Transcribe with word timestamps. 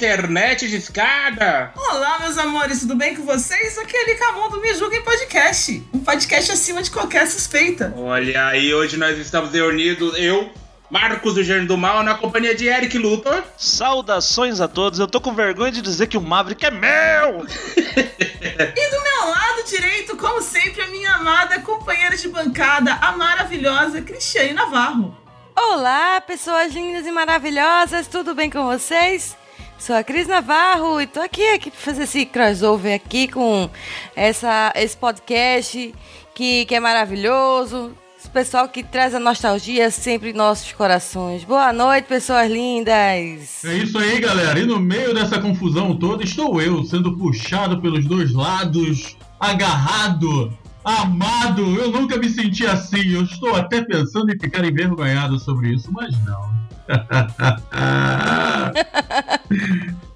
Internet 0.00 0.66
de 0.66 0.76
escada. 0.76 1.72
Olá, 1.76 2.20
meus 2.20 2.38
amores, 2.38 2.80
tudo 2.80 2.96
bem 2.96 3.14
com 3.14 3.22
vocês? 3.22 3.76
Aqui 3.76 3.94
é 3.94 4.06
Licamon 4.06 4.48
do 4.48 4.58
Me 4.58 4.72
Julguem 4.72 5.02
Podcast. 5.02 5.86
Um 5.92 5.98
podcast 5.98 6.52
acima 6.52 6.82
de 6.82 6.90
qualquer 6.90 7.26
suspeita. 7.26 7.92
Olha 7.94 8.46
aí, 8.46 8.72
hoje 8.72 8.96
nós 8.96 9.18
estamos 9.18 9.52
reunidos, 9.52 10.16
eu, 10.16 10.50
Marcos 10.88 11.34
do 11.34 11.44
Gênio 11.44 11.66
do 11.66 11.76
Mal, 11.76 12.02
na 12.02 12.14
companhia 12.14 12.54
de 12.54 12.66
Eric 12.66 12.96
Luthor. 12.96 13.42
Saudações 13.58 14.58
a 14.58 14.66
todos, 14.66 14.98
eu 14.98 15.06
tô 15.06 15.20
com 15.20 15.34
vergonha 15.34 15.70
de 15.70 15.82
dizer 15.82 16.06
que 16.06 16.16
o 16.16 16.22
Maverick 16.22 16.64
é 16.64 16.70
meu! 16.70 17.44
E 17.44 18.90
do 18.90 19.02
meu 19.02 19.28
lado 19.28 19.64
direito, 19.68 20.16
como 20.16 20.40
sempre, 20.40 20.80
a 20.80 20.86
minha 20.86 21.12
amada 21.12 21.60
companheira 21.60 22.16
de 22.16 22.26
bancada, 22.28 22.94
a 23.02 23.12
maravilhosa 23.12 24.00
Cristiane 24.00 24.54
Navarro. 24.54 25.14
Olá, 25.54 26.22
pessoas 26.22 26.72
lindas 26.72 27.06
e 27.06 27.12
maravilhosas, 27.12 28.06
tudo 28.06 28.34
bem 28.34 28.48
com 28.48 28.64
vocês? 28.64 29.36
Sou 29.80 29.96
a 29.96 30.04
Cris 30.04 30.28
Navarro 30.28 31.00
e 31.00 31.06
tô 31.06 31.20
aqui, 31.20 31.42
aqui 31.54 31.70
pra 31.70 31.80
fazer 31.80 32.02
esse 32.02 32.26
crossover 32.26 32.94
aqui 32.94 33.26
com 33.26 33.70
essa, 34.14 34.70
esse 34.76 34.94
podcast 34.94 35.94
que, 36.34 36.66
que 36.66 36.74
é 36.74 36.78
maravilhoso. 36.78 37.90
Esse 38.18 38.28
pessoal 38.28 38.68
que 38.68 38.82
traz 38.82 39.14
a 39.14 39.18
nostalgia 39.18 39.90
sempre 39.90 40.30
em 40.30 40.34
nossos 40.34 40.70
corações. 40.72 41.44
Boa 41.44 41.72
noite, 41.72 42.04
pessoas 42.04 42.50
lindas! 42.50 43.64
É 43.64 43.78
isso 43.78 43.96
aí, 43.96 44.20
galera. 44.20 44.60
E 44.60 44.66
no 44.66 44.78
meio 44.78 45.14
dessa 45.14 45.40
confusão 45.40 45.96
toda 45.96 46.22
estou 46.22 46.60
eu, 46.60 46.84
sendo 46.84 47.16
puxado 47.16 47.80
pelos 47.80 48.04
dois 48.04 48.34
lados, 48.34 49.16
agarrado, 49.40 50.52
amado. 50.84 51.62
Eu 51.76 51.90
nunca 51.90 52.16
me 52.16 52.28
senti 52.28 52.66
assim. 52.66 53.12
Eu 53.12 53.22
estou 53.22 53.54
até 53.54 53.82
pensando 53.82 54.32
em 54.32 54.38
ficar 54.38 54.64
envergonhado 54.64 55.38
sobre 55.38 55.74
isso, 55.74 55.90
mas 55.92 56.12
não. 56.24 56.50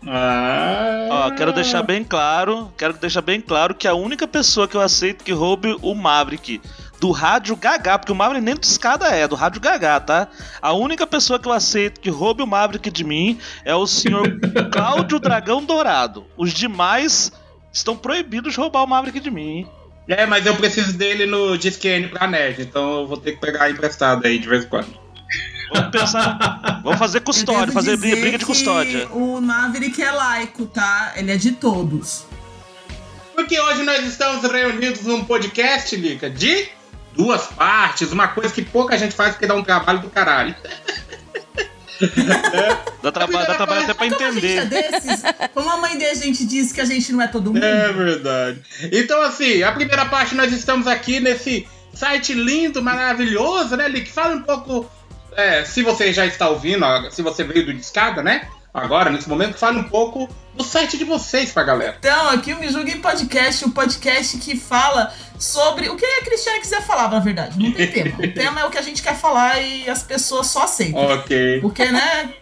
Ah, 0.07 1.09
Ó, 1.11 1.31
quero 1.33 1.53
deixar 1.53 1.83
bem 1.83 2.03
claro, 2.03 2.73
quero 2.77 2.95
deixar 2.95 3.23
bem 3.23 3.41
claro 3.41 3.75
que 3.75 3.87
a 3.87 3.95
única 3.95 4.27
pessoa 4.27 4.67
que 4.67 4.77
eu 4.77 4.81
aceito 4.81 5.25
que 5.25 5.33
roube 5.33 5.77
o 5.83 5.95
Maverick 5.95 6.61
do 7.01 7.11
rádio 7.11 7.55
Gagá, 7.57 7.99
porque 7.99 8.13
o 8.13 8.15
Maverick 8.15 8.45
nem 8.45 8.57
de 8.57 8.67
escada 8.67 9.09
é, 9.09 9.29
do 9.29 9.35
rádio 9.35 9.61
Gagá, 9.61 10.01
tá? 10.01 10.29
A 10.61 10.73
única 10.73 11.07
pessoa 11.07 11.39
que 11.39 11.47
eu 11.47 11.53
aceito 11.53 12.01
que 12.01 12.11
roube 12.11 12.43
o 12.43 12.47
Maverick 12.47 12.91
de 12.91 13.05
mim 13.05 13.39
é 13.65 13.75
o 13.75 13.87
senhor 13.87 14.27
Cláudio 14.73 15.19
Dragão 15.19 15.65
Dourado. 15.65 16.25
Os 16.37 16.53
demais 16.53 17.33
estão 17.73 17.97
proibidos 17.97 18.55
de 18.55 18.61
roubar 18.61 18.85
o 18.85 18.87
Maverick 18.89 19.21
de 19.21 19.31
mim. 19.31 19.59
hein? 19.59 19.69
É, 20.07 20.27
mas 20.27 20.45
eu 20.45 20.55
preciso 20.57 20.93
dele 20.93 21.25
no 21.27 21.57
Disque 21.57 22.09
pra 22.09 22.27
nerd, 22.27 22.63
então 22.63 23.01
eu 23.01 23.07
vou 23.07 23.17
ter 23.17 23.33
que 23.33 23.41
pegar 23.41 23.71
emprestado 23.71 24.27
aí 24.27 24.39
de 24.39 24.49
vez 24.49 24.65
em 24.65 24.69
quando. 24.69 25.05
Vamos 25.73 25.91
pensar, 25.91 26.81
vamos 26.85 26.99
fazer 26.99 27.21
custódia, 27.21 27.73
fazer 27.73 27.97
dizer 27.97 28.17
briga 28.17 28.39
de 28.39 28.45
que 28.45 28.45
custódia. 28.45 29.09
O 29.09 29.41
Maverick 29.41 30.01
é 30.01 30.13
laico, 30.13 30.67
tá? 30.67 31.15
Ele 31.17 31.33
é 31.33 31.37
de 31.37 31.53
todos. 31.53 32.27
Porque 33.35 33.59
hoje 33.59 33.83
nós 33.83 34.07
estamos 34.07 34.43
reunidos 34.49 35.03
num 35.03 35.25
podcast, 35.25 35.97
Lica, 35.97 36.31
de 36.31 36.69
duas 37.17 37.47
partes, 37.49 38.13
uma 38.13 38.29
coisa 38.29 38.53
que 38.53 38.63
pouca 38.63 38.97
gente 38.97 39.15
faz 39.15 39.33
porque 39.33 39.47
dá 39.47 39.55
um 39.55 39.65
trabalho 39.65 40.01
do 40.01 40.11
caralho. 40.11 40.55
Dá, 43.03 43.13
traba 43.13 43.33
dá 43.33 43.55
trabalho 43.55 43.83
até 43.85 43.95
pra 43.95 44.09
gente 44.09 44.23
é 44.23 44.29
entender. 44.29 44.65
desses, 44.67 45.23
como 45.53 45.71
a 45.71 45.77
mãe 45.77 45.99
da 45.99 46.15
gente 46.15 46.45
disse 46.45 46.73
que 46.73 46.81
a 46.81 46.85
gente 46.85 47.13
não 47.13 47.23
é 47.23 47.27
todo 47.29 47.53
mundo. 47.53 47.63
É 47.63 47.93
verdade. 47.93 48.63
Então, 48.93 49.21
assim, 49.23 49.63
a 49.63 49.73
primeira 49.73 50.07
parte 50.07 50.35
nós 50.35 50.53
estamos 50.53 50.87
aqui 50.87 51.21
nesse 51.21 51.69
site 51.93 52.33
lindo, 52.33 52.83
maravilhoso, 52.83 53.77
né, 53.77 53.89
Lick? 53.89 54.11
Fala 54.11 54.35
um 54.35 54.43
pouco. 54.43 54.91
é, 55.37 55.65
se 55.65 55.83
você 55.83 56.13
já 56.13 56.27
está 56.27 56.49
ouvindo, 56.49 56.85
se 57.11 57.23
você 57.23 57.45
veio 57.45 57.67
do 57.67 57.75
Discada, 57.75 58.23
né? 58.23 58.49
Agora, 58.75 59.09
nesse 59.09 59.29
momento, 59.29 59.57
fale 59.57 59.79
um 59.79 59.85
pouco 59.85 60.29
do 60.53 60.65
site 60.65 60.99
de 60.99 61.05
vocês 61.05 61.53
pra 61.53 61.63
galera. 61.63 61.97
Então, 62.01 62.29
aqui 62.31 62.53
o 62.53 62.59
Me 62.59 62.69
Julguem 62.69 63.01
Podcast, 63.01 63.65
o 63.65 63.71
podcast 63.71 64.37
que 64.39 64.57
fala 64.57 65.15
sobre 65.45 65.91
o 65.91 65.97
que 65.97 66.07
a 66.07 66.25
Cristiane 66.25 66.61
quiser 66.61 66.83
falar, 66.83 67.11
na 67.11 67.21
verdade. 67.21 67.63
Não 67.63 67.71
tem 67.71 67.91
tema. 67.91 68.17
O 68.19 68.33
tema 68.33 68.61
é 68.63 68.65
o 68.65 68.71
que 68.71 68.79
a 68.79 68.83
gente 68.83 69.03
quer 69.03 69.15
falar 69.15 69.61
e 69.61 69.89
as 69.89 70.03
pessoas 70.03 70.47
só 70.47 70.63
aceitam. 70.63 71.05
Ok. 71.05 71.61
Porque, 71.61 71.85
né, 71.85 72.33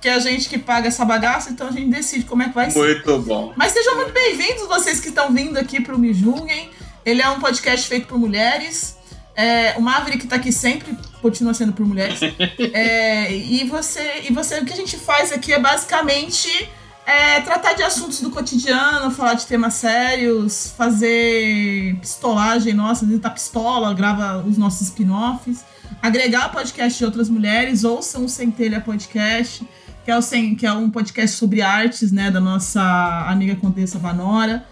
que 0.00 0.08
é 0.08 0.14
a 0.14 0.18
gente 0.20 0.48
que 0.48 0.58
paga 0.58 0.86
essa 0.86 1.04
bagaça, 1.04 1.50
então 1.50 1.66
a 1.66 1.72
gente 1.72 1.90
decide 1.90 2.24
como 2.24 2.42
é 2.42 2.48
que 2.48 2.54
vai 2.54 2.70
ser. 2.70 2.78
Muito 2.78 3.18
bom. 3.20 3.52
Mas 3.56 3.72
sejam 3.72 3.96
muito 3.96 4.12
bem-vindos 4.12 4.68
vocês 4.68 5.00
que 5.00 5.08
estão 5.08 5.32
vindo 5.32 5.58
aqui 5.58 5.80
pro 5.80 5.98
Me 5.98 6.14
Julguem. 6.14 6.70
Ele 7.04 7.20
é 7.20 7.28
um 7.28 7.40
podcast 7.40 7.88
feito 7.88 8.06
por 8.06 8.16
mulheres. 8.16 8.96
É, 9.34 9.74
o 9.76 9.80
Maverick 9.80 10.26
tá 10.26 10.36
aqui 10.36 10.52
sempre, 10.52 10.96
continua 11.20 11.54
sendo 11.54 11.72
por 11.72 11.84
mulheres. 11.84 12.20
É, 12.74 13.32
e 13.32 13.64
você, 13.64 14.22
e 14.28 14.32
você, 14.32 14.60
o 14.60 14.64
que 14.64 14.72
a 14.72 14.76
gente 14.76 14.96
faz 14.96 15.32
aqui 15.32 15.52
é 15.52 15.58
basicamente 15.58 16.70
é, 17.06 17.40
tratar 17.40 17.72
de 17.74 17.82
assuntos 17.82 18.20
do 18.20 18.30
cotidiano, 18.30 19.10
falar 19.10 19.34
de 19.34 19.46
temas 19.46 19.74
sérios, 19.74 20.72
fazer 20.76 21.96
pistolagem 22.00 22.74
nossa, 22.74 23.06
tá 23.18 23.30
pistola, 23.30 23.92
grava 23.92 24.44
os 24.46 24.56
nossos 24.56 24.88
spin-offs, 24.88 25.64
agregar 26.00 26.50
podcast 26.50 26.98
de 26.98 27.04
outras 27.04 27.28
mulheres, 27.28 27.84
ouçam 27.84 28.24
o 28.24 28.28
Centelha 28.28 28.80
Podcast, 28.80 29.66
que 30.04 30.10
é, 30.10 30.18
o, 30.18 30.22
que 30.56 30.66
é 30.66 30.72
um 30.72 30.90
podcast 30.90 31.36
sobre 31.36 31.62
artes, 31.62 32.12
né, 32.12 32.30
da 32.30 32.40
nossa 32.40 32.82
amiga 33.28 33.56
Condessa 33.56 33.98
Vanora. 33.98 34.66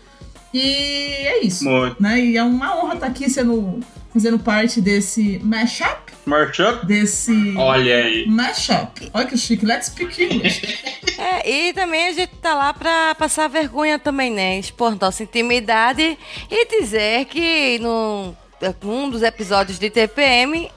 E 0.53 0.61
é 0.61 1.45
isso. 1.45 1.65
Muito. 1.65 2.03
Né? 2.03 2.21
E 2.21 2.37
é 2.37 2.43
uma 2.43 2.77
honra 2.77 2.95
estar 2.95 3.07
aqui 3.07 3.31
sendo, 3.31 3.81
fazendo 4.13 4.39
parte 4.39 4.81
desse 4.81 5.39
mashup, 5.43 6.13
Marchup? 6.27 6.85
desse 6.87 7.55
Olha 7.57 7.97
aí. 7.97 8.27
mashup. 8.29 9.11
Olha 9.15 9.27
que 9.27 9.37
chique, 9.37 9.65
let's 9.65 9.87
speak 9.87 10.23
English. 10.23 10.63
É, 11.21 11.69
e 11.69 11.73
também 11.75 12.07
a 12.09 12.13
gente 12.13 12.33
tá 12.41 12.55
lá 12.55 12.73
pra 12.73 13.15
passar 13.15 13.47
vergonha 13.47 13.99
também, 13.99 14.31
né? 14.31 14.59
Expor 14.59 14.97
nossa 14.99 15.23
intimidade 15.23 16.17
e 16.51 16.81
dizer 16.81 17.27
que 17.27 17.79
no 17.79 18.35
um 18.83 19.11
dos 19.11 19.23
episódios 19.23 19.79
de 19.79 19.91
TPM 19.91 20.71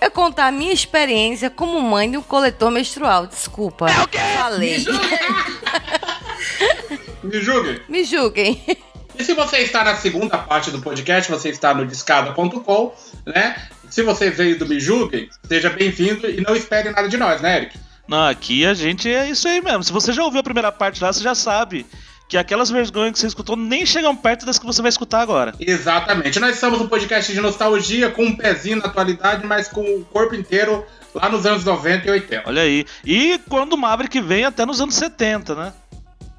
eu 0.00 0.10
contar 0.10 0.46
a 0.48 0.50
minha 0.50 0.72
experiência 0.72 1.48
como 1.48 1.80
mãe 1.80 2.10
de 2.10 2.16
um 2.16 2.22
coletor 2.22 2.72
menstrual. 2.72 3.28
Desculpa. 3.28 3.88
É 3.88 4.02
o 4.02 4.08
quê? 4.08 4.18
Falei. 4.36 4.78
Me 4.78 4.80
julguem. 4.80 5.18
Me 7.22 7.40
julgue. 7.40 7.82
Me 7.88 8.04
julguem. 8.04 8.62
E 9.18 9.22
se 9.22 9.32
você 9.34 9.58
está 9.58 9.84
na 9.84 9.94
segunda 9.96 10.36
parte 10.38 10.70
do 10.70 10.80
podcast, 10.80 11.30
você 11.30 11.48
está 11.48 11.72
no 11.72 11.86
discada.com, 11.86 12.94
né? 13.26 13.56
Se 13.88 14.02
você 14.02 14.28
veio 14.30 14.58
do 14.58 14.66
Me 14.66 14.80
Julguem, 14.80 15.28
seja 15.46 15.70
bem-vindo 15.70 16.28
e 16.28 16.40
não 16.40 16.56
espere 16.56 16.90
nada 16.90 17.08
de 17.08 17.16
nós, 17.16 17.40
né, 17.40 17.58
Eric? 17.58 17.78
Não, 18.08 18.26
aqui 18.26 18.66
a 18.66 18.74
gente 18.74 19.08
é 19.08 19.30
isso 19.30 19.46
aí 19.46 19.60
mesmo. 19.62 19.84
Se 19.84 19.92
você 19.92 20.12
já 20.12 20.22
ouviu 20.22 20.40
a 20.40 20.44
primeira 20.44 20.72
parte 20.72 21.02
lá, 21.02 21.12
você 21.12 21.22
já 21.22 21.34
sabe 21.34 21.86
que 22.28 22.36
aquelas 22.36 22.70
vergonhas 22.70 23.12
que 23.12 23.18
você 23.20 23.26
escutou 23.26 23.56
nem 23.56 23.86
chegam 23.86 24.16
perto 24.16 24.44
das 24.44 24.58
que 24.58 24.66
você 24.66 24.82
vai 24.82 24.88
escutar 24.88 25.20
agora. 25.20 25.54
Exatamente. 25.60 26.40
Nós 26.40 26.58
somos 26.58 26.80
um 26.80 26.88
podcast 26.88 27.32
de 27.32 27.40
nostalgia 27.40 28.10
com 28.10 28.24
um 28.24 28.36
pezinho 28.36 28.78
na 28.78 28.86
atualidade, 28.86 29.46
mas 29.46 29.68
com 29.68 29.82
o 29.82 30.04
corpo 30.04 30.34
inteiro 30.34 30.84
lá 31.14 31.28
nos 31.28 31.46
anos 31.46 31.64
90 31.64 32.08
e 32.08 32.10
80. 32.10 32.42
Olha 32.46 32.62
aí. 32.62 32.84
E 33.04 33.38
quando 33.48 33.74
o 33.74 33.78
Maverick 33.78 34.20
vem 34.20 34.44
até 34.44 34.66
nos 34.66 34.80
anos 34.80 34.96
70, 34.96 35.54
né? 35.54 35.72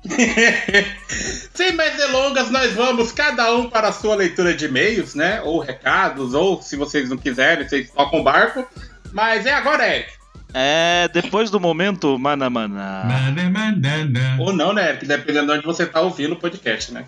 Sem 1.54 1.74
mais 1.74 1.96
delongas, 1.98 2.50
nós 2.52 2.74
vamos 2.74 3.12
cada 3.12 3.54
um 3.56 3.70
para 3.70 3.90
a 3.90 3.92
sua 3.92 4.16
leitura 4.16 4.54
de 4.54 4.66
e-mails, 4.66 5.16
né? 5.16 5.42
Ou 5.42 5.60
recados, 5.60 6.34
ou 6.34 6.62
se 6.62 6.76
vocês 6.76 7.10
não 7.10 7.18
quiserem, 7.18 7.68
vocês 7.68 7.90
tocam 7.90 8.20
o 8.20 8.24
barco. 8.24 8.66
Mas 9.12 9.46
é 9.46 9.54
agora, 9.54 9.88
Eric. 9.88 10.12
É, 10.54 11.10
depois 11.12 11.50
do 11.50 11.60
momento, 11.60 12.18
mana 12.18 12.50
mana. 12.50 13.04
Mana, 13.06 13.50
mana, 13.50 13.98
mana. 14.08 14.38
Ou 14.40 14.54
não, 14.54 14.74
né, 14.74 14.90
Eric? 14.90 15.06
Dependendo 15.06 15.52
de 15.52 15.58
onde 15.58 15.66
você 15.66 15.86
tá 15.86 16.02
ouvindo 16.02 16.34
o 16.34 16.38
podcast, 16.38 16.94
né? 16.94 17.06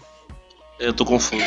Eu 0.80 0.94
tô 0.94 1.06
confuso. 1.06 1.46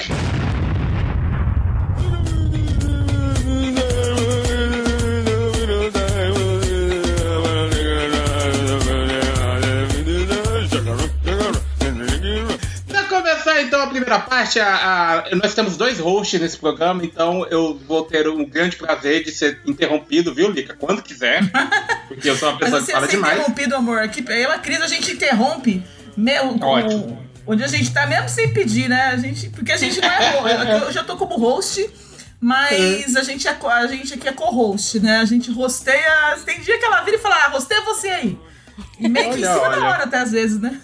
Começar 13.61 13.63
então 13.63 13.83
a 13.83 13.87
primeira 13.87 14.19
parte, 14.19 14.59
a, 14.61 15.25
a- 15.31 15.37
nós 15.37 15.55
temos 15.55 15.77
dois 15.77 15.99
hosts 15.99 16.41
nesse 16.41 16.57
programa, 16.59 17.05
então 17.05 17.47
eu 17.51 17.79
vou 17.87 18.03
ter 18.05 18.29
um 18.29 18.45
grande 18.45 18.77
prazer 18.77 19.25
de 19.25 19.31
ser 19.33 19.61
interrompido, 19.67 20.35
viu, 20.35 20.51
Lica? 20.51 20.75
Quando 20.79 21.03
quiser. 21.03 21.43
Porque 22.09 22.29
eu 22.29 22.37
sou 22.37 22.51
uma 22.51 22.59
pessoa 22.59 22.83
que 22.83 22.93
fala 22.93 23.07
ser 23.07 23.13
demais. 23.13 23.35
interrompido, 23.39 23.75
amor. 23.77 23.99
Aqui, 24.01 24.25
eu 24.29 24.35
e 24.37 24.45
a 24.47 24.59
Cris, 24.59 24.81
a 24.81 24.89
gente 24.89 25.13
interrompe. 25.13 25.83
Meu, 26.17 26.57
Ótimo. 26.61 27.19
o- 27.47 27.53
onde 27.53 27.63
a 27.65 27.69
gente 27.69 27.93
tá 27.93 28.07
mesmo 28.07 28.29
sem 28.29 28.53
pedir, 28.53 28.89
né? 28.89 29.03
A 29.13 29.17
gente, 29.17 29.49
porque 29.51 29.73
a 29.73 29.77
gente 29.77 30.01
não 30.01 30.09
é 30.09 30.31
host. 30.41 30.85
Eu, 30.87 30.93
já 30.93 31.05
tô 31.05 31.17
como 31.17 31.37
host, 31.37 31.89
mas 32.41 33.17
a 33.17 33.23
gente, 33.23 33.47
é, 33.47 33.57
a 33.65 33.87
gente 33.87 34.15
aqui 34.15 34.29
é 34.29 34.33
co-host, 34.33 34.99
né? 35.01 35.19
A 35.19 35.25
gente 35.25 35.51
rosteia. 35.53 36.37
Tem 36.45 36.61
dia 36.61 36.79
que 36.79 36.85
ela 36.85 37.01
vira 37.03 37.17
e 37.17 37.21
fala, 37.21 37.37
ah, 37.37 37.49
rosteia 37.49 37.83
você 37.83 38.09
aí. 38.09 38.39
E 38.99 39.09
meio 39.09 39.31
que 39.33 39.41
em 39.41 39.45
Olha, 39.45 39.55
cima 39.55 39.69
da 39.71 39.77
olha. 39.77 39.85
hora, 39.87 40.05
até 40.05 40.19
às 40.19 40.33
vezes, 40.33 40.61
né? 40.61 40.81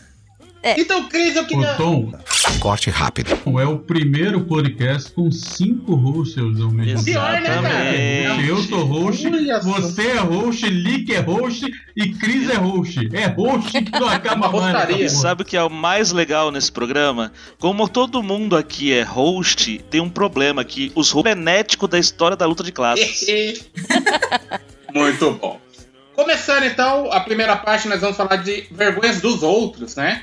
Então, 0.79 1.09
Cris, 1.09 1.37
eu 1.37 1.43
O 1.43 1.47
queria. 1.47 1.75
Tom 1.75 2.13
Corte 2.61 2.91
rápido. 2.91 3.31
é 3.61 3.67
o 3.67 3.79
primeiro 3.79 4.41
podcast 4.43 5.11
com 5.13 5.31
cinco 5.31 5.95
hosts 5.95 6.39
ao 6.61 6.71
mesmo 6.71 7.05
Pior, 7.05 7.33
né, 7.33 7.41
cara? 7.43 7.93
tempo. 7.93 8.41
Eu 8.41 8.57
sou 8.63 8.85
host, 8.85 9.27
Olha 9.27 9.63
só. 9.63 9.69
você 9.81 10.09
é 10.09 10.19
host, 10.19 10.67
Lick 10.69 11.15
é 11.15 11.21
host 11.21 11.67
e 11.97 12.09
Cris 12.15 12.49
é 12.51 12.55
host. 12.57 13.09
É 13.13 13.27
host 13.27 13.71
que 13.83 13.93
não 13.93 14.09
acaba 14.09 14.49
Uma 14.49 14.73
mais. 14.73 15.01
E 15.01 15.09
sabe 15.11 15.43
o 15.43 15.45
que 15.45 15.57
é 15.57 15.63
o 15.63 15.71
mais 15.71 16.13
legal 16.13 16.51
nesse 16.51 16.71
programa? 16.73 17.33
Como 17.59 17.89
todo 17.89 18.23
mundo 18.23 18.57
aqui 18.57 18.93
é 18.93 19.03
host, 19.03 19.79
tem 19.91 20.01
um 20.01 20.11
problema 20.11 20.65
que 20.65 20.91
os 20.95 21.11
frenéticos 21.11 21.89
da 21.89 21.99
história 21.99 22.37
da 22.37 22.47
luta 22.47 22.63
de 22.63 22.73
classes. 22.73 23.27
Muito 24.95 25.33
bom. 25.33 25.61
Começando 26.15 26.65
então, 26.65 27.13
a 27.13 27.21
primeira 27.21 27.55
parte 27.57 27.89
nós 27.89 28.01
vamos 28.01 28.17
falar 28.17 28.37
de 28.37 28.67
vergonhas 28.71 29.21
dos 29.21 29.43
outros, 29.43 29.95
né? 29.97 30.23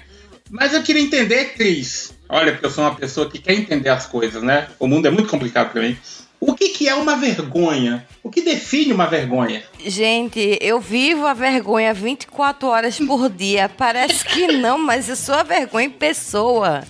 Mas 0.54 0.72
eu 0.72 0.84
queria 0.84 1.02
entender, 1.02 1.56
Cris. 1.56 2.14
Olha, 2.30 2.52
porque 2.52 2.68
eu 2.68 2.70
sou 2.70 2.84
uma 2.84 2.94
pessoa 2.94 3.28
que 3.28 3.40
quer 3.40 3.54
entender 3.54 3.90
as 3.90 4.06
coisas, 4.06 4.44
né? 4.44 4.68
O 4.78 4.88
mundo 4.88 5.08
é 5.08 5.10
muito 5.10 5.28
complicado 5.28 5.72
pra 5.72 5.82
mim. 5.82 5.98
O 6.40 6.54
que, 6.54 6.70
que 6.70 6.88
é 6.88 6.94
uma 6.94 7.16
vergonha? 7.16 8.06
O 8.22 8.30
que 8.30 8.40
define 8.40 8.94
uma 8.94 9.08
vergonha? 9.08 9.64
Gente, 9.84 10.60
eu 10.62 10.80
vivo 10.80 11.26
a 11.26 11.34
vergonha 11.34 11.92
24 11.92 12.68
horas 12.68 13.00
por 13.00 13.32
dia. 13.32 13.68
Parece 13.68 14.24
que 14.26 14.46
não, 14.46 14.78
mas 14.78 15.10
eu 15.10 15.16
sou 15.16 15.34
a 15.34 15.42
vergonha 15.42 15.88
em 15.88 15.90
pessoa. 15.90 16.84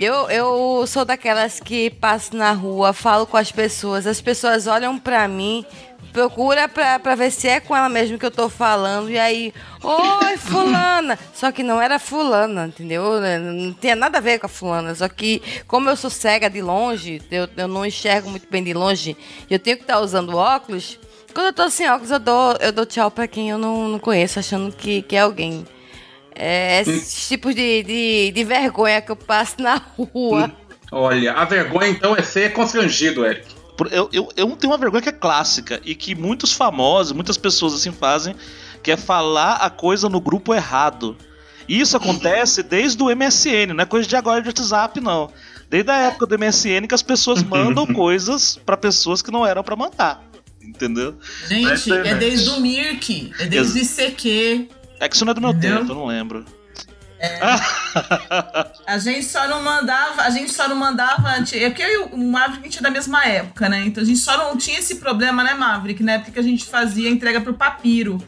Eu, 0.00 0.30
eu 0.30 0.86
sou 0.86 1.04
daquelas 1.04 1.60
que 1.60 1.90
passo 1.90 2.34
na 2.34 2.52
rua, 2.52 2.94
falo 2.94 3.26
com 3.26 3.36
as 3.36 3.52
pessoas, 3.52 4.06
as 4.06 4.20
pessoas 4.20 4.66
olham 4.66 4.98
pra 4.98 5.28
mim, 5.28 5.66
procura 6.12 6.68
pra, 6.68 6.98
pra 6.98 7.14
ver 7.14 7.30
se 7.30 7.48
é 7.48 7.60
com 7.60 7.76
ela 7.76 7.88
mesmo 7.88 8.18
que 8.18 8.26
eu 8.26 8.30
tô 8.30 8.48
falando, 8.48 9.10
e 9.10 9.18
aí, 9.18 9.52
oi, 9.82 10.36
fulana! 10.36 11.18
Só 11.34 11.52
que 11.52 11.62
não 11.62 11.80
era 11.80 11.98
fulana, 11.98 12.66
entendeu? 12.66 13.20
Não 13.40 13.72
tinha 13.72 13.94
nada 13.94 14.18
a 14.18 14.20
ver 14.20 14.38
com 14.38 14.46
a 14.46 14.48
fulana, 14.48 14.94
só 14.94 15.08
que 15.08 15.42
como 15.66 15.88
eu 15.88 15.96
sou 15.96 16.10
cega 16.10 16.48
de 16.48 16.60
longe, 16.60 17.22
eu, 17.30 17.48
eu 17.56 17.68
não 17.68 17.84
enxergo 17.84 18.30
muito 18.30 18.48
bem 18.50 18.62
de 18.62 18.72
longe, 18.72 19.16
e 19.48 19.54
eu 19.54 19.58
tenho 19.58 19.76
que 19.76 19.84
estar 19.84 20.00
usando 20.00 20.36
óculos, 20.36 20.98
quando 21.34 21.46
eu 21.46 21.52
tô 21.52 21.70
sem 21.70 21.88
óculos, 21.88 22.10
eu 22.10 22.18
dou, 22.18 22.56
eu 22.60 22.72
dou 22.72 22.86
tchau 22.86 23.10
pra 23.10 23.28
quem 23.28 23.50
eu 23.50 23.58
não, 23.58 23.88
não 23.88 23.98
conheço, 23.98 24.38
achando 24.38 24.74
que, 24.74 25.02
que 25.02 25.14
é 25.14 25.20
alguém. 25.20 25.64
É 26.34 26.80
esses 26.80 27.28
tipos 27.28 27.54
de, 27.54 27.82
de, 27.82 28.32
de 28.32 28.44
vergonha 28.44 29.00
que 29.00 29.10
eu 29.10 29.16
passo 29.16 29.56
na 29.60 29.74
rua. 29.74 30.52
Olha, 30.90 31.32
a 31.32 31.44
vergonha 31.44 31.90
então 31.90 32.16
é 32.16 32.22
ser 32.22 32.52
constrangido, 32.52 33.26
Eric. 33.26 33.57
Eu, 33.90 34.08
eu, 34.12 34.28
eu 34.36 34.56
tenho 34.56 34.72
uma 34.72 34.78
vergonha 34.78 35.02
que 35.02 35.08
é 35.08 35.12
clássica 35.12 35.80
e 35.84 35.94
que 35.94 36.14
muitos 36.14 36.52
famosos, 36.52 37.12
muitas 37.12 37.36
pessoas 37.36 37.74
assim 37.74 37.92
fazem, 37.92 38.34
que 38.82 38.90
é 38.90 38.96
falar 38.96 39.54
a 39.56 39.70
coisa 39.70 40.08
no 40.08 40.20
grupo 40.20 40.54
errado. 40.54 41.16
E 41.68 41.78
Isso 41.80 41.96
acontece 41.96 42.62
desde 42.62 43.02
o 43.02 43.14
MSN, 43.14 43.74
não 43.74 43.82
é 43.82 43.86
coisa 43.86 44.08
de 44.08 44.16
agora 44.16 44.40
de 44.40 44.48
WhatsApp, 44.48 45.00
não. 45.00 45.30
Desde 45.68 45.90
a 45.90 45.96
época 45.98 46.26
do 46.26 46.38
MSN 46.38 46.86
que 46.88 46.94
as 46.94 47.02
pessoas 47.02 47.42
mandam 47.44 47.86
coisas 47.86 48.58
pra 48.64 48.76
pessoas 48.76 49.20
que 49.20 49.30
não 49.30 49.46
eram 49.46 49.62
pra 49.62 49.76
mandar. 49.76 50.24
Entendeu? 50.62 51.14
Gente, 51.46 51.92
é 51.92 52.14
desde 52.14 52.50
o 52.50 52.60
Mirk, 52.60 53.32
é 53.38 53.46
desde 53.46 53.78
o 53.78 53.82
ICQ. 53.82 54.68
É 55.00 55.08
que 55.08 55.14
isso 55.14 55.24
não 55.24 55.30
é 55.30 55.34
do 55.34 55.40
meu 55.40 55.50
Entendeu? 55.50 55.80
tempo, 55.80 55.92
eu 55.92 55.96
não 55.96 56.06
lembro. 56.06 56.44
A 58.86 58.98
gente 58.98 59.24
só 59.24 59.46
não 59.48 59.62
mandava, 59.62 60.22
a 60.22 60.30
gente 60.30 60.52
só 60.52 60.68
não 60.68 60.76
mandava 60.76 61.28
antes. 61.36 61.52
É 61.52 61.68
porque 61.68 61.82
eu 61.82 61.88
e 61.88 62.14
o 62.14 62.18
Maverick 62.18 62.60
a 62.60 62.64
gente 62.64 62.78
é 62.78 62.82
da 62.82 62.90
mesma 62.90 63.24
época, 63.26 63.68
né? 63.68 63.84
Então 63.84 64.02
a 64.02 64.06
gente 64.06 64.18
só 64.18 64.36
não 64.38 64.56
tinha 64.56 64.78
esse 64.78 64.96
problema, 64.96 65.44
né, 65.44 65.52
Maverick? 65.52 66.02
Na 66.02 66.12
época 66.12 66.32
que 66.32 66.38
a 66.38 66.42
gente 66.42 66.64
fazia 66.64 67.08
a 67.08 67.12
entrega 67.12 67.40
por 67.40 67.54
papiro. 67.54 68.18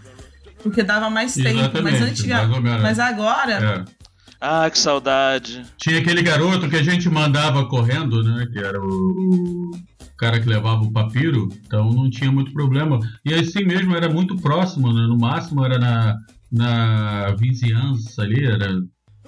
Porque 0.62 0.82
dava 0.82 1.08
mais 1.08 1.34
tempo. 1.34 1.81
Mas 1.82 1.94
Exatamente, 1.94 2.02
antiga. 2.02 2.37
mais 2.37 2.50
ou 2.50 2.60
menos. 2.60 2.82
Mas 2.82 2.98
agora. 2.98 3.87
É. 3.88 4.00
Ah, 4.40 4.69
que 4.70 4.78
saudade. 4.78 5.64
Tinha 5.76 5.98
aquele 5.98 6.22
garoto 6.22 6.69
que 6.69 6.76
a 6.76 6.82
gente 6.82 7.08
mandava 7.08 7.66
correndo, 7.66 8.22
né? 8.22 8.46
Que 8.52 8.58
era 8.58 8.81
o, 8.81 8.86
o 8.86 9.70
cara 10.16 10.40
que 10.40 10.48
levava 10.48 10.82
o 10.82 10.93
papiro, 10.93 11.48
então 11.66 11.90
não 11.90 12.10
tinha 12.10 12.31
muito 12.31 12.52
problema. 12.52 12.98
E 13.25 13.32
assim 13.32 13.64
mesmo, 13.64 13.96
era 13.96 14.08
muito 14.08 14.36
próximo, 14.36 14.93
né? 14.93 15.06
No 15.06 15.19
máximo 15.19 15.64
era 15.64 15.78
na, 15.78 16.16
na 16.50 17.31
vizinhança 17.38 18.23
ali, 18.23 18.44
era 18.47 18.69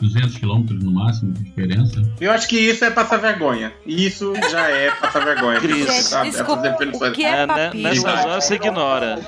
200 0.00 0.36
quilômetros 0.38 0.82
no 0.82 0.90
máximo 0.92 1.32
de 1.32 1.44
diferença. 1.44 2.02
Eu 2.20 2.32
acho 2.32 2.48
que 2.48 2.58
isso 2.58 2.84
é 2.84 2.90
passar 2.90 3.18
vergonha. 3.18 3.72
Isso 3.86 4.32
já 4.50 4.68
é 4.68 4.90
passar 4.92 5.24
vergonha. 5.24 5.60
Cris. 5.60 5.86
Sabe? 6.04 6.30
desculpa, 6.30 6.62
definições. 6.62 7.12
o 7.12 7.14
que 7.14 7.24
é 7.24 7.28
É, 7.28 7.46
né, 7.46 7.66
papiro? 7.66 7.82
nessas 7.82 8.04
horas 8.24 8.44
você 8.44 8.54
ignora. 8.56 9.20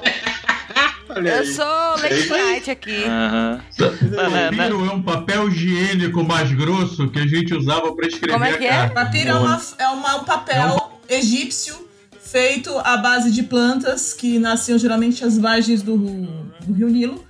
Olha 1.09 1.29
Eu 1.29 1.39
aí. 1.41 1.47
sou 1.47 1.65
É 1.65 2.09
late 2.09 2.29
night 2.29 2.71
aqui. 2.71 3.05
Aham. 3.05 3.61
Não, 3.79 4.31
né, 4.31 4.51
né? 4.51 4.57
Papiro 4.57 4.85
é 4.87 4.91
um 4.93 5.03
papel 5.03 5.49
higiênico 5.49 6.25
mais 6.25 6.51
grosso 6.53 7.09
que 7.11 7.19
a 7.21 7.27
gente 7.27 7.55
usava 7.55 7.95
para 7.95 8.07
escrever 8.09 8.33
Como 8.33 8.45
é 8.45 8.57
que 8.57 8.65
é? 8.65 8.89
Papiro 8.89 9.29
é, 9.31 9.35
uma, 9.35 9.61
é 9.79 9.89
uma- 9.89 10.17
um 10.17 10.25
papel 10.25 10.91
egípcio 11.09 11.87
feito 12.21 12.77
à 12.79 12.97
base 12.97 13.31
de 13.31 13.43
plantas 13.45 14.13
que 14.13 14.39
nasciam 14.41 14.79
geralmente 14.79 15.25
às 15.25 15.39
margens 15.39 15.83
do, 15.83 15.97
do 15.97 16.73
rio 16.73 16.89
Nilo. 16.89 17.25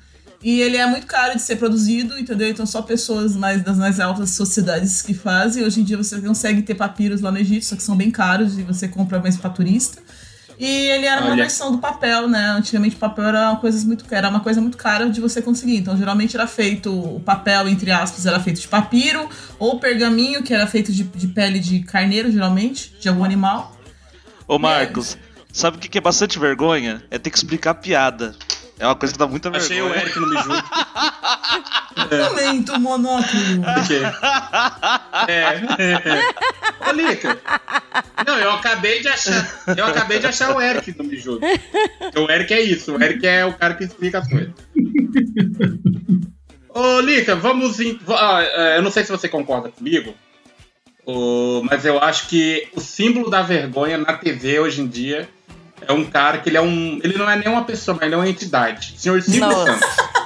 E 0.45 0.61
ele 0.61 0.77
é 0.77 0.87
muito 0.87 1.07
caro 1.07 1.35
de 1.35 1.41
ser 1.41 1.57
produzido, 1.57 2.19
entendeu? 2.19 2.51
Então 2.51 2.67
só 2.67 2.83
pessoas 2.83 3.35
mais 3.35 3.63
das 3.63 3.79
mais 3.79 3.99
altas 3.99 4.29
sociedades 4.33 5.01
que 5.01 5.15
fazem. 5.15 5.65
Hoje 5.65 5.81
em 5.81 5.85
dia 5.85 5.97
você 5.97 6.21
consegue 6.21 6.61
ter 6.61 6.75
papiros 6.75 7.23
lá 7.23 7.33
no 7.33 7.39
Egito, 7.39 7.65
só 7.65 7.75
que 7.75 7.83
são 7.83 7.97
bem 7.97 8.11
caros 8.11 8.59
e 8.59 8.63
você 8.63 8.87
compra 8.87 9.19
mais 9.19 9.39
pra 9.39 9.49
turista. 9.49 10.03
E 10.59 10.67
ele 10.67 11.07
era 11.07 11.23
uma 11.23 11.31
Olha. 11.31 11.45
versão 11.45 11.73
do 11.73 11.79
papel, 11.79 12.29
né? 12.29 12.51
Antigamente 12.51 12.95
o 12.95 12.99
papel 12.99 13.25
era 13.25 13.53
uma 13.53 13.59
coisa 13.59 13.87
muito, 13.87 14.05
era 14.11 14.29
uma 14.29 14.41
coisa 14.41 14.61
muito 14.61 14.77
cara 14.77 15.09
de 15.09 15.19
você 15.19 15.41
conseguir. 15.41 15.79
Então 15.79 15.97
geralmente 15.97 16.37
era 16.37 16.47
feito, 16.47 16.93
o 16.93 17.21
papel, 17.21 17.67
entre 17.67 17.91
aspas, 17.91 18.27
era 18.27 18.39
feito 18.39 18.61
de 18.61 18.69
papiro, 18.69 19.27
ou 19.59 19.81
pergaminho, 19.81 20.43
que 20.43 20.53
era 20.53 20.67
feito 20.67 20.93
de, 20.93 21.05
de 21.05 21.29
pele 21.29 21.59
de 21.59 21.81
carneiro, 21.81 22.31
geralmente, 22.31 22.95
de 23.01 23.09
algum 23.09 23.25
animal. 23.25 23.75
Ô 24.47 24.59
Marcos, 24.59 25.17
sabe 25.51 25.79
o 25.79 25.81
que 25.81 25.89
que 25.89 25.97
é 25.97 26.03
bastante 26.03 26.39
vergonha? 26.39 27.03
É 27.11 27.19
ter 27.19 27.31
que 27.31 27.39
explicar 27.39 27.73
piada. 27.73 28.37
É 28.79 28.87
uma 28.87 28.97
coisa 28.97 29.13
que 29.13 29.19
dá 29.19 29.27
muita 29.27 29.51
Achei 29.51 29.81
o 29.81 29.89
vergonha. 29.89 30.03
Eric 30.03 30.21
no 30.21 30.29
Miju. 30.29 30.49
Momento 32.31 32.81
monóculo. 32.81 33.63
Porque... 33.75 34.01
É. 35.29 36.89
Ô, 36.89 36.93
Lica. 36.93 37.39
Não, 38.27 38.39
eu 38.39 38.51
acabei 38.53 39.01
de 39.01 39.09
achar. 39.09 39.63
Eu 39.77 39.87
acabei 39.87 40.19
de 40.19 40.27
achar 40.27 40.55
o 40.55 40.61
Eric 40.61 40.97
no 40.99 41.05
Miju. 41.05 41.39
O 42.17 42.31
Eric 42.31 42.53
é 42.53 42.61
isso. 42.61 42.97
O 42.97 43.03
Eric 43.03 43.25
é 43.27 43.45
o 43.47 43.55
cara 43.55 43.75
que 43.75 43.85
explica 43.85 44.19
as 44.19 44.29
coisas. 44.29 44.53
Ô, 46.69 47.01
Lica, 47.01 47.37
vamos. 47.37 47.79
Em... 47.79 47.99
ah, 48.09 48.43
é, 48.43 48.79
eu 48.79 48.83
não 48.83 48.91
sei 48.91 49.05
se 49.05 49.13
você 49.13 49.29
concorda 49.29 49.69
comigo. 49.69 50.15
mas 51.71 51.85
eu 51.85 52.01
acho 52.03 52.27
que 52.27 52.69
o 52.75 52.81
símbolo 52.81 53.31
da 53.31 53.41
vergonha 53.41 53.99
na 53.99 54.15
TV 54.15 54.59
hoje 54.59 54.81
em 54.81 54.89
dia 54.89 55.29
é 55.89 55.93
um 55.93 56.05
cara 56.05 56.39
que 56.39 56.49
ele 56.49 56.57
é 56.57 56.61
um. 56.61 57.01
Ele 57.03 57.17
não 57.17 57.29
é 57.29 57.37
nem 57.37 57.49
uma 57.49 57.65
pessoa, 57.65 57.95
mas 57.97 58.07
ele 58.07 58.15
é 58.15 58.19
uma 58.19 58.29
entidade. 58.29 58.95
Senhor 58.99 59.21
Silvio 59.23 59.41
Nossa. 59.41 59.73
Santos. 59.79 59.89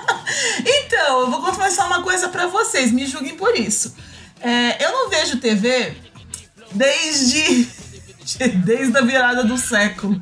Então, 0.65 1.21
eu 1.21 1.31
vou 1.31 1.41
confessar 1.41 1.87
uma 1.87 2.03
coisa 2.03 2.29
pra 2.29 2.47
vocês, 2.47 2.93
me 2.93 3.07
julguem 3.07 3.35
por 3.37 3.55
isso. 3.57 3.95
É, 4.41 4.85
eu 4.85 4.93
não 4.93 5.09
vejo 5.09 5.39
TV 5.39 5.97
desde. 6.73 7.67
desde 8.65 8.99
a 8.99 9.01
virada 9.01 9.45
do 9.45 9.57
século. 9.57 10.21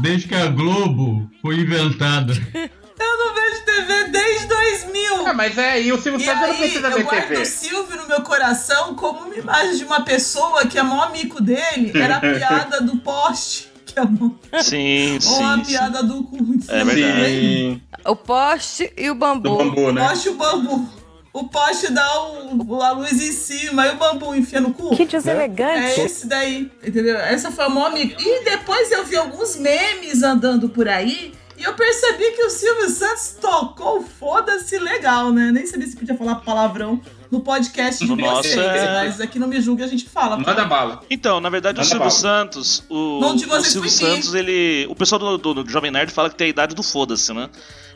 Desde 0.00 0.26
que 0.28 0.34
a 0.34 0.46
Globo 0.46 1.30
foi 1.40 1.56
inventada. 1.60 2.32
Eu 2.54 3.18
não 3.18 3.34
vejo 3.34 3.64
TV 3.64 4.04
desde 4.08 4.46
2000. 4.46 5.26
Ah, 5.26 5.34
mas 5.34 5.56
é, 5.56 5.80
e 5.82 5.92
o 5.92 6.00
Silvio 6.00 6.20
E 6.20 6.24
Santos 6.24 6.40
não 6.40 6.50
aí, 6.50 6.56
precisa 6.58 6.88
eu 6.88 6.96
ver 6.96 7.02
guardo 7.04 7.28
TV. 7.28 7.42
o 7.42 7.46
Silvio 7.46 7.96
no 7.96 8.08
meu 8.08 8.22
coração 8.22 8.94
como 8.94 9.20
uma 9.20 9.36
imagem 9.36 9.76
de 9.76 9.84
uma 9.84 10.02
pessoa 10.02 10.66
que 10.66 10.78
a 10.78 10.84
maior 10.84 11.04
amigo 11.08 11.40
dele 11.40 11.92
era 11.94 12.16
a 12.16 12.20
piada 12.34 12.80
do 12.80 12.96
poste. 12.98 13.69
Que 13.92 13.98
é 13.98 14.02
uma, 14.02 14.34
Sim, 14.62 15.18
ou 15.26 15.44
a 15.44 15.56
sim, 15.56 15.64
sim. 15.64 15.70
piada 15.70 16.02
do 16.02 16.22
cu. 16.24 16.36
É 16.68 16.84
verdade. 16.84 17.24
Sim, 17.26 17.82
O 18.06 18.16
poste 18.16 18.92
e 18.96 19.10
o 19.10 19.14
bambu. 19.14 19.48
do 19.48 19.56
bambu, 19.56 19.80
O 19.88 19.92
né? 19.92 20.08
poste 20.08 20.28
e 20.28 20.30
o 20.30 20.34
bambu. 20.34 20.88
O 21.32 21.48
poste 21.48 21.92
dá 21.92 22.08
o, 22.24 22.82
a 22.82 22.90
luz 22.92 23.12
em 23.12 23.30
cima 23.32 23.86
e 23.86 23.90
o 23.90 23.96
bambu 23.96 24.34
enfia 24.34 24.60
no 24.60 24.72
cu. 24.74 24.96
Que 24.96 25.04
deselegante. 25.04 26.00
É 26.00 26.04
esse 26.04 26.26
daí, 26.26 26.70
entendeu? 26.84 27.16
Essa 27.18 27.50
foi 27.52 27.64
a 27.64 27.68
maior 27.68 27.86
amiga. 27.90 28.16
E 28.18 28.44
depois 28.44 28.90
eu 28.90 29.04
vi 29.04 29.16
alguns 29.16 29.56
memes 29.56 30.22
andando 30.24 30.68
por 30.68 30.88
aí 30.88 31.32
e 31.56 31.62
eu 31.62 31.74
percebi 31.74 32.32
que 32.32 32.42
o 32.42 32.50
Silvio 32.50 32.88
Santos 32.90 33.36
tocou 33.40 34.02
foda-se 34.02 34.76
legal, 34.78 35.30
né? 35.32 35.50
Nem 35.52 35.66
sabia 35.66 35.86
se 35.86 35.96
podia 35.96 36.16
falar 36.16 36.36
palavrão 36.36 37.00
no 37.30 37.40
podcast 37.40 38.02
de 38.04 38.10
No 38.10 38.16
nosso, 38.16 38.42
vocês. 38.48 38.58
é. 38.58 39.04
Mas 39.04 39.20
aqui 39.20 39.38
no 39.38 39.46
Me 39.46 39.60
Julgue 39.60 39.82
a 39.82 39.86
gente 39.86 40.04
fala. 40.08 40.36
Manda 40.36 40.64
bala. 40.64 41.02
Então, 41.08 41.40
na 41.40 41.48
verdade, 41.48 41.76
o 41.76 41.78
Manda 41.78 41.88
Silvio 41.88 41.98
bala. 42.08 42.10
Santos, 42.10 42.84
o, 42.88 43.20
Não, 43.20 43.36
de 43.36 43.44
o 43.44 43.48
vocês 43.48 43.72
Silvio 43.72 43.90
foi 43.90 43.98
quem? 44.06 44.16
Santos, 44.16 44.34
ele. 44.34 44.86
O 44.90 44.94
pessoal 44.96 45.18
do, 45.18 45.38
do, 45.38 45.62
do 45.62 45.70
Jovem 45.70 45.90
Nerd 45.90 46.12
fala 46.12 46.28
que 46.28 46.34
tem 46.36 46.46
a 46.48 46.50
idade 46.50 46.74
do 46.74 46.82
foda-se, 46.82 47.32
né? 47.32 47.48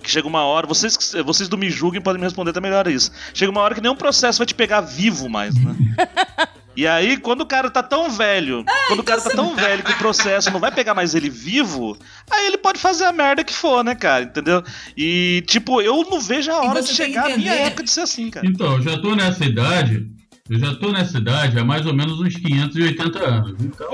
Que 0.02 0.10
chega 0.10 0.28
uma 0.28 0.44
hora. 0.44 0.66
Vocês, 0.66 0.96
vocês 1.24 1.48
do 1.48 1.56
Me 1.58 1.70
Julguem 1.70 2.00
podem 2.00 2.20
me 2.20 2.26
responder 2.26 2.50
até 2.50 2.60
melhor 2.60 2.86
isso. 2.86 3.10
Chega 3.32 3.50
uma 3.50 3.60
hora 3.62 3.74
que 3.74 3.80
nenhum 3.80 3.96
processo 3.96 4.38
vai 4.38 4.46
te 4.46 4.54
pegar 4.54 4.82
vivo 4.82 5.28
mais, 5.28 5.54
né? 5.56 5.74
E 6.76 6.86
aí, 6.88 7.16
quando 7.16 7.42
o 7.42 7.46
cara 7.46 7.70
tá 7.70 7.82
tão 7.82 8.10
velho, 8.10 8.64
quando 8.88 9.00
o 9.00 9.04
cara 9.04 9.20
tá 9.20 9.30
tão 9.30 9.54
velho 9.54 9.82
que 9.82 9.92
o 9.92 9.98
processo 9.98 10.50
não 10.50 10.58
vai 10.58 10.72
pegar 10.72 10.92
mais 10.92 11.14
ele 11.14 11.30
vivo, 11.30 11.96
aí 12.28 12.46
ele 12.46 12.58
pode 12.58 12.80
fazer 12.80 13.04
a 13.04 13.12
merda 13.12 13.44
que 13.44 13.54
for, 13.54 13.84
né, 13.84 13.94
cara? 13.94 14.24
Entendeu? 14.24 14.62
E, 14.96 15.44
tipo, 15.46 15.80
eu 15.80 16.02
não 16.10 16.20
vejo 16.20 16.50
a 16.50 16.60
hora 16.62 16.82
de 16.82 16.92
chegar 16.92 17.30
a 17.30 17.36
minha 17.36 17.54
época 17.54 17.84
de 17.84 17.90
ser 17.90 18.00
assim, 18.00 18.28
cara. 18.28 18.46
Então, 18.46 18.74
eu 18.74 18.82
já 18.82 18.98
tô 18.98 19.14
nessa 19.14 19.44
idade. 19.44 20.06
Eu 20.50 20.58
já 20.58 20.74
tô 20.74 20.92
nessa 20.92 21.18
idade 21.18 21.58
há 21.58 21.64
mais 21.64 21.86
ou 21.86 21.94
menos 21.94 22.20
uns 22.20 22.34
580 22.36 23.24
anos. 23.24 23.54
Então, 23.60 23.88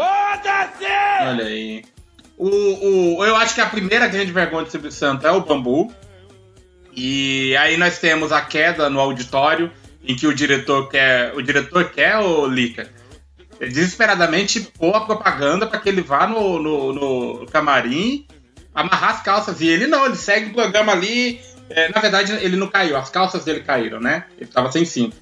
Olha 1.29 1.45
aí. 1.45 1.85
O, 2.37 3.19
o, 3.19 3.25
eu 3.25 3.37
acho 3.37 3.55
que 3.55 3.61
a 3.61 3.67
primeira 3.67 4.09
grande 4.09 4.33
vergonha 4.33 4.65
do 4.65 4.71
Silvio 4.71 4.91
Santos 4.91 5.27
é 5.27 5.31
o 5.31 5.43
bambu. 5.43 5.93
E 6.97 7.55
aí 7.57 7.77
nós 7.77 7.99
temos 7.99 8.33
a 8.33 8.41
queda 8.41 8.91
no 8.91 8.99
auditório, 8.99 9.71
em 10.03 10.17
que 10.17 10.27
o 10.27 10.35
diretor 10.35 10.89
quer. 10.89 11.33
O 11.35 11.43
diretor 11.43 11.91
quer, 11.91 12.17
o 12.19 12.47
Lica, 12.47 12.89
desesperadamente 13.61 14.61
pôr 14.61 14.95
a 14.95 15.01
propaganda 15.01 15.67
para 15.67 15.79
que 15.79 15.89
ele 15.89 16.03
vá 16.03 16.27
no, 16.27 16.61
no, 16.61 16.93
no 16.93 17.47
camarim 17.47 18.27
amarrar 18.75 19.11
as 19.11 19.23
calças. 19.23 19.61
E 19.61 19.69
ele 19.69 19.87
não, 19.87 20.07
ele 20.07 20.17
segue 20.17 20.51
o 20.51 20.55
programa 20.55 20.93
ali. 20.93 21.41
É, 21.69 21.89
na 21.93 22.01
verdade, 22.01 22.33
ele 22.33 22.57
não 22.57 22.67
caiu, 22.67 22.97
as 22.97 23.11
calças 23.11 23.45
dele 23.45 23.61
caíram, 23.61 24.01
né? 24.01 24.25
Ele 24.39 24.51
tava 24.51 24.73
sem 24.73 24.85
cinto. 24.85 25.17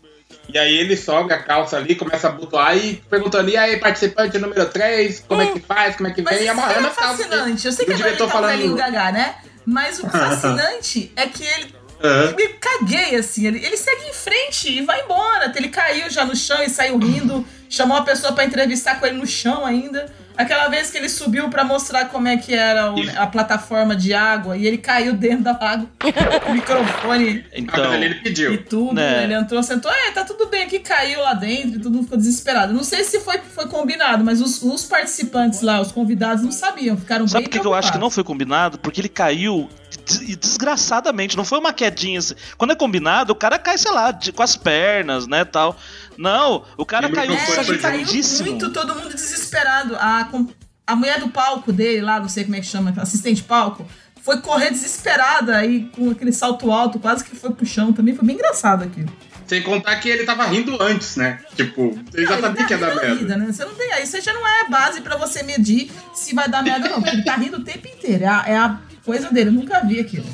E 0.49 0.57
aí 0.59 0.79
ele 0.79 0.97
sobe 0.97 1.33
a 1.33 1.43
calça 1.43 1.77
ali, 1.77 1.95
começa 1.95 2.27
a 2.27 2.31
abotoar 2.31 2.75
e 2.77 2.97
perguntando, 3.11 3.51
e 3.51 3.57
aí, 3.57 3.77
participante 3.77 4.39
número 4.39 4.65
3, 4.65 5.25
como 5.29 5.43
é 5.43 5.47
que 5.49 5.61
faz, 5.61 5.97
como 5.97 6.09
é 6.09 6.13
que 6.13 6.23
vem, 6.23 6.43
e 6.45 6.49
amarrando 6.49 6.87
é 6.87 6.91
as 6.91 6.97
calças. 6.97 7.27
fascinante. 7.27 7.67
Eu 7.67 7.73
sei 7.73 7.85
que 7.85 7.93
o 7.93 7.97
diretor 7.97 8.27
tá 8.27 8.33
falando- 8.33 8.51
velhinho 8.53 8.75
gaga, 8.75 9.13
né? 9.13 9.35
Mas 9.67 9.99
o 9.99 10.09
fascinante 10.09 11.13
é 11.17 11.27
que 11.27 11.45
ele 11.45 11.75
Aham. 12.03 12.35
me 12.37 12.49
caguei, 12.49 13.17
assim. 13.17 13.47
Ele, 13.47 13.65
ele 13.65 13.77
segue 13.77 14.09
em 14.09 14.13
frente 14.13 14.71
e 14.71 14.83
vai 14.83 15.03
embora. 15.03 15.53
Ele 15.55 15.69
caiu 15.69 16.09
já 16.11 16.25
no 16.25 16.37
chão 16.37 16.63
e 16.63 16.69
saiu 16.69 16.99
rindo. 16.99 17.47
Chamou 17.69 17.97
uma 17.97 18.05
pessoa 18.05 18.33
pra 18.33 18.45
entrevistar 18.45 18.99
com 18.99 19.07
ele 19.07 19.17
no 19.17 19.27
chão 19.27 19.65
ainda. 19.67 20.11
Aquela 20.39 20.69
vez 20.69 20.91
que 20.91 20.97
ele 20.97 21.09
subiu 21.09 21.49
pra 21.51 21.65
mostrar 21.65 22.05
como 22.07 22.29
é 22.29 22.37
que 22.37 22.55
era 22.55 22.93
o- 22.95 22.97
a 23.19 23.27
plataforma 23.27 23.97
de 23.97 24.15
água 24.15 24.57
e 24.57 24.67
ele 24.67 24.79
caiu 24.79 25.13
dentro 25.15 25.43
da 25.45 25.51
água. 25.61 25.87
o 26.49 26.53
microfone 26.53 27.45
Então. 27.53 27.93
ele 27.95 28.15
pediu. 28.17 28.55
e 28.55 28.59
tudo. 28.59 28.95
Né. 28.95 29.25
Ele 29.25 29.35
entrou, 29.35 29.63
sentou, 29.63 29.91
é, 29.91 30.13
tá 30.13 30.25
tudo 30.25 30.47
bem 30.47 30.63
aqui, 30.63 30.79
caiu 30.79 31.21
lá 31.21 31.35
dentro 31.35 31.79
e 31.79 31.83
todo 31.83 31.93
mundo 31.93 32.05
ficou 32.05 32.17
desesperado. 32.19 32.73
Não 32.73 32.85
sei 32.85 33.03
se 33.05 33.19
foi, 33.21 33.39
foi 33.39 33.67
combinado, 33.67 34.25
mas 34.25 34.41
os, 34.41 34.63
os 34.63 34.85
participantes 34.85 35.61
lá, 35.61 35.81
os 35.81 35.91
convidados, 35.91 36.45
não 36.45 36.53
sabiam, 36.53 36.97
ficaram 36.97 37.27
Sabe 37.27 37.45
bem 37.45 37.51
por 37.51 37.61
que, 37.61 37.67
eu 37.67 37.75
acho 37.75 37.91
que 37.93 37.99
não 37.99 38.09
foi 38.11 38.23
combinado? 38.23 38.79
Porque 38.79 39.01
ele 39.01 39.09
caiu 39.09 39.69
des- 40.07 40.37
desgraçadamente, 40.37 41.37
não 41.37 41.45
foi 41.45 41.59
uma 41.59 41.73
quedinha 41.73 42.19
assim. 42.21 42.35
Quando 42.57 42.73
é 42.73 42.77
combinado, 42.77 43.33
o 43.33 43.37
cara 43.37 43.59
cai, 43.59 43.77
sei 43.77 43.91
lá, 43.91 44.13
de- 44.13 44.31
com 44.33 44.43
as 44.43 44.57
pernas, 44.57 45.27
né, 45.27 45.45
tal. 45.45 45.77
Não, 46.19 46.65
o 46.77 46.85
cara 46.85 47.09
caiu 47.11 47.33
É, 47.33 47.39
sagradíssimo. 47.65 48.51
muito, 48.51 48.71
todo 48.73 48.95
mundo 48.95 49.15
desesperado. 49.15 49.97
A, 49.97 50.25
com- 50.25 50.49
a 50.87 50.97
mulher 50.97 51.21
do 51.21 51.29
palco 51.29 51.73
dele 51.73 52.01
lá, 52.03 52.19
não 52.19 52.29
sei 52.29 52.43
como 52.45 52.57
é 52.57 52.61
que 52.61 52.67
chama, 52.67 52.93
assistente 52.99 53.37
de 53.37 53.43
palco, 53.45 53.87
foi 54.21 54.41
correr 54.41 54.71
desesperada 54.71 55.57
aí 55.57 55.89
com 55.95 56.11
aquele 56.11 56.33
salto 56.33 56.71
alto, 56.73 56.99
quase 56.99 57.25
que 57.25 57.37
foi 57.37 57.51
pro 57.53 57.65
chão 57.65 57.93
também. 57.93 58.15
Foi 58.17 58.27
bem 58.27 58.35
engraçado 58.35 58.83
aquilo. 58.85 59.09
Sem 59.47 59.63
contar 59.63 59.97
que 59.97 60.09
ele 60.11 60.25
tava 60.25 60.45
rindo 60.47 60.77
antes, 60.83 61.17
né? 61.17 61.39
Tipo, 61.57 61.99
ele 62.13 62.27
já 62.27 62.35
Não, 62.35 62.41
sabia 62.43 62.67
que 62.67 62.73
ia 62.75 62.79
dar 62.79 62.95
merda. 62.95 63.15
vida, 63.15 63.37
né? 63.37 63.47
Você 63.51 63.65
não 63.65 63.75
tem, 63.75 64.03
isso 64.03 64.17
aí 64.17 64.21
já 64.23 64.35
não 64.35 64.47
é 64.47 64.69
base 64.69 65.01
pra 65.01 65.17
você 65.17 65.43
medir 65.43 65.91
se 66.15 66.35
vai 66.35 66.49
dar 66.51 66.63
merda 66.63 66.87
ou 66.89 66.95
não. 66.97 67.01
Porque 67.03 67.17
ele 67.17 67.25
tá 67.25 67.37
rindo 67.37 67.57
o 67.59 67.65
tempo 67.65 67.87
inteiro. 67.89 68.25
É 68.25 68.27
a, 68.29 68.45
é 68.47 68.57
a 68.59 68.79
coisa 69.05 69.31
dele, 69.31 69.49
eu 69.49 69.55
nunca 69.55 69.81
vi 69.87 70.01
aquilo. 70.01 70.27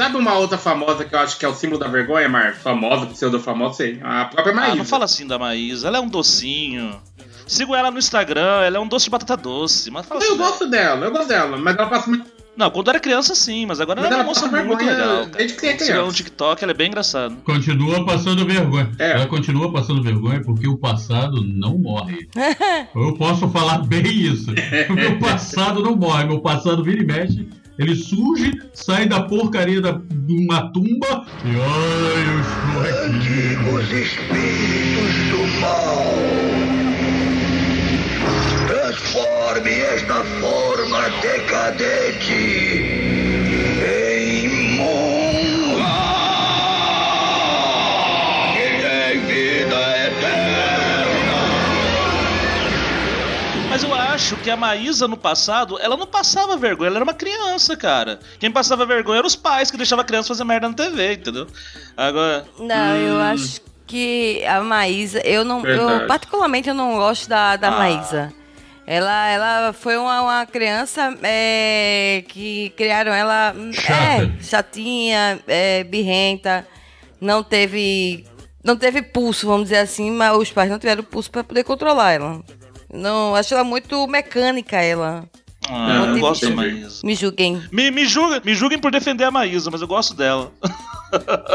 Sabe 0.00 0.16
uma 0.16 0.34
outra 0.34 0.56
famosa 0.56 1.04
que 1.04 1.14
eu 1.14 1.18
acho 1.18 1.38
que 1.38 1.44
é 1.44 1.48
o 1.48 1.54
símbolo 1.54 1.78
da 1.78 1.86
vergonha, 1.88 2.26
Mar? 2.28 2.54
Famosa, 2.54 3.04
pseudo-famosa, 3.06 3.74
sei. 3.74 4.00
A 4.02 4.24
própria 4.24 4.52
Ah, 4.52 4.56
Maísa. 4.56 4.76
não 4.76 4.84
fala 4.86 5.04
assim 5.04 5.26
da 5.26 5.38
Maísa, 5.38 5.88
ela 5.88 5.98
é 5.98 6.00
um 6.00 6.08
docinho. 6.08 6.98
Sigo 7.46 7.74
ela 7.74 7.90
no 7.90 7.98
Instagram, 7.98 8.62
ela 8.62 8.78
é 8.78 8.80
um 8.80 8.88
doce 8.88 9.04
de 9.04 9.10
batata 9.10 9.36
doce. 9.36 9.90
Mas 9.90 10.06
fala 10.06 10.20
Eu 10.22 10.28
assim, 10.28 10.38
né? 10.38 10.44
gosto 10.46 10.66
dela, 10.70 11.04
eu 11.06 11.10
gosto 11.12 11.28
dela, 11.28 11.56
mas 11.58 11.76
ela 11.76 11.86
passa 11.88 12.08
muito. 12.08 12.24
Não, 12.56 12.70
quando 12.70 12.88
era 12.90 12.98
criança 13.00 13.34
sim, 13.34 13.64
mas 13.66 13.80
agora 13.80 14.00
Mas 14.00 14.06
ela 14.10 14.16
é 14.16 14.20
ela 14.20 14.22
uma 14.24 14.28
moça 14.34 14.46
muito 14.46 14.54
vergonha 14.78 14.90
legal. 14.92 15.16
cara. 15.18 15.26
desde 15.36 15.56
que 15.56 15.66
é 15.66 15.68
ela 15.70 15.78
no 15.78 15.84
criança. 15.86 16.16
TikTok, 16.16 16.62
ela 16.64 16.72
é 16.72 16.74
bem 16.74 16.88
engraçada. 16.88 17.34
continua 17.44 18.04
passando 18.04 18.44
vergonha. 18.46 18.90
É. 18.98 19.12
Ela 19.12 19.26
continua 19.26 19.72
passando 19.72 20.02
vergonha 20.02 20.42
porque 20.42 20.66
o 20.68 20.76
passado 20.78 21.42
não 21.44 21.78
morre. 21.78 22.28
Eu 22.94 23.14
posso 23.14 23.48
falar 23.50 23.78
bem 23.86 24.02
isso. 24.06 24.50
O 24.90 24.94
meu 24.94 25.18
passado 25.18 25.82
não 25.82 25.94
morre. 25.96 26.24
Meu 26.24 26.40
passado 26.40 26.82
vira 26.82 27.02
e 27.02 27.06
mexe. 27.06 27.48
Ele 27.80 27.96
surge, 27.96 28.52
sai 28.74 29.08
da 29.08 29.22
porcaria 29.22 29.80
da, 29.80 29.92
de 29.92 30.34
uma 30.34 30.70
tumba 30.70 31.24
e 31.42 31.48
ai, 31.48 32.26
eu 32.28 32.40
estou 32.40 32.82
aqui. 33.06 33.56
Os 33.72 33.90
espíritos 33.90 35.14
do 35.30 35.40
mal. 35.62 36.04
Transforme 38.66 39.70
esta 39.70 40.22
forma 40.42 41.08
decadente 41.22 42.89
acho 54.30 54.44
que 54.44 54.50
a 54.50 54.56
Maísa 54.56 55.08
no 55.08 55.16
passado, 55.16 55.76
ela 55.80 55.96
não 55.96 56.06
passava 56.06 56.56
vergonha, 56.56 56.86
ela 56.88 56.98
era 56.98 57.04
uma 57.04 57.14
criança, 57.14 57.76
cara. 57.76 58.20
Quem 58.38 58.50
passava 58.50 58.86
vergonha 58.86 59.18
eram 59.18 59.26
os 59.26 59.34
pais 59.34 59.70
que 59.70 59.76
deixavam 59.76 60.02
a 60.02 60.06
criança 60.06 60.28
fazer 60.28 60.44
merda 60.44 60.68
na 60.68 60.74
TV, 60.74 61.14
entendeu? 61.14 61.46
Agora. 61.96 62.44
Não, 62.58 62.96
eu 62.96 63.18
acho 63.20 63.60
que 63.88 64.44
a 64.46 64.60
Maísa, 64.60 65.20
eu 65.24 65.44
não, 65.44 65.66
eu 65.66 66.06
particularmente 66.06 66.68
eu 66.68 66.74
não 66.74 66.94
gosto 66.94 67.28
da, 67.28 67.56
da 67.56 67.68
Ah. 67.68 67.78
Maísa. 67.78 68.32
Ela, 68.86 69.28
ela 69.28 69.72
foi 69.72 69.96
uma, 69.96 70.22
uma 70.22 70.46
criança 70.46 71.16
é, 71.22 72.24
que 72.28 72.72
criaram 72.76 73.12
ela 73.12 73.54
Chata. 73.72 73.92
é, 73.92 74.42
chatinha, 74.42 75.40
é, 75.46 75.84
birrenta, 75.84 76.66
não 77.20 77.42
teve 77.42 78.24
não 78.62 78.76
teve 78.76 79.00
pulso, 79.02 79.46
vamos 79.46 79.64
dizer 79.64 79.78
assim, 79.78 80.10
mas 80.10 80.36
os 80.36 80.52
pais 80.52 80.70
não 80.70 80.78
tiveram 80.78 81.02
pulso 81.02 81.30
para 81.30 81.42
poder 81.44 81.64
controlar 81.64 82.12
ela. 82.12 82.40
Não, 82.92 83.34
acho 83.34 83.54
ela 83.54 83.64
muito 83.64 84.06
mecânica 84.06 84.76
ela. 84.76 85.24
Ah, 85.68 86.06
eu 86.08 86.18
gosto 86.18 86.48
da 86.48 86.54
Maísa. 86.54 87.00
Me 87.04 87.14
julguem. 87.14 87.62
Me, 87.70 87.90
me, 87.90 88.04
julguem, 88.04 88.40
me 88.44 88.54
julguem 88.54 88.78
por 88.78 88.90
defender 88.90 89.24
a 89.24 89.30
Maísa, 89.30 89.70
mas 89.70 89.80
eu 89.80 89.86
gosto 89.86 90.14
dela. 90.14 90.52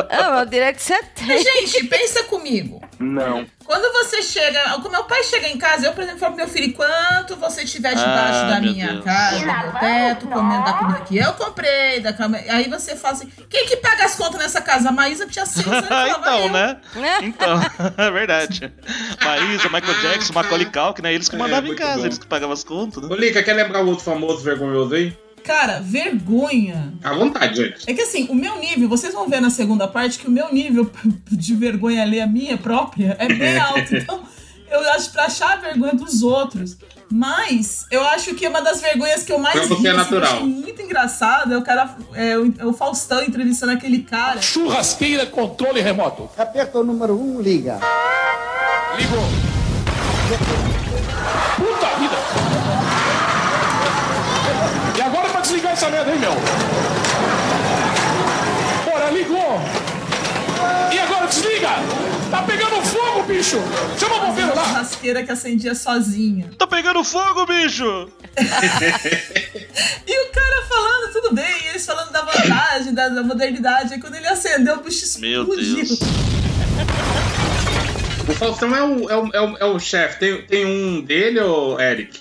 Ah, 0.09 0.39
eu 0.41 0.45
diria 0.45 0.73
que 0.73 0.81
você 0.81 1.01
tem. 1.15 1.37
Gente, 1.41 1.83
pensa 1.85 2.23
comigo. 2.25 2.81
Não. 2.99 3.45
Quando 3.65 3.91
você 3.93 4.21
chega. 4.21 4.61
Quando 4.81 4.91
meu 4.91 5.03
pai 5.05 5.23
chega 5.23 5.47
em 5.47 5.57
casa, 5.57 5.87
eu, 5.87 5.93
por 5.93 6.01
exemplo, 6.03 6.19
falo 6.19 6.33
pro 6.35 6.45
meu 6.45 6.53
filho: 6.53 6.67
enquanto 6.67 7.35
você 7.35 7.63
estiver 7.63 7.95
debaixo 7.95 8.39
Ah, 8.39 8.49
da 8.51 8.59
minha 8.61 8.87
Deus. 8.93 9.03
casa, 9.05 9.39
do 9.39 9.45
meu 9.45 9.71
teto, 9.79 10.27
comendo 10.27 10.63
da 10.65 10.73
comida 10.73 10.99
que 11.01 11.17
eu 11.17 11.33
comprei, 11.33 11.99
da 11.99 12.13
cama. 12.13 12.37
Aí 12.49 12.69
você 12.69 12.95
fala 12.95 13.15
assim: 13.15 13.31
quem 13.49 13.65
que 13.65 13.77
paga 13.77 14.05
as 14.05 14.15
contas 14.15 14.39
nessa 14.39 14.61
casa? 14.61 14.89
A 14.89 14.91
Maísa 14.91 15.25
tinha 15.27 15.45
seis 15.45 15.65
anos. 15.67 15.87
falava, 15.87 16.19
então, 16.19 16.49
né? 16.49 16.77
Então, 17.21 17.59
é 17.97 18.11
verdade. 18.11 18.71
Maísa, 19.23 19.69
Michael 19.69 20.01
Jackson, 20.01 20.33
Macaulay 20.33 20.65
Culkin, 20.65 21.01
né? 21.01 21.13
Eles 21.13 21.27
que 21.29 21.35
É, 21.35 21.39
mandavam 21.39 21.63
em 21.65 21.67
muito 21.67 21.79
casa, 21.81 21.99
bom. 21.99 22.05
eles 22.05 22.17
que 22.17 22.27
pagavam 22.27 22.53
as 22.53 22.63
contas, 22.63 23.03
né? 23.03 23.09
Ô, 23.11 23.15
Lica, 23.15 23.41
quer 23.43 23.53
lembrar 23.53 23.83
o 23.83 23.87
outro 23.87 24.03
famoso 24.03 24.43
vergonhoso 24.43 24.93
aí? 24.95 25.17
Cara, 25.45 25.79
vergonha. 25.79 26.93
À 27.03 27.13
vontade, 27.13 27.55
gente. 27.55 27.89
É 27.89 27.93
que 27.93 28.01
assim, 28.01 28.27
o 28.29 28.35
meu 28.35 28.57
nível, 28.59 28.89
vocês 28.89 29.13
vão 29.13 29.29
ver 29.29 29.39
na 29.39 29.51
segunda 29.51 29.87
parte 29.87 30.17
que 30.17 30.27
o 30.27 30.31
meu 30.31 30.51
nível 30.51 30.89
de 31.31 31.55
vergonha 31.55 32.01
alheia 32.01 32.25
minha 32.25 32.57
própria 32.57 33.15
é 33.19 33.27
bem 33.27 33.57
alto. 33.57 33.95
Então, 33.95 34.23
eu 34.69 34.91
acho 34.93 35.11
pra 35.11 35.25
achar 35.25 35.53
a 35.53 35.55
vergonha 35.57 35.93
dos 35.93 36.23
outros. 36.23 36.75
Mas 37.11 37.85
eu 37.91 38.03
acho 38.03 38.33
que 38.33 38.47
uma 38.47 38.61
das 38.61 38.81
vergonhas 38.81 39.23
que 39.23 39.31
eu 39.31 39.37
mais 39.37 39.55
ri, 39.69 39.87
é 39.87 39.91
assim, 39.91 39.97
natural. 39.97 40.41
muito 40.45 40.81
engraçado 40.81 41.53
é 41.53 41.57
o 41.57 41.61
cara, 41.61 41.95
é, 42.13 42.37
o, 42.37 42.53
é 42.57 42.65
o 42.65 42.73
Faustão 42.73 43.23
entrevistando 43.23 43.71
aquele 43.71 43.99
cara. 44.01 44.41
Churrasqueira, 44.41 45.25
controle 45.27 45.81
remoto. 45.81 46.27
Aperta 46.37 46.79
o 46.79 46.83
número 46.83 47.13
1, 47.13 47.37
um, 47.37 47.41
liga. 47.41 47.79
Ligou. 48.97 49.23
Puta 51.57 51.95
vida. 51.99 52.15
E 54.97 55.01
agora 55.01 55.29
pra 55.29 55.34
desligar 55.45 55.73
essa 55.73 55.89
merda 55.89 56.11
aí, 56.11 56.17
meu? 56.19 56.31
Bora, 58.83 59.11
ligou. 59.11 59.61
E 60.91 60.99
agora 60.99 61.27
desliga. 61.27 61.69
Tá 62.31 62.41
pegando 62.41 62.81
fogo, 62.81 63.23
bicho. 63.23 63.57
Chama 63.99 64.15
o 64.15 64.19
bombeiro 64.27 64.51
Uma 64.51 64.61
lá. 64.61 64.67
churrasqueira 64.67 65.23
que 65.23 65.31
acendia 65.31 65.75
sozinha. 65.75 66.49
Tá 66.57 66.65
pegando 66.65 67.03
fogo, 67.03 67.45
bicho! 67.45 68.09
E 70.07 70.19
o 70.27 70.31
cara 70.31 70.61
falando, 70.67 71.11
tudo 71.11 71.33
bem, 71.33 71.67
eles 71.69 71.85
falando 71.85 72.11
da 72.11 72.21
vantagem, 72.21 72.93
da, 72.93 73.09
da 73.09 73.23
modernidade. 73.23 73.93
Aí 73.93 73.99
quando 73.99 74.15
ele 74.15 74.27
acendeu, 74.27 74.75
o 74.75 74.81
bicho 74.81 75.19
Meu 75.19 75.41
explodiu. 75.41 75.75
Deus. 75.75 75.99
O 78.27 78.33
Faustão 78.33 78.75
é 78.75 78.83
o, 78.83 79.09
é 79.09 79.15
o, 79.17 79.29
é 79.33 79.41
o, 79.41 79.57
é 79.57 79.65
o 79.65 79.79
chefe. 79.79 80.19
Tem, 80.19 80.41
tem 80.43 80.65
um 80.65 81.01
dele, 81.01 81.39
o 81.39 81.79
Eric, 81.79 82.19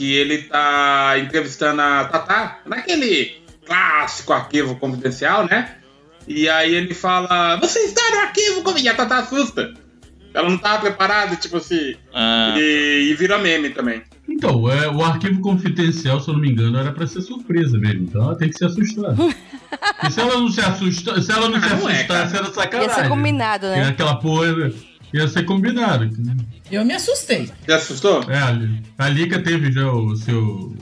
que 0.00 0.14
ele 0.14 0.38
tá 0.44 1.12
entrevistando 1.18 1.82
a 1.82 2.04
Tatá, 2.06 2.60
naquele 2.64 3.36
clássico 3.66 4.32
arquivo 4.32 4.74
confidencial, 4.76 5.44
né? 5.44 5.76
E 6.26 6.48
aí 6.48 6.74
ele 6.74 6.94
fala: 6.94 7.56
Você 7.56 7.80
está 7.80 8.00
no 8.10 8.20
arquivo 8.20 8.62
confidencial. 8.62 8.84
E 8.86 8.88
a 8.88 8.94
Tatá 8.94 9.18
assusta. 9.18 9.74
Ela 10.32 10.48
não 10.48 10.56
tava 10.56 10.80
preparada, 10.80 11.36
tipo 11.36 11.58
assim. 11.58 11.96
Ah, 12.14 12.54
E, 12.56 13.10
e 13.10 13.14
vira 13.14 13.36
meme 13.36 13.68
também. 13.70 14.02
Então, 14.26 14.70
é, 14.72 14.88
o 14.88 15.04
arquivo 15.04 15.42
confidencial, 15.42 16.18
se 16.18 16.28
eu 16.28 16.34
não 16.34 16.40
me 16.40 16.50
engano, 16.50 16.78
era 16.78 16.92
pra 16.92 17.06
ser 17.06 17.20
surpresa 17.20 17.76
mesmo. 17.76 18.04
Então 18.04 18.22
ela 18.22 18.38
tem 18.38 18.48
que 18.48 18.56
se 18.56 18.64
assustar. 18.64 19.12
e 20.06 20.10
se 20.10 20.18
ela 20.18 20.38
não 20.38 20.48
se 20.48 20.60
assustar, 20.62 21.20
se 21.20 21.30
ela 21.30 21.46
não 21.50 21.60
se 21.60 21.66
Ah, 21.66 21.76
não 21.76 21.90
é, 21.90 21.92
assustasse, 21.96 22.36
era 22.36 22.46
Ia 22.46 22.52
sacanagem. 22.54 22.94
ser 22.94 23.08
combinado, 23.10 23.66
E 23.66 23.70
né? 23.70 23.88
aquela 23.88 24.16
porra 24.16 24.46
ia 25.12 25.26
ser 25.28 25.44
combinado. 25.44 26.08
Eu 26.70 26.84
me 26.84 26.94
assustei. 26.94 27.50
Você 27.64 27.72
assustou? 27.72 28.22
É, 28.30 28.38
a 28.38 28.50
Li- 28.52 28.82
a 28.98 29.08
Lica 29.08 29.38
teve 29.42 29.72
já 29.72 29.90
o 29.90 30.16
seu 30.16 30.74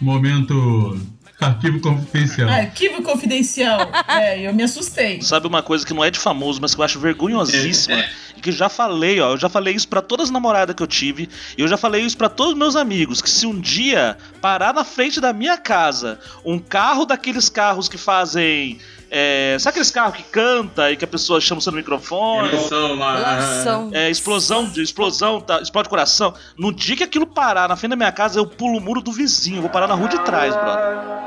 momento 0.00 0.98
arquivo 1.40 1.80
confidencial. 1.80 2.48
Arquivo 2.48 3.02
confidencial. 3.02 3.90
É, 4.08 4.40
eu 4.46 4.54
me 4.54 4.62
assustei. 4.62 5.20
sabe 5.20 5.46
uma 5.46 5.62
coisa 5.62 5.84
que 5.84 5.92
não 5.92 6.04
é 6.04 6.10
de 6.10 6.18
famoso, 6.18 6.60
mas 6.60 6.74
que 6.74 6.80
eu 6.80 6.84
acho 6.84 6.98
vergonhosíssima? 7.00 8.02
E 8.36 8.40
que 8.40 8.48
eu 8.50 8.52
já 8.54 8.68
falei, 8.68 9.20
ó. 9.20 9.32
Eu 9.32 9.38
já 9.38 9.48
falei 9.48 9.74
isso 9.74 9.88
pra 9.88 10.00
todas 10.02 10.24
as 10.24 10.30
namoradas 10.30 10.74
que 10.74 10.82
eu 10.82 10.86
tive. 10.86 11.28
E 11.56 11.60
eu 11.62 11.68
já 11.68 11.76
falei 11.76 12.02
isso 12.02 12.16
pra 12.16 12.28
todos 12.28 12.52
os 12.52 12.58
meus 12.58 12.76
amigos. 12.76 13.20
Que 13.20 13.28
se 13.30 13.46
um 13.46 13.58
dia 13.60 14.16
parar 14.40 14.72
na 14.74 14.84
frente 14.84 15.20
da 15.20 15.32
minha 15.32 15.56
casa 15.58 16.18
um 16.44 16.58
carro 16.58 17.04
daqueles 17.04 17.48
carros 17.48 17.88
que 17.88 17.98
fazem. 17.98 18.78
É, 19.10 19.56
sabe 19.60 19.70
aqueles 19.70 19.90
carros 19.90 20.16
que 20.16 20.22
canta 20.24 20.90
e 20.90 20.96
que 20.96 21.04
a 21.04 21.08
pessoa 21.08 21.40
chama 21.40 21.60
você 21.60 21.70
no 21.70 21.76
microfone? 21.76 22.48
Emoção 22.48 22.96
lá. 22.96 23.14
Lação. 23.14 23.90
É, 23.92 24.10
explosão, 24.10 24.68
de 24.68 24.82
explosão, 24.82 25.40
tá, 25.40 25.60
explode 25.60 25.88
coração. 25.88 26.34
No 26.58 26.72
dia 26.72 26.96
que 26.96 27.04
aquilo 27.04 27.26
parar 27.26 27.68
na 27.68 27.76
frente 27.76 27.90
da 27.90 27.96
minha 27.96 28.12
casa, 28.12 28.38
eu 28.38 28.46
pulo 28.46 28.78
o 28.78 28.80
muro 28.80 29.00
do 29.00 29.12
vizinho. 29.12 29.60
Vou 29.60 29.70
parar 29.70 29.86
na 29.86 29.94
rua 29.94 30.08
de 30.08 30.18
trás, 30.24 30.54
brother. 30.56 31.26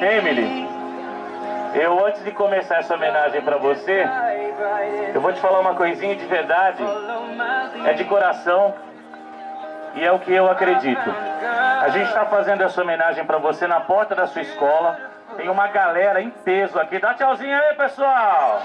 Emily, 0.00 0.68
eu 1.74 2.06
antes 2.06 2.22
de 2.22 2.30
começar 2.30 2.76
essa 2.76 2.94
homenagem 2.94 3.42
pra 3.42 3.58
você, 3.58 4.08
eu 5.12 5.20
vou 5.20 5.32
te 5.32 5.40
falar 5.40 5.58
uma 5.58 5.74
coisinha 5.74 6.14
de 6.14 6.24
verdade, 6.24 6.82
é 7.84 7.92
de 7.94 8.04
coração 8.04 8.74
e 9.94 10.04
é 10.04 10.12
o 10.12 10.18
que 10.18 10.32
eu 10.32 10.50
acredito. 10.50 11.10
A 11.80 11.88
gente 11.90 12.12
tá 12.12 12.26
fazendo 12.26 12.62
essa 12.62 12.80
homenagem 12.82 13.24
pra 13.24 13.38
você 13.38 13.66
na 13.66 13.80
porta 13.80 14.14
da 14.14 14.26
sua 14.26 14.42
escola. 14.42 14.98
Tem 15.36 15.48
uma 15.48 15.68
galera 15.68 16.20
em 16.20 16.30
peso 16.30 16.78
aqui. 16.78 16.98
Dá 16.98 17.14
tchauzinho 17.14 17.54
aí, 17.54 17.74
pessoal! 17.76 18.62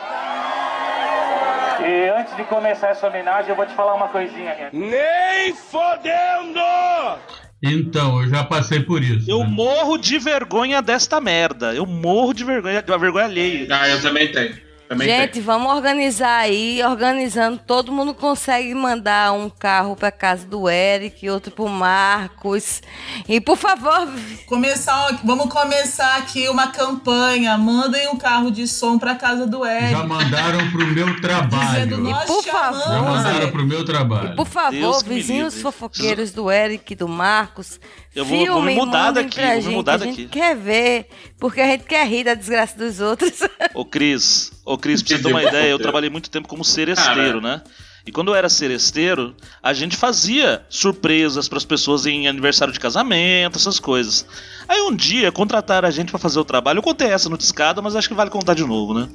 E 1.86 2.10
antes 2.10 2.36
de 2.36 2.44
começar 2.46 2.89
essa 2.89 3.08
homenagem, 3.08 3.50
eu 3.50 3.56
vou 3.56 3.65
te 3.65 3.74
falar 3.74 3.94
uma 3.94 4.08
coisinha, 4.08 4.56
minha 4.56 4.70
Nem 4.72 5.53
fodendo! 5.53 6.60
Então, 7.62 8.22
eu 8.22 8.30
já 8.30 8.44
passei 8.44 8.82
por 8.82 9.01
isso. 9.01 9.30
Eu 9.30 9.39
né? 9.39 9.48
morro 9.48 9.98
de 9.98 10.20
vergonha 10.20 10.82
desta 10.82 11.22
merda. 11.22 11.74
Eu 11.74 11.86
morro 11.86 12.34
de 12.34 12.44
vergonha, 12.44 12.82
de 12.82 12.92
uma 12.92 12.98
vergonha 12.98 13.25
alheia. 13.25 13.68
Ah, 13.72 13.88
eu 13.88 14.01
também 14.01 14.32
tenho. 14.32 14.62
Também 14.94 15.08
Gente, 15.08 15.32
tenho. 15.34 15.46
vamos 15.46 15.72
organizar 15.74 16.38
aí, 16.40 16.82
organizando, 16.84 17.58
todo 17.66 17.92
mundo 17.92 18.14
consegue 18.14 18.74
mandar 18.74 19.34
um 19.34 19.50
carro 19.50 19.96
pra 19.96 20.12
casa 20.12 20.46
do 20.46 20.70
Eric, 20.70 21.29
outro 21.29 21.51
pro 21.51 21.68
Marcos. 21.68 22.82
E 23.27 23.40
por 23.42 23.58
favor, 23.58 24.08
Começar, 24.46 25.20
vamos 25.24 25.50
começar 25.51 26.18
aqui 26.18 26.48
uma 26.50 26.68
campanha. 26.68 27.58
Mandem 27.58 28.08
um 28.10 28.18
carro 28.18 28.51
de 28.51 28.68
som 28.68 28.98
pra 29.00 29.16
casa 29.16 29.48
do 29.48 29.66
Eric. 29.66 29.92
Já 29.92 30.03
mandaram 30.03 30.72
pro 30.72 30.86
meu 30.88 31.22
trabalho. 31.22 31.88
Dizendo, 31.88 31.98
nós 31.98 32.25
por 32.25 32.44
favor. 32.44 32.79
Já 32.84 33.01
mandaram 33.01 33.51
pro 33.51 33.66
meu 33.66 33.84
trabalho. 33.86 34.36
por 34.36 34.48
favor, 34.48 34.72
Deus 34.72 35.03
me 35.03 35.16
vizinhos 35.16 35.62
fofoqueiros 35.62 36.32
do 36.32 36.51
Eric, 36.51 36.96
do 36.96 37.08
Marcos, 37.08 37.79
Eu 38.16 38.25
vou- 38.25 38.46
vou 38.46 38.62
me 38.62 38.75
mudar 38.75 39.12
daqui, 39.12 39.36
pra 39.36 39.48
vou 39.48 39.56
me 39.56 39.62
gente, 39.64 39.74
mudar 39.75 39.94
a 39.96 39.98
gente 39.98 40.24
daqui. 40.24 40.27
quer 40.40 40.56
ver, 40.56 41.08
porque 41.40 41.62
a 41.62 41.66
gente 41.68 41.84
quer 41.86 42.06
rir 42.08 42.24
da 42.24 42.34
desgraça 42.36 42.77
dos 42.77 43.00
outros. 43.00 43.40
Ô, 43.74 43.84
Cris, 43.86 44.51
ô, 44.66 44.78
Cris, 44.78 45.02
pra 45.02 45.16
você 45.16 45.24
ter 45.24 45.30
uma 45.30 45.44
ideia, 45.44 45.70
eu 45.70 45.80
trabalhei 45.80 46.10
muito 46.10 46.30
tempo 46.30 46.48
como 46.48 46.64
seresteiro, 46.64 47.42
né? 47.42 47.62
E 48.06 48.12
quando 48.12 48.30
eu 48.30 48.36
era 48.36 48.50
seresteiro, 48.50 49.34
a 49.62 49.72
gente 49.72 49.96
fazia 49.96 50.66
surpresas 50.68 51.48
pras 51.48 51.64
pessoas 51.64 52.06
em 52.06 52.28
aniversário 52.28 52.74
de 52.74 52.80
casamento, 52.80 53.58
essas 53.58 53.80
coisas. 53.80 54.26
Aí 54.68 54.82
um 54.82 54.94
dia 54.94 55.32
contrataram 55.32 55.88
a 55.88 55.92
gente 55.92 56.10
pra 56.10 56.20
fazer 56.20 56.38
o 56.38 56.44
trabalho. 56.44 56.80
Eu 56.80 56.84
contei 56.84 57.08
essa 57.08 57.30
no 57.30 57.38
Discada, 57.38 57.82
mas 57.82 57.96
acho 57.96 58.10
que 58.10 58.14
vale 58.14 58.30
contar 58.30 58.56
de 58.56 58.66
novo, 58.66 58.94
né? 58.94 59.08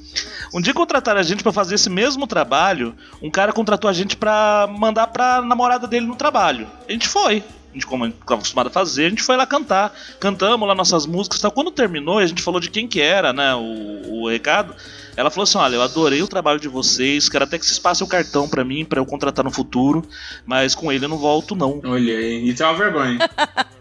Um 0.54 0.60
dia 0.60 0.72
contrataram 0.72 1.20
a 1.20 1.22
gente 1.22 1.42
pra 1.42 1.52
fazer 1.52 1.74
esse 1.74 1.90
mesmo 1.90 2.26
trabalho. 2.26 2.94
Um 3.20 3.30
cara 3.30 3.52
contratou 3.52 3.90
a 3.90 3.92
gente 3.92 4.16
pra 4.16 4.66
mandar 4.78 5.08
pra 5.08 5.42
namorada 5.42 5.86
dele 5.86 6.06
no 6.06 6.16
trabalho. 6.16 6.66
A 6.88 6.92
gente 6.92 7.06
foi. 7.06 7.44
A 7.70 7.74
gente, 7.74 7.86
como 7.86 8.06
estava 8.06 8.34
acostumado 8.36 8.66
a 8.68 8.70
fazer, 8.70 9.06
a 9.06 9.10
gente 9.10 9.22
foi 9.22 9.36
lá 9.36 9.46
cantar. 9.46 9.94
Cantamos 10.18 10.66
lá 10.66 10.74
nossas 10.74 11.04
músicas 11.06 11.38
e 11.38 11.42
tal. 11.42 11.52
Quando 11.52 11.70
terminou, 11.70 12.20
e 12.20 12.24
a 12.24 12.26
gente 12.26 12.42
falou 12.42 12.60
de 12.60 12.70
quem 12.70 12.88
que 12.88 13.00
era, 13.00 13.32
né? 13.32 13.54
O, 13.54 14.22
o 14.22 14.28
recado. 14.28 14.74
Ela 15.16 15.30
falou 15.30 15.44
assim: 15.44 15.58
olha, 15.58 15.74
eu 15.76 15.82
adorei 15.82 16.22
o 16.22 16.28
trabalho 16.28 16.58
de 16.58 16.68
vocês. 16.68 17.28
Quero 17.28 17.44
até 17.44 17.58
que 17.58 17.66
vocês 17.66 17.78
passem 17.78 18.06
o 18.06 18.08
cartão 18.08 18.48
pra 18.48 18.64
mim, 18.64 18.84
pra 18.84 19.00
eu 19.00 19.06
contratar 19.06 19.44
no 19.44 19.50
futuro. 19.50 20.02
Mas 20.46 20.74
com 20.74 20.90
ele 20.90 21.04
eu 21.04 21.08
não 21.08 21.18
volto, 21.18 21.54
não. 21.54 21.80
Olha 21.84 22.16
aí, 22.16 22.48
isso 22.48 22.62
é 22.62 22.66
uma 22.66 22.74
vergonha. 22.78 23.18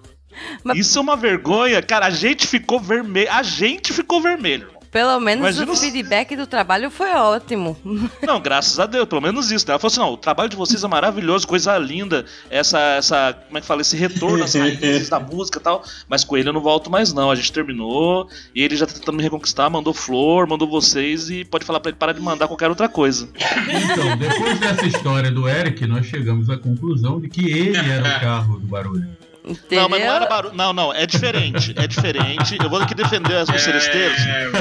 Mas- 0.63 0.77
Isso 0.77 0.97
é 0.99 1.01
uma 1.01 1.15
vergonha. 1.15 1.81
Cara, 1.81 2.05
a 2.05 2.09
gente 2.11 2.45
ficou 2.45 2.79
vermelho. 2.79 3.31
A 3.31 3.41
gente 3.41 3.91
ficou 3.93 4.21
vermelho. 4.21 4.69
Pelo 4.97 5.19
menos 5.19 5.55
Imagina 5.55 5.71
o 5.71 5.75
feedback 5.75 6.35
do 6.35 6.47
trabalho 6.47 6.89
foi 6.89 7.13
ótimo. 7.13 7.77
Não, 8.25 8.41
graças 8.41 8.79
a 8.79 8.87
Deus, 8.87 9.07
pelo 9.07 9.21
menos 9.21 9.51
isso. 9.51 9.63
né? 9.67 9.73
Ela 9.73 9.79
falou 9.79 9.91
assim: 9.91 9.99
não, 9.99 10.13
o 10.13 10.17
trabalho 10.17 10.49
de 10.49 10.55
vocês 10.55 10.83
é 10.83 10.87
maravilhoso, 10.87 11.47
coisa 11.47 11.77
linda. 11.77 12.25
Essa, 12.49 12.79
essa, 12.79 13.33
como 13.45 13.59
é 13.59 13.61
que 13.61 13.67
fala? 13.67 13.81
Esse 13.81 13.95
retorno 13.95 14.43
às 14.43 14.55
raízes 14.57 15.07
da 15.07 15.19
música 15.19 15.59
e 15.59 15.61
tal. 15.61 15.83
Mas 16.09 16.23
com 16.23 16.35
ele 16.35 16.49
eu 16.49 16.53
não 16.53 16.61
volto 16.61 16.89
mais, 16.89 17.13
não. 17.13 17.29
A 17.29 17.35
gente 17.35 17.51
terminou 17.53 18.27
e 18.55 18.63
ele 18.63 18.75
já 18.75 18.87
tá 18.87 18.93
tentando 18.93 19.17
me 19.17 19.21
reconquistar, 19.21 19.69
mandou 19.69 19.93
flor, 19.93 20.47
mandou 20.47 20.67
vocês 20.67 21.29
e 21.29 21.45
pode 21.45 21.63
falar 21.63 21.79
pra 21.79 21.89
ele 21.89 21.97
parar 21.99 22.13
de 22.13 22.19
mandar 22.21 22.47
qualquer 22.47 22.69
outra 22.69 22.89
coisa. 22.89 23.29
Então, 23.35 24.17
depois 24.17 24.59
dessa 24.59 24.85
história 24.87 25.29
do 25.29 25.47
Eric, 25.47 25.85
nós 25.85 26.07
chegamos 26.07 26.49
à 26.49 26.57
conclusão 26.57 27.19
de 27.19 27.29
que 27.29 27.51
ele 27.51 27.77
era 27.77 28.17
o 28.17 28.19
carro 28.19 28.59
do 28.59 28.65
barulho. 28.65 29.07
Entendeu? 29.49 29.81
Não, 29.83 29.89
mas 29.89 30.03
não 30.05 30.13
era 30.13 30.25
barulho. 30.25 30.53
Não, 30.55 30.73
não, 30.73 30.93
é 30.93 31.05
diferente. 31.05 31.73
É 31.77 31.87
diferente. 31.87 32.57
Eu 32.61 32.69
vou 32.69 32.81
aqui 32.81 32.93
defender 32.93 33.33
É. 33.33 33.41
as 33.41 33.49
os 33.49 33.61
seresteiros, 33.61 34.17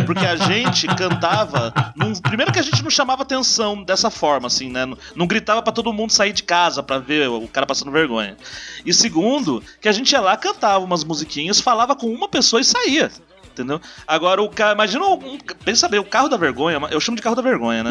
porque 0.06 0.24
a 0.24 0.36
gente 0.36 0.86
cantava. 0.88 1.72
num- 1.96 2.12
primeiro 2.14 2.52
que 2.52 2.58
a 2.58 2.62
gente 2.62 2.82
não 2.82 2.90
chamava 2.90 3.22
atenção 3.22 3.82
dessa 3.82 4.10
forma, 4.10 4.46
assim, 4.46 4.70
né? 4.70 4.84
Não, 5.14 5.26
gritava 5.26 5.60
pra 5.62 5.72
todo 5.72 5.92
mundo 5.92 6.12
sair 6.12 6.32
de 6.32 6.42
casa 6.42 6.82
pra 6.82 6.98
ver 6.98 7.28
o 7.28 7.48
cara 7.48 7.66
passando 7.66 7.90
vergonha. 7.90 8.36
E 8.84 8.92
segundo, 8.92 9.62
que 9.80 9.88
a 9.88 9.92
gente 9.92 10.12
ia 10.12 10.20
lá, 10.20 10.36
cantava 10.36 10.84
umas 10.84 11.02
musiquinhas, 11.04 11.60
falava 11.60 11.94
com 11.96 12.06
uma 12.06 12.28
pessoa 12.28 12.60
e 12.60 12.64
saía. 12.64 13.10
Entendeu? 13.52 13.80
Agora 14.06 14.42
o 14.42 14.48
cara. 14.50 14.74
Imagina 14.74 15.06
um. 15.06 15.38
Pensa 15.64 15.88
bem, 15.88 15.98
o 15.98 16.04
carro 16.04 16.28
da 16.28 16.36
vergonha, 16.36 16.78
eu 16.90 17.00
chamo 17.00 17.16
de 17.16 17.22
carro 17.22 17.34
da 17.36 17.40
vergonha, 17.42 17.82
né? 17.82 17.90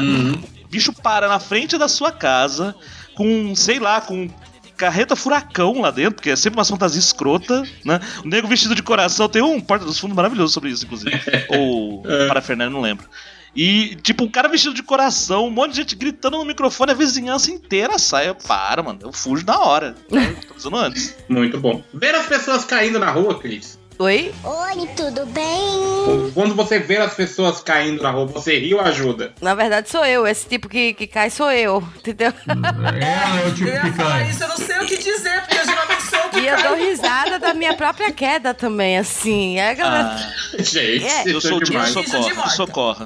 O 0.64 0.68
bicho 0.68 0.94
para 0.94 1.28
na 1.28 1.40
frente 1.40 1.76
da 1.78 1.88
sua 1.88 2.12
casa 2.12 2.76
com, 3.16 3.56
sei 3.56 3.80
lá, 3.80 4.00
com 4.00 4.30
carreta 4.76 5.16
furacão 5.16 5.82
lá 5.82 5.92
dentro, 5.92 6.16
porque 6.16 6.30
é 6.30 6.36
sempre 6.36 6.60
uma 6.60 6.66
fantasia 6.66 7.00
escrota, 7.00 7.64
né? 7.84 8.00
O 8.24 8.28
nego 8.28 8.48
vestido 8.48 8.76
de 8.76 8.84
coração 8.84 9.30
tem 9.30 9.42
um 9.42 9.60
porta 9.60 9.86
dos 9.86 10.00
fundos 10.00 10.16
maravilhoso 10.16 10.54
sobre 10.54 10.70
isso, 10.70 10.86
inclusive. 10.86 11.20
Ou 11.50 12.04
parafernália, 12.28 12.72
não 12.72 12.82
lembro. 12.82 13.08
E, 13.56 13.96
tipo, 14.02 14.26
um 14.26 14.28
cara 14.28 14.50
vestido 14.50 14.76
de 14.76 14.84
coração, 14.84 15.48
um 15.48 15.50
monte 15.50 15.72
de 15.72 15.78
gente 15.78 15.96
gritando 15.96 16.38
no 16.38 16.44
microfone, 16.44 16.92
a 16.92 16.96
vizinhança 16.96 17.50
inteira 17.50 17.98
sai. 17.98 18.28
Eu, 18.28 18.36
para, 18.36 18.84
mano, 18.84 19.00
eu 19.02 19.14
fujo 19.14 19.46
na 19.46 19.58
hora. 19.58 19.96
Tô 20.10 20.54
dizendo 20.56 20.76
antes. 20.76 21.16
Muito 21.30 21.58
bom. 21.58 21.82
Ver 21.94 22.14
as 22.16 22.26
pessoas 22.26 22.66
caindo 22.66 23.00
na 23.00 23.10
rua, 23.12 23.40
Cris. 23.40 23.80
Oi? 23.98 24.34
Oi, 24.44 24.88
tudo 24.98 25.26
bem? 25.28 26.32
Quando 26.34 26.54
você 26.54 26.80
vê 26.80 26.98
as 26.98 27.14
pessoas 27.14 27.62
caindo 27.62 28.04
na 28.04 28.12
rua, 28.12 28.26
você 28.26 28.60
ri 28.60 28.74
ou 28.74 28.82
ajuda? 28.82 29.34
Na 29.42 29.56
verdade 29.56 29.90
sou 29.90 30.06
eu, 30.06 30.28
esse 30.28 30.48
tipo 30.50 30.68
que, 30.68 30.94
que 30.94 31.08
cai 31.08 31.30
sou 31.30 31.50
eu, 31.50 31.82
entendeu? 31.98 32.34
Ela 32.46 33.42
é 33.42 33.48
o 33.48 33.54
tipo 33.54 33.70
Eu 33.70 33.74
ia 33.76 33.82
que 33.82 33.92
falar 33.94 34.10
cai. 34.20 34.30
isso, 34.30 34.44
eu 34.44 34.48
não 34.50 34.58
sei 34.58 34.78
o 34.80 34.86
que 34.86 34.98
dizer, 34.98 35.42
porque 35.42 35.58
eu 35.58 35.66
geralmente 35.66 36.04
sou 36.04 36.20
o 36.20 36.30
que 36.30 36.40
E 36.42 36.48
eu 36.48 36.56
dou 36.58 36.72
cai. 36.76 36.86
risada 36.90 37.40
da 37.40 37.54
minha 37.54 37.74
própria 37.76 38.12
queda 38.12 38.54
também, 38.54 38.98
assim. 38.98 39.60
É, 39.60 39.74
galera. 39.74 40.16
Ah, 40.20 40.58
Gente, 40.62 41.06
É. 41.06 41.24
eu 41.34 41.40
sou 41.40 41.52
é 41.52 41.54
o 41.56 41.60
Riso 41.60 42.04
de 42.04 42.10
socorre. 42.10 42.34
morta. 42.34 42.50
Socorre. 42.50 43.06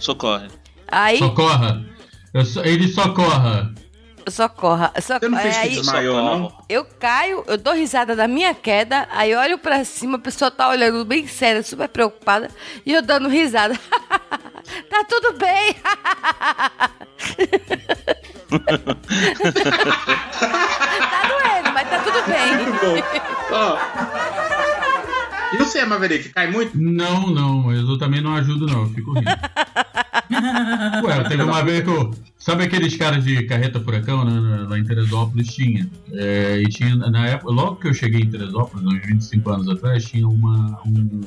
Socorre. 0.00 0.48
Aí, 0.90 1.18
Socorra. 1.18 1.84
Eu 2.32 2.44
so- 2.46 2.64
Ele 2.64 2.88
socorra. 2.88 3.70
Socorra. 4.28 4.92
Fez 4.94 5.06
que 5.56 5.62
Aí, 5.62 5.70
desmaiou, 5.76 6.22
não? 6.22 6.52
eu 6.68 6.84
caio, 6.84 7.44
eu 7.46 7.56
dou 7.56 7.74
risada 7.74 8.14
da 8.14 8.26
minha 8.28 8.54
queda, 8.54 9.08
aí 9.10 9.34
olho 9.34 9.58
pra 9.58 9.84
cima, 9.84 10.16
a 10.16 10.20
pessoa 10.20 10.50
tá 10.50 10.68
olhando 10.68 11.04
bem 11.04 11.26
séria, 11.26 11.62
super 11.62 11.88
preocupada, 11.88 12.48
e 12.84 12.92
eu 12.92 13.02
dando 13.02 13.28
risada. 13.28 13.78
tá 14.88 15.04
tudo 15.08 15.32
bem. 15.38 15.74
tá 21.10 21.28
doendo, 21.28 21.72
mas 21.72 21.88
tá 21.88 21.98
tudo 22.00 22.22
bem. 22.26 23.02
Ó. 23.50 24.51
E 25.52 25.56
você, 25.56 25.84
Maverick? 25.84 26.30
Cai 26.30 26.50
muito? 26.50 26.76
Não, 26.78 27.28
não, 27.30 27.62
mas 27.62 27.78
eu 27.78 27.98
também 27.98 28.20
não 28.20 28.34
ajudo, 28.34 28.66
não. 28.66 28.82
Eu 28.82 28.90
fico 28.90 29.12
rindo. 29.12 29.28
Ué, 31.04 31.24
teve 31.24 31.42
uma 31.42 31.62
vez 31.62 31.82
que 31.84 31.90
eu. 31.90 32.10
Sabe 32.38 32.64
aqueles 32.64 32.96
caras 32.96 33.22
de 33.24 33.44
carreta 33.44 33.78
furacão, 33.80 34.24
né? 34.24 34.66
Lá 34.68 34.78
em 34.78 34.84
Teresópolis 34.84 35.48
tinha. 35.48 35.88
É, 36.12 36.60
e 36.60 36.68
tinha, 36.68 36.96
na 36.96 37.26
época, 37.26 37.52
logo 37.52 37.76
que 37.76 37.88
eu 37.88 37.94
cheguei 37.94 38.22
em 38.22 38.30
Teresópolis, 38.30 38.84
uns 38.84 39.06
25 39.06 39.50
anos 39.50 39.68
atrás, 39.68 40.04
tinha 40.04 40.26
uma, 40.26 40.80
um, 40.86 41.20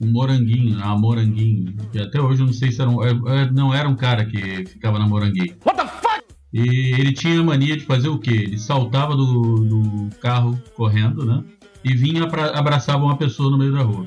um 0.00 0.10
moranguinho, 0.10 0.82
a 0.82 0.96
moranguinho. 0.96 1.74
Que 1.92 1.98
até 1.98 2.20
hoje 2.20 2.40
eu 2.42 2.46
não 2.46 2.52
sei 2.52 2.72
se 2.72 2.80
era 2.80 2.90
um. 2.90 3.04
é, 3.04 3.10
é, 3.10 3.50
Não 3.50 3.74
era 3.74 3.88
um 3.88 3.96
cara 3.96 4.24
que 4.24 4.64
ficava 4.66 4.98
na 4.98 5.06
moranguinho. 5.06 5.56
What 5.64 5.76
the 5.76 5.86
fuck? 5.86 6.24
E 6.52 6.94
ele 6.98 7.12
tinha 7.12 7.42
mania 7.42 7.76
de 7.76 7.84
fazer 7.84 8.08
o 8.08 8.18
quê? 8.18 8.30
Ele 8.30 8.58
saltava 8.58 9.14
do, 9.14 9.64
do 9.64 10.16
carro 10.16 10.60
correndo, 10.74 11.24
né? 11.24 11.44
E 11.84 11.94
vinha 11.94 12.26
pra, 12.28 12.50
abraçava 12.58 13.04
uma 13.04 13.16
pessoa 13.16 13.50
no 13.50 13.58
meio 13.58 13.72
da 13.72 13.82
rua. 13.82 14.06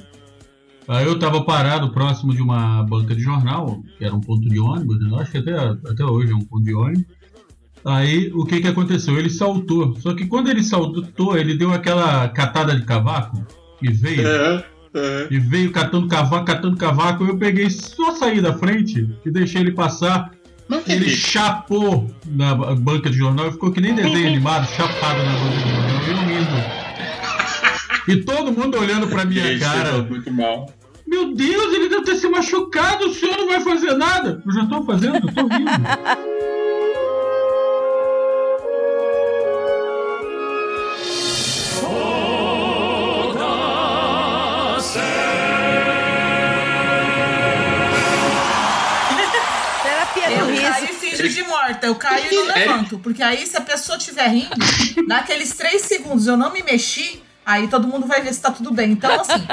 Aí 0.88 1.06
eu 1.06 1.18
tava 1.18 1.44
parado 1.44 1.92
próximo 1.92 2.34
de 2.34 2.42
uma 2.42 2.84
banca 2.84 3.16
de 3.16 3.22
jornal, 3.22 3.82
que 3.98 4.04
era 4.04 4.14
um 4.14 4.20
ponto 4.20 4.48
de 4.48 4.60
ônibus, 4.60 5.00
né? 5.00 5.18
acho 5.20 5.32
que 5.32 5.38
até, 5.38 5.58
até 5.58 6.04
hoje 6.04 6.32
é 6.32 6.36
um 6.36 6.42
ponto 6.42 6.64
de 6.64 6.74
ônibus. 6.74 7.06
Aí 7.86 8.32
o 8.34 8.46
que 8.46 8.62
que 8.62 8.68
aconteceu? 8.68 9.18
Ele 9.18 9.30
saltou. 9.30 9.96
Só 10.00 10.14
que 10.14 10.26
quando 10.26 10.50
ele 10.50 10.64
saltou, 10.64 11.38
ele 11.38 11.56
deu 11.56 11.74
aquela 11.74 12.30
catada 12.30 12.76
de 12.76 12.86
cavaco 12.86 13.46
e 13.82 13.92
veio. 13.92 14.24
E 15.30 15.40
veio 15.40 15.72
catando 15.72 16.08
cavaco, 16.08 16.46
catando 16.46 16.78
cavaco. 16.78 17.26
Eu 17.26 17.38
peguei 17.38 17.70
só 17.70 18.16
saí 18.16 18.40
da 18.40 18.54
frente 18.54 19.10
e 19.26 19.32
deixei 19.32 19.62
ele 19.62 19.72
passar. 19.72 20.32
Ele 20.88 21.10
chapou 21.10 22.10
na 22.26 22.56
banca 22.56 23.10
de 23.10 23.18
jornal 23.18 23.50
e 23.50 23.52
ficou 23.52 23.72
que 23.72 23.82
nem 23.82 23.94
desenho 23.94 24.28
animado, 24.30 24.66
chapado 24.70 25.24
na 25.24 25.34
banca 25.34 25.58
de 25.58 25.70
jornal. 25.70 25.94
Eu 26.08 26.42
indo. 26.42 26.83
E 28.08 28.18
todo 28.18 28.52
mundo 28.52 28.78
olhando 28.78 29.08
pra 29.08 29.24
minha 29.26 29.58
cara. 29.60 30.02
muito 30.04 30.32
mal. 30.32 30.72
Meu 31.08 31.34
Deus, 31.34 31.74
ele 31.74 31.90
deve 31.90 32.04
ter 32.04 32.16
se 32.16 32.28
machucado, 32.28 33.06
o 33.06 33.14
senhor 33.14 33.38
não 33.38 33.48
vai 33.48 33.62
fazer 33.62 33.94
nada. 33.94 34.42
Eu 34.46 34.52
já 34.52 34.66
tô 34.66 34.84
fazendo, 34.84 35.16
eu 35.16 35.34
tô 35.34 35.42
rindo. 35.48 35.72
De 51.24 51.44
morta. 51.44 51.88
Eu 51.88 51.96
caio 51.96 52.26
e 52.30 52.36
não 52.36 52.46
levanto. 52.46 53.00
Porque 53.00 53.24
aí, 53.24 53.48
se 53.48 53.56
a 53.56 53.62
pessoa 53.62 53.98
estiver 53.98 54.28
rindo, 54.28 54.56
naqueles 55.08 55.54
três 55.54 55.84
segundos 55.84 56.28
eu 56.28 56.36
não 56.36 56.52
me 56.52 56.62
mexi, 56.62 57.23
aí 57.46 57.68
todo 57.68 57.88
mundo 57.88 58.06
vai 58.06 58.22
ver 58.22 58.34
se 58.34 58.42
tá 58.42 58.52
tudo 58.52 58.72
bem. 58.72 58.92
Então, 58.92 59.12
assim, 59.20 59.46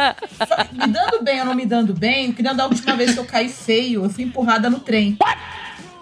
me 0.72 0.86
dando 0.86 1.22
bem 1.22 1.40
ou 1.40 1.46
não 1.46 1.54
me 1.54 1.66
dando 1.66 1.94
bem, 1.94 2.32
que 2.32 2.42
nem 2.42 2.54
da 2.54 2.66
última 2.66 2.96
vez 2.96 3.12
que 3.12 3.18
eu 3.18 3.24
caí 3.24 3.48
feio, 3.48 4.04
eu 4.04 4.10
fui 4.10 4.24
empurrada 4.24 4.68
no 4.70 4.80
trem. 4.80 5.16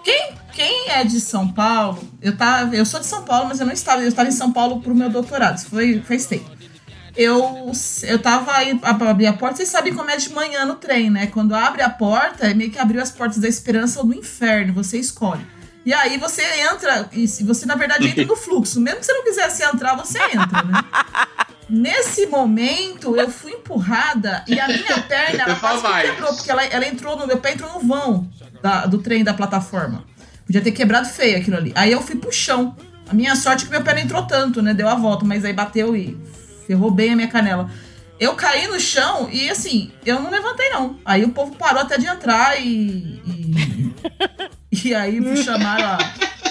Quem, 0.03 0.33
quem 0.53 0.89
é 0.89 1.03
de 1.03 1.19
São 1.19 1.47
Paulo, 1.47 2.01
eu, 2.21 2.35
tava, 2.35 2.75
eu 2.75 2.85
sou 2.85 2.99
de 2.99 3.05
São 3.05 3.23
Paulo, 3.23 3.47
mas 3.49 3.59
eu 3.59 3.65
não 3.65 3.73
estava, 3.73 4.01
eu 4.01 4.07
estava 4.07 4.29
em 4.29 4.33
São 4.33 4.51
Paulo 4.51 4.81
pro 4.81 4.95
meu 4.95 5.09
doutorado. 5.09 5.57
Isso 5.57 5.69
foi, 5.69 6.01
faz 6.01 6.25
tempo. 6.25 6.49
Eu, 7.15 7.71
eu 8.03 8.19
tava 8.19 8.53
aí 8.53 8.77
pra 8.77 9.09
abrir 9.09 9.27
a 9.27 9.33
porta, 9.33 9.57
vocês 9.57 9.69
sabem 9.69 9.93
como 9.93 10.09
é 10.09 10.15
de 10.15 10.31
manhã 10.31 10.65
no 10.65 10.75
trem, 10.75 11.09
né? 11.09 11.27
Quando 11.27 11.53
abre 11.53 11.81
a 11.81 11.89
porta, 11.89 12.47
é 12.47 12.53
meio 12.53 12.71
que 12.71 12.79
abriu 12.79 13.01
as 13.01 13.11
portas 13.11 13.39
da 13.39 13.47
esperança 13.47 13.99
ou 13.99 14.05
do 14.05 14.13
inferno, 14.13 14.73
você 14.73 14.97
escolhe. 14.97 15.45
E 15.85 15.93
aí 15.93 16.17
você 16.17 16.43
entra, 16.71 17.09
e 17.11 17.25
você 17.25 17.65
na 17.65 17.75
verdade 17.75 18.07
entra 18.07 18.23
no 18.25 18.35
fluxo. 18.35 18.79
Mesmo 18.79 18.99
que 18.99 19.05
você 19.05 19.13
não 19.13 19.23
quisesse 19.23 19.63
entrar, 19.63 19.95
você 19.95 20.19
entra, 20.23 20.63
né? 20.63 20.83
Nesse 21.69 22.25
momento, 22.25 23.15
eu 23.15 23.29
fui 23.29 23.51
empurrada 23.51 24.43
e 24.47 24.59
a 24.59 24.67
minha 24.67 25.01
perna 25.07 25.43
ela 25.43 25.55
quase 25.55 25.83
que 25.83 26.01
quebrou, 26.11 26.33
porque 26.33 26.49
ela, 26.51 26.63
ela 26.65 26.87
entrou 26.87 27.15
no 27.17 27.27
meu 27.27 27.37
pé 27.37 27.53
entrou 27.53 27.73
no 27.73 27.79
vão 27.87 28.27
da- 28.61 28.85
do 28.85 28.97
trem 28.99 29.23
da 29.23 29.33
plataforma. 29.33 30.03
Podia 30.45 30.61
ter 30.61 30.71
quebrado 30.71 31.07
feio 31.07 31.37
aquilo 31.37 31.57
ali. 31.57 31.71
Aí 31.75 31.91
eu 31.91 32.01
fui 32.01 32.15
pro 32.15 32.31
chão. 32.31 32.75
A 33.07 33.13
minha 33.13 33.35
sorte 33.35 33.63
é 33.63 33.65
que 33.67 33.71
meu 33.71 33.83
pé 33.83 33.93
não 33.93 34.01
entrou 34.01 34.23
tanto, 34.25 34.61
né? 34.61 34.73
Deu 34.73 34.87
a 34.87 34.95
volta, 34.95 35.23
mas 35.23 35.45
aí 35.45 35.53
bateu 35.53 35.95
e 35.95 36.17
ferrou 36.65 36.89
bem 36.89 37.13
a 37.13 37.15
minha 37.15 37.27
canela. 37.27 37.69
Eu 38.19 38.33
caí 38.35 38.67
no 38.67 38.79
chão 38.79 39.29
e 39.31 39.49
assim, 39.49 39.91
eu 40.05 40.19
não 40.21 40.29
levantei 40.31 40.69
não. 40.69 40.97
Aí 41.05 41.23
o 41.23 41.29
povo 41.29 41.55
parou 41.55 41.81
até 41.83 41.97
de 41.97 42.05
entrar 42.07 42.59
e. 42.59 43.21
E, 44.71 44.89
e 44.89 44.95
aí 44.95 45.19
me 45.21 45.37
chamaram 45.37 45.85
a, 45.85 45.97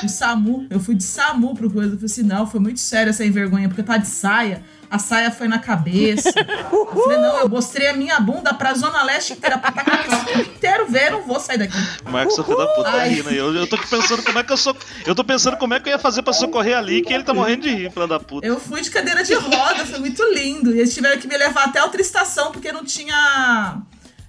o 0.04 0.08
SAMU. 0.08 0.66
Eu 0.70 0.80
fui 0.80 0.94
de 0.94 1.04
SAMU 1.04 1.54
pro 1.54 1.70
coisa. 1.70 1.90
Eu 1.90 1.96
falei 1.96 2.06
assim: 2.06 2.22
não, 2.22 2.46
foi 2.46 2.60
muito 2.60 2.80
sério 2.80 3.10
essa 3.10 3.24
envergonha, 3.24 3.68
porque 3.68 3.82
tava 3.82 3.98
de 3.98 4.06
saia. 4.08 4.62
A 4.90 4.98
saia 4.98 5.30
foi 5.30 5.48
na 5.48 5.58
cabeça. 5.58 6.32
Eu 6.72 6.86
falei, 6.86 7.18
não, 7.18 7.40
eu 7.40 7.48
mostrei 7.48 7.88
a 7.88 7.92
minha 7.92 8.18
bunda 8.20 8.54
pra 8.54 8.72
Zona 8.72 9.02
Leste 9.02 9.34
inteira, 9.34 9.58
pra 9.58 9.70
tacar 9.70 10.06
esse 10.06 10.40
inteiro 10.48 10.86
ver, 10.86 11.10
não 11.10 11.22
vou 11.22 11.38
sair 11.38 11.58
daqui. 11.58 11.76
Marcos 12.10 12.36
filho 12.36 12.56
da 12.56 12.66
puta 12.68 12.90
tá 12.90 13.02
rindo 13.04 13.28
aí. 13.28 13.36
Eu, 13.36 13.54
eu 13.54 13.66
tô 13.66 13.76
pensando 13.76 14.22
como 14.22 14.38
é 14.38 14.42
que 14.42 14.52
eu 14.52 14.56
sou. 14.56 14.74
Eu 15.04 15.14
tô 15.14 15.22
pensando 15.22 15.56
como 15.58 15.74
é 15.74 15.80
que 15.80 15.88
eu 15.88 15.92
ia 15.92 15.98
fazer 15.98 16.22
pra 16.22 16.32
socorrer 16.32 16.76
ali, 16.76 17.02
que 17.02 17.12
ele 17.12 17.22
tá 17.22 17.34
morrendo 17.34 17.62
de 17.62 17.70
rir, 17.70 17.90
filho 17.90 18.06
da 18.06 18.18
puta. 18.18 18.46
Eu 18.46 18.58
fui 18.58 18.80
de 18.80 18.90
cadeira 18.90 19.22
de 19.22 19.34
roda, 19.34 19.84
foi 19.84 19.98
muito 19.98 20.22
lindo. 20.32 20.74
E 20.74 20.78
eles 20.78 20.94
tiveram 20.94 21.20
que 21.20 21.28
me 21.28 21.36
levar 21.36 21.64
até 21.64 21.82
outra 21.82 22.00
estação, 22.00 22.50
porque 22.50 22.72
não 22.72 22.84
tinha 22.84 23.82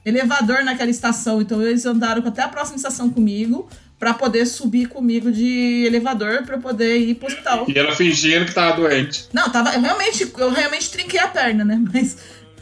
elevador 0.06 0.64
naquela 0.64 0.90
estação. 0.90 1.42
Então 1.42 1.62
eles 1.62 1.86
andaram 1.86 2.26
até 2.28 2.42
a 2.42 2.50
próxima 2.50 2.76
estação 2.76 3.10
comigo, 3.10 3.70
pra 4.00 4.14
poder 4.14 4.46
subir 4.46 4.88
comigo 4.88 5.30
de 5.32 5.84
elevador, 5.86 6.44
pra 6.46 6.56
eu 6.56 6.62
poder 6.62 6.98
ir 6.98 7.16
pro 7.16 7.28
hospital. 7.28 7.66
E 7.68 7.78
ela 7.78 7.94
fingindo 7.94 8.46
que 8.46 8.54
tava 8.54 8.78
doente. 8.78 9.28
Não, 9.34 9.50
tava, 9.50 9.74
eu 9.74 9.82
realmente, 9.82 10.32
eu 10.38 10.52
realmente 10.52 10.90
trinquei 10.90 11.20
a 11.20 11.28
perna, 11.28 11.66
né? 11.66 11.78
Mas, 11.94 12.18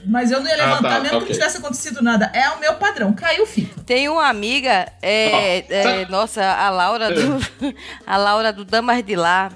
mas 0.05 0.31
eu 0.31 0.39
não 0.41 0.47
ia 0.47 0.55
Ah, 0.55 0.65
levantar, 0.69 0.89
tá, 0.95 0.99
mesmo 0.99 1.09
que 1.09 1.15
ok. 1.17 1.27
não 1.29 1.33
tivesse 1.33 1.57
acontecido 1.57 2.01
nada. 2.01 2.31
É 2.33 2.49
o 2.49 2.59
meu 2.59 2.73
padrão. 2.75 3.13
Caiu, 3.13 3.45
fica. 3.45 3.79
Tem 3.85 4.09
uma 4.09 4.27
amiga, 4.27 4.91
é, 5.01 5.63
é, 5.69 6.05
nossa, 6.09 6.43
a 6.43 6.69
Laura 6.71 7.11
do, 7.13 7.39
a 8.05 8.17
Laura 8.17 8.51
do 8.51 8.65
Damas 8.65 9.03
de 9.03 9.15
Lá, 9.15 9.51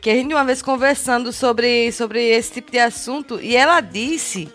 que 0.00 0.08
a 0.08 0.14
gente 0.14 0.32
uma 0.32 0.44
vez 0.44 0.62
conversando 0.62 1.30
sobre, 1.32 1.92
sobre 1.92 2.22
esse 2.26 2.52
tipo 2.52 2.70
de 2.72 2.78
assunto, 2.78 3.38
e 3.42 3.54
ela 3.54 3.80
disse 3.82 4.48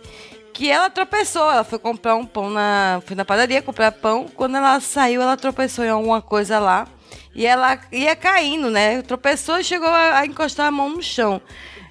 que 0.54 0.70
ela 0.70 0.90
tropeçou, 0.90 1.50
ela 1.50 1.64
foi 1.64 1.80
comprar 1.80 2.16
um 2.16 2.26
pão 2.26 2.50
na, 2.50 3.02
foi 3.06 3.16
na 3.16 3.26
padaria 3.26 3.62
comprar 3.62 3.92
pão, 3.92 4.28
quando 4.36 4.56
ela 4.56 4.80
saiu, 4.80 5.22
ela 5.22 5.36
tropeçou 5.36 5.84
em 5.84 5.90
alguma 5.90 6.22
coisa 6.22 6.60
lá, 6.60 6.88
e 7.34 7.46
ela 7.46 7.80
ia 7.92 8.16
caindo, 8.16 8.70
né? 8.70 9.02
Tropeçou 9.02 9.60
e 9.60 9.64
chegou 9.64 9.90
a, 9.90 10.20
a 10.20 10.26
encostar 10.26 10.68
a 10.68 10.72
mão 10.72 10.90
no 10.90 11.02
chão. 11.02 11.42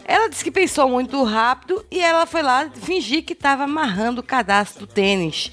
Ela 0.04 0.28
disse 0.28 0.44
que 0.44 0.50
pensou 0.50 0.88
muito 0.88 1.22
rápido 1.22 1.84
e 1.90 2.00
ela 2.00 2.26
foi 2.26 2.42
lá 2.42 2.68
fingir 2.70 3.24
que 3.24 3.32
estava 3.32 3.64
amarrando 3.64 4.20
o 4.20 4.24
cadastro 4.24 4.86
do 4.86 4.92
tênis. 4.92 5.50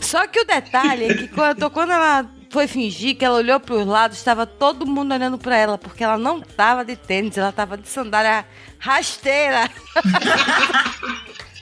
Só 0.00 0.26
que 0.26 0.40
o 0.40 0.44
detalhe 0.44 1.04
é 1.04 1.14
que 1.14 1.28
quando, 1.28 1.70
quando 1.70 1.92
ela 1.92 2.30
foi 2.50 2.66
fingir 2.66 3.16
que 3.16 3.24
ela 3.24 3.36
olhou 3.36 3.60
para 3.60 3.74
os 3.74 3.86
lados, 3.86 4.16
estava 4.16 4.46
todo 4.46 4.86
mundo 4.86 5.12
olhando 5.12 5.36
para 5.36 5.56
ela, 5.56 5.76
porque 5.76 6.04
ela 6.04 6.16
não 6.16 6.38
estava 6.38 6.84
de 6.84 6.96
tênis, 6.96 7.36
ela 7.36 7.50
estava 7.50 7.76
de 7.76 7.88
sandália 7.88 8.46
rasteira. 8.78 9.70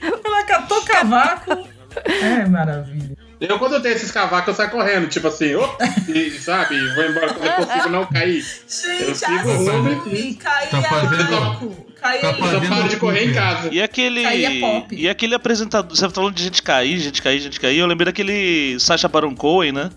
Ela 0.00 0.44
catou 0.44 0.82
cavaco. 0.82 1.68
É 2.06 2.46
maravilha. 2.46 3.16
Eu, 3.42 3.58
quando 3.58 3.74
eu 3.74 3.82
tenho 3.82 3.96
esses 3.96 4.12
cavacos, 4.12 4.48
eu 4.48 4.54
saio 4.54 4.70
correndo, 4.70 5.08
tipo 5.08 5.26
assim, 5.26 5.56
op, 5.56 5.76
e, 6.08 6.30
sabe? 6.38 6.78
Vou 6.94 7.04
embora 7.04 7.34
quando 7.34 7.44
eu 7.44 7.66
consigo 7.66 7.88
não 7.88 8.06
cair. 8.06 8.38
eu 8.38 9.06
Gente, 9.06 9.18
sigo 9.18 9.52
rumo 9.52 10.00
assim, 10.00 10.34
cair 10.34 10.70
Tá 10.70 10.82
fazendo-. 10.82 11.86
Cair 12.00 12.20
tá 12.20 12.28
Eu 12.30 12.68
paro 12.68 12.88
de 12.88 12.96
correr 12.98 13.30
em 13.30 13.34
casa. 13.34 13.68
E 13.72 13.82
aquele. 13.82 14.24
É 14.24 14.60
pop. 14.60 14.94
E 14.94 15.08
aquele 15.08 15.34
apresentador. 15.34 15.96
Você 15.96 16.06
tá 16.06 16.10
falando 16.10 16.34
de 16.34 16.44
gente 16.44 16.62
cair, 16.62 16.98
gente 16.98 17.20
cair, 17.20 17.40
gente 17.40 17.58
cair. 17.58 17.78
Eu 17.78 17.86
lembrei 17.86 18.06
daquele 18.06 18.78
Sacha 18.78 19.08
Baron 19.08 19.34
Cohen, 19.34 19.72
né? 19.72 19.90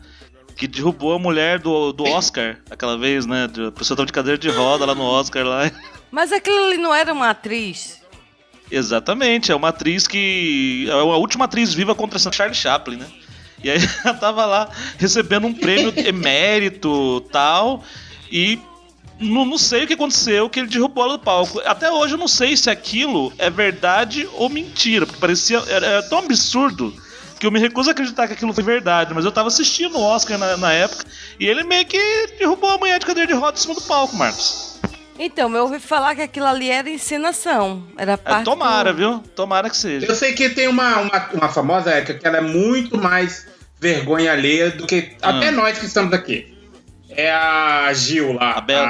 Que 0.56 0.68
derrubou 0.68 1.14
a 1.14 1.20
mulher 1.20 1.60
do, 1.60 1.92
do 1.92 2.04
Oscar 2.04 2.58
aquela 2.70 2.98
vez, 2.98 3.28
né? 3.28 3.48
A 3.68 3.72
pessoa 3.72 3.96
tava 3.96 4.08
de 4.08 4.14
cadeira 4.14 4.40
de 4.40 4.50
roda 4.50 4.86
lá 4.86 4.96
no 4.96 5.04
Oscar 5.04 5.46
lá. 5.46 5.72
Mas 6.10 6.32
aquilo 6.32 6.66
ali 6.66 6.78
não 6.78 6.94
era 6.96 7.14
uma 7.14 7.30
atriz. 7.30 8.02
Exatamente, 8.70 9.52
é 9.52 9.56
uma 9.56 9.70
atriz 9.70 10.08
que. 10.08 10.88
É 10.90 10.94
a 10.94 11.04
última 11.04 11.46
atriz 11.46 11.74
viva 11.74 11.94
contra 11.94 12.20
Charlie 12.20 12.56
Chaplin, 12.56 12.98
né? 12.98 13.08
E 13.64 13.70
aí 13.70 13.80
ela 14.04 14.14
tava 14.14 14.46
lá 14.46 14.70
recebendo 14.98 15.48
um 15.48 15.54
prêmio 15.54 15.94
emérito 16.06 17.22
tal. 17.32 17.84
E 18.32 18.60
não, 19.20 19.46
não 19.46 19.58
sei 19.58 19.84
o 19.84 19.88
que 19.88 19.94
aconteceu, 19.94 20.50
que 20.50 20.60
ele 20.60 20.68
derrubou 20.68 21.04
ela 21.04 21.18
do 21.18 21.24
palco. 21.24 21.60
Até 21.66 21.92
hoje 21.92 22.16
eu 22.16 22.18
não 22.18 22.28
sei 22.28 22.58
se 22.58 22.70
aquilo 22.70 23.32
é 23.38 23.50
verdade 23.50 24.28
ou 24.34 24.50
mentira, 24.50 25.06
porque 25.06 25.20
parecia. 25.20 25.60
Era, 25.68 25.86
era 25.86 26.04
tão 26.04 26.20
absurdo 26.20 26.94
que 27.40 27.46
eu 27.46 27.52
me 27.52 27.60
recuso 27.60 27.90
a 27.90 27.92
acreditar 27.92 28.28
que 28.28 28.34
aquilo 28.34 28.54
foi 28.54 28.64
verdade. 28.64 29.14
Mas 29.14 29.26
eu 29.26 29.32
tava 29.32 29.48
assistindo 29.48 29.98
o 29.98 30.02
Oscar 30.02 30.38
na, 30.38 30.58
na 30.58 30.74
época 30.74 31.06
e 31.40 31.46
ele 31.46 31.64
meio 31.64 31.86
que 31.86 32.00
derrubou 32.40 32.70
a 32.72 32.78
mulher 32.78 33.00
de 33.00 33.06
cadeira 33.06 33.28
de 33.28 33.38
roda 33.38 33.58
em 33.58 33.62
cima 33.62 33.74
do 33.74 33.82
palco, 33.82 34.16
Marcos. 34.16 34.75
Então, 35.18 35.54
eu 35.56 35.64
ouvi 35.64 35.80
falar 35.80 36.14
que 36.16 36.22
aquilo 36.22 36.46
ali 36.46 36.70
era 36.70 36.90
encenação. 36.90 37.84
Era 37.98 38.14
É, 38.14 38.18
parte 38.18 38.44
tomara, 38.46 38.92
do- 38.92 38.98
viu? 38.98 39.20
Tomara 39.36 39.70
que 39.70 39.78
seja. 39.78 40.06
Eu 40.06 40.16
sei 40.16 40.34
que 40.34 40.50
tem 40.50 40.68
uma, 40.68 40.98
uma, 41.00 41.30
uma 41.34 41.50
famosa 41.50 41.90
época 41.92 42.16
que 42.16 42.28
ela 42.28 42.38
é 42.38 42.42
muito 42.42 42.98
mais 42.98 43.48
vergonha 43.80 44.32
alheia 44.32 44.72
do 44.72 44.86
que 44.86 45.16
até 45.22 45.52
nós 45.52 45.78
que 45.78 45.86
estamos 45.86 46.12
aqui. 46.14 46.54
É 47.10 47.32
a 47.32 47.94
Gil 47.94 48.34
lá. 48.34 48.54
A 48.58 48.62
Bela. 48.62 48.86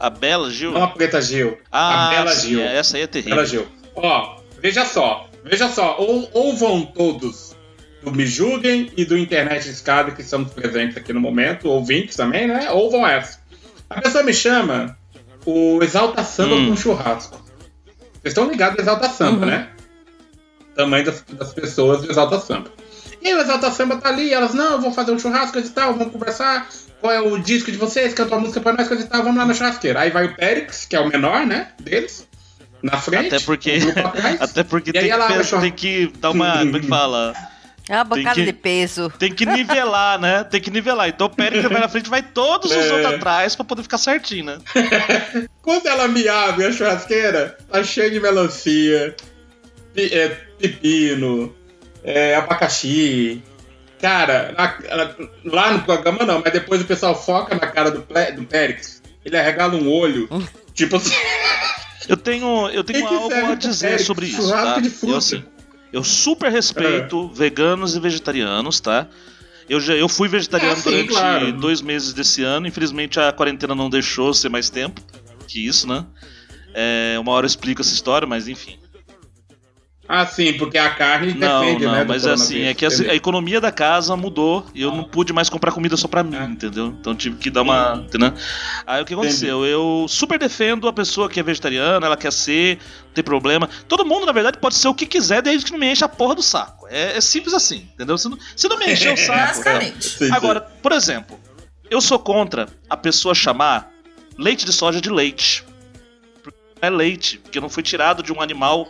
A... 0.00 0.06
A 0.06 0.10
Bela 0.10 0.50
Gil? 0.50 0.72
Não 0.72 0.82
a 0.82 0.88
Preta 0.88 1.22
Gil. 1.22 1.56
Ah, 1.70 2.06
a 2.08 2.10
Bela 2.10 2.32
sim, 2.32 2.48
Gil. 2.48 2.60
essa 2.62 2.96
aí 2.96 3.04
é 3.04 3.06
terrível. 3.06 3.36
Bela 3.36 3.46
Gil. 3.46 3.68
Ó, 3.94 4.40
veja 4.60 4.84
só. 4.84 5.28
Veja 5.44 5.68
só, 5.68 5.96
ou, 5.98 6.28
ou 6.34 6.54
vão 6.56 6.84
todos 6.84 7.56
do 8.02 8.10
Me 8.12 8.26
Julguem 8.26 8.90
e 8.96 9.04
do 9.04 9.16
Internet 9.16 9.68
Escada, 9.70 10.10
que 10.10 10.20
estamos 10.22 10.52
presentes 10.52 10.96
aqui 10.96 11.12
no 11.12 11.20
momento, 11.20 11.68
ouvintes 11.68 12.16
também, 12.16 12.46
né? 12.48 12.70
Ou 12.72 12.90
vão 12.90 13.06
essa. 13.06 13.38
A 13.88 14.00
pessoa 14.00 14.22
me 14.24 14.34
chama 14.34 14.98
o 15.46 15.82
Exalta 15.82 16.22
Samba 16.24 16.54
Hum. 16.54 16.70
com 16.70 16.76
churrasco. 16.76 17.36
Vocês 18.14 18.32
estão 18.32 18.48
ligados 18.50 18.76
ao 18.78 18.82
Exalta 18.82 19.08
Samba, 19.08 19.44
Uhum. 19.46 19.50
né? 19.52 19.68
Tamanho 20.76 21.04
das, 21.04 21.22
das 21.30 21.52
pessoas 21.52 22.02
do 22.02 22.10
Exalta 22.10 22.38
Samba. 22.38 22.70
E 23.22 23.28
aí 23.28 23.34
o 23.34 23.40
Exalta 23.40 23.70
Samba 23.70 23.96
tá 23.96 24.08
ali, 24.08 24.32
elas, 24.32 24.54
não, 24.54 24.80
vou 24.80 24.92
fazer 24.92 25.12
um 25.12 25.18
churrasco 25.18 25.58
e 25.58 25.68
tal, 25.68 25.94
vamos 25.94 26.12
conversar. 26.12 26.68
Qual 27.00 27.12
é 27.12 27.20
o 27.20 27.38
disco 27.38 27.70
de 27.72 27.78
vocês? 27.78 28.12
Canta 28.14 28.34
uma 28.34 28.40
música 28.42 28.60
pra 28.60 28.72
nós, 28.74 28.86
coisa 28.88 29.02
e 29.02 29.06
tal, 29.06 29.22
vamos 29.22 29.38
lá 29.38 29.46
na 29.46 29.54
churrasqueira. 29.54 30.00
Aí 30.00 30.10
vai 30.10 30.26
o 30.26 30.34
Périx, 30.36 30.84
que 30.84 30.94
é 30.96 31.00
o 31.00 31.08
menor, 31.08 31.46
né? 31.46 31.68
Deles, 31.80 32.26
na 32.82 32.98
frente. 32.98 33.34
Até 33.34 33.40
porque, 33.44 33.78
até 34.40 34.62
porque 34.64 34.92
tem, 34.92 35.10
que, 35.10 35.58
tem 35.60 35.72
que 35.72 36.12
dar 36.18 36.30
uma. 36.30 36.58
Como 36.58 36.76
é 36.76 36.80
que 36.80 36.86
fala? 36.88 37.34
É 37.90 37.96
uma 37.96 38.04
bancada 38.04 38.36
que- 38.36 38.44
de 38.44 38.52
peso. 38.52 39.12
Tem 39.18 39.34
que 39.34 39.44
nivelar, 39.44 40.18
né? 40.20 40.44
Tem 40.44 40.60
que 40.60 40.70
nivelar. 40.70 41.08
Então 41.08 41.26
o 41.26 41.30
Pérez 41.30 41.62
vai 41.64 41.80
na 41.80 41.88
frente 41.88 42.08
vai 42.08 42.22
todos 42.22 42.70
os 42.70 42.76
É. 42.76 42.92
outros 42.94 43.14
atrás 43.14 43.56
pra 43.56 43.64
poder 43.64 43.82
ficar 43.82 43.98
certinho, 43.98 44.44
né? 44.44 44.58
Quando 45.60 45.86
ela 45.88 46.06
me 46.06 46.26
abre 46.28 46.66
a 46.66 46.72
churrasqueira, 46.72 47.58
tá 47.70 47.82
cheio 47.82 48.10
de 48.12 48.20
melancia, 48.20 49.14
é, 49.96 50.28
pepino, 50.58 51.54
é, 52.04 52.36
abacaxi. 52.36 53.42
Cara, 54.00 54.54
na- 54.56 54.96
na- 54.96 55.14
lá 55.44 55.72
no 55.72 55.82
programa 55.82 56.24
não, 56.24 56.40
mas 56.42 56.52
depois 56.52 56.80
o 56.80 56.84
pessoal 56.84 57.20
foca 57.20 57.54
na 57.56 57.66
cara 57.66 57.90
do, 57.90 57.98
do 57.98 58.44
Périx. 58.46 59.02
Ele 59.24 59.36
arregala 59.36 59.74
um 59.74 59.90
olho. 59.92 60.28
tipo 60.74 60.96
assim. 60.96 61.14
Eu 62.08 62.16
tenho, 62.16 62.68
eu 62.70 62.82
tenho 62.82 63.06
algo 63.06 63.52
a 63.52 63.54
dizer 63.54 63.98
sobre 64.00 64.26
isso, 64.26 64.42
Churrasco 64.42 64.74
tá? 64.76 64.80
de 64.80 64.88
fruta. 64.90 65.12
Eu, 65.12 65.18
assim, 65.18 65.44
eu 65.92 66.02
super 66.04 66.50
respeito 66.50 67.28
veganos 67.28 67.94
e 67.96 68.00
vegetarianos, 68.00 68.80
tá? 68.80 69.06
Eu, 69.68 69.80
já, 69.80 69.94
eu 69.94 70.08
fui 70.08 70.28
vegetariano 70.28 70.72
Ah, 70.72 70.76
sim, 70.76 70.90
durante 70.90 71.08
claro. 71.08 71.52
dois 71.52 71.80
meses 71.80 72.12
desse 72.12 72.42
ano. 72.42 72.66
Infelizmente 72.66 73.20
a 73.20 73.30
quarentena 73.32 73.74
não 73.74 73.88
deixou 73.88 74.34
ser 74.34 74.48
mais 74.48 74.68
tempo 74.68 75.00
que 75.46 75.64
isso, 75.66 75.86
né? 75.88 76.04
É, 76.74 77.16
uma 77.20 77.32
hora 77.32 77.44
eu 77.44 77.48
explico 77.48 77.80
essa 77.80 77.92
história, 77.94 78.26
mas 78.26 78.48
enfim. 78.48 78.78
Ah, 80.12 80.26
sim, 80.26 80.54
porque 80.54 80.76
a 80.76 80.90
carne 80.90 81.34
Não, 81.34 81.60
depende, 81.64 81.84
não, 81.86 81.92
né? 81.92 82.04
mas 82.04 82.26
assim, 82.26 82.62
é 82.62 82.74
que 82.74 82.84
a, 82.84 82.88
coronavírus, 82.88 83.12
a 83.12 83.14
economia 83.14 83.60
da 83.60 83.70
casa 83.70 84.16
mudou 84.16 84.66
e 84.74 84.82
eu 84.82 84.90
não 84.90 85.04
pude 85.04 85.32
mais 85.32 85.48
comprar 85.48 85.70
comida 85.70 85.96
só 85.96 86.08
pra 86.08 86.24
mim, 86.24 86.34
Ah. 86.36 86.46
entendeu? 86.46 86.88
Então 87.00 87.14
tive 87.14 87.36
que 87.36 87.48
dar 87.48 87.62
uma. 87.62 88.02
Entendeu? 88.08 88.32
Aí 88.84 89.00
o 89.00 89.04
que 89.04 89.14
aconteceu? 89.14 89.64
Eu 89.64 90.06
super 90.08 90.36
defendo 90.36 90.88
a 90.88 90.92
pessoa 90.92 91.28
que 91.30 91.38
é 91.38 91.42
vegetariana, 91.44 92.04
ela 92.04 92.16
quer 92.16 92.32
ser, 92.32 92.78
não 93.06 93.12
tem 93.14 93.22
problema. 93.22 93.68
Todo 93.86 94.04
mundo, 94.04 94.26
na 94.26 94.32
verdade, 94.32 94.58
pode 94.58 94.74
ser 94.74 94.88
o 94.88 94.94
que 94.94 95.06
quiser, 95.06 95.42
desde 95.42 95.64
que 95.66 95.70
não 95.70 95.78
me 95.78 95.92
enche 95.92 96.04
a 96.04 96.08
porra 96.08 96.34
do 96.34 96.42
saco. 96.42 96.88
É, 96.88 97.16
é 97.16 97.20
simples 97.20 97.54
assim, 97.54 97.88
entendeu? 97.94 98.18
Se 98.18 98.28
não, 98.28 98.36
se 98.56 98.68
não 98.68 98.78
me 98.78 98.92
encher 98.92 99.14
o 99.14 99.16
saco. 99.24 99.38
Basicamente. 99.38 100.32
Agora, 100.32 100.60
por 100.60 100.90
exemplo, 100.90 101.38
eu 101.88 102.00
sou 102.00 102.18
contra 102.18 102.66
a 102.88 102.96
pessoa 102.96 103.32
chamar 103.32 103.88
leite 104.36 104.64
de 104.64 104.72
soja 104.72 105.00
de 105.00 105.08
leite. 105.08 105.62
Porque 106.42 106.58
não 106.82 106.88
é 106.88 106.90
leite, 106.90 107.38
porque 107.38 107.60
não 107.60 107.68
foi 107.68 107.84
tirado 107.84 108.24
de 108.24 108.32
um 108.32 108.40
animal 108.40 108.88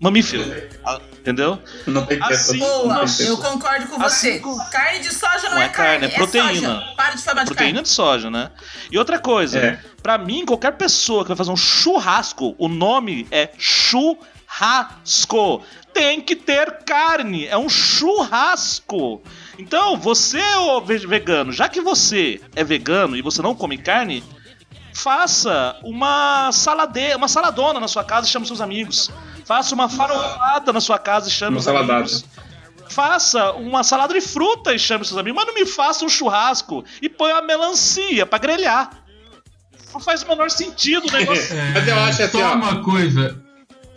mamífero. 0.00 0.42
ah, 0.84 1.00
Entendeu? 1.20 1.58
Não 1.86 2.06
tem 2.06 2.18
Assim. 2.22 2.58
Boa, 2.58 3.04
eu 3.20 3.36
concordo 3.36 3.86
com 3.88 4.02
Assim 4.02 4.32
você. 4.32 4.38
como- 4.40 4.70
Carne 4.70 5.00
de 5.00 5.14
soja 5.14 5.48
não, 5.50 5.56
Não 5.56 5.62
é, 5.62 5.66
é 5.66 5.68
carne, 5.68 5.90
carne, 6.00 6.06
é 6.06 6.16
proteína. 6.16 6.74
soja. 6.80 6.94
Para 6.96 7.14
de 7.14 7.22
falar 7.22 7.40
de 7.40 7.46
proteína 7.46 7.72
carne. 7.74 7.82
de 7.82 7.88
soja, 7.90 8.30
né? 8.30 8.50
E 8.90 8.98
outra 8.98 9.18
coisa, 9.18 9.58
É. 9.58 9.78
pra 10.02 10.16
mim, 10.16 10.46
qualquer 10.46 10.72
pessoa 10.72 11.22
que 11.22 11.28
vai 11.28 11.36
fazer 11.36 11.50
um 11.50 11.56
churrasco, 11.58 12.54
o 12.58 12.68
nome 12.68 13.28
é 13.30 13.50
churrasco. 13.58 15.62
Tem 15.92 16.20
que 16.22 16.34
ter 16.36 16.78
carne, 16.84 17.46
é 17.46 17.58
um 17.58 17.68
churrasco. 17.68 19.20
Então, 19.58 19.98
você, 19.98 20.40
ô 20.56 20.80
ve- 20.80 21.06
vegano, 21.06 21.52
já 21.52 21.68
que 21.68 21.80
você 21.82 22.40
é 22.56 22.64
vegano 22.64 23.14
e 23.16 23.20
você 23.22 23.42
não 23.42 23.54
come 23.54 23.76
carne, 23.76 24.24
faça 24.94 25.76
uma 25.82 26.50
salade, 26.52 27.14
uma 27.14 27.28
saladona 27.28 27.80
na 27.80 27.88
sua 27.88 28.04
casa 28.04 28.26
e 28.26 28.30
chame 28.30 28.46
seus 28.46 28.60
amigos. 28.60 29.10
Faça 29.50 29.74
uma 29.74 29.88
farofada 29.88 30.72
na 30.72 30.80
sua 30.80 30.96
casa 30.96 31.26
e 31.28 31.32
chame 31.32 31.56
Uma 31.56 31.58
os 31.58 31.64
saladada. 31.64 31.92
amigos. 31.94 32.24
Faça 32.88 33.50
uma 33.54 33.82
salada 33.82 34.14
de 34.14 34.20
fruta 34.20 34.72
e 34.72 34.78
chame 34.78 35.04
seus 35.04 35.18
amigos, 35.18 35.42
mas 35.42 35.46
não 35.52 35.60
me 35.60 35.66
faça 35.66 36.04
um 36.04 36.08
churrasco 36.08 36.84
e 37.02 37.08
põe 37.08 37.32
uma 37.32 37.42
melancia 37.42 38.24
pra 38.24 38.38
grelhar. 38.38 39.02
Não 39.92 39.98
faz 39.98 40.22
o 40.22 40.28
menor 40.28 40.52
sentido 40.52 41.08
o 41.08 41.10
negócio. 41.10 41.52
Mas 41.74 41.88
eu 41.88 41.98
acho 41.98 42.22
assim, 42.22 42.38
Só 42.38 42.52
ó. 42.52 42.54
uma 42.54 42.80
coisa. 42.84 43.42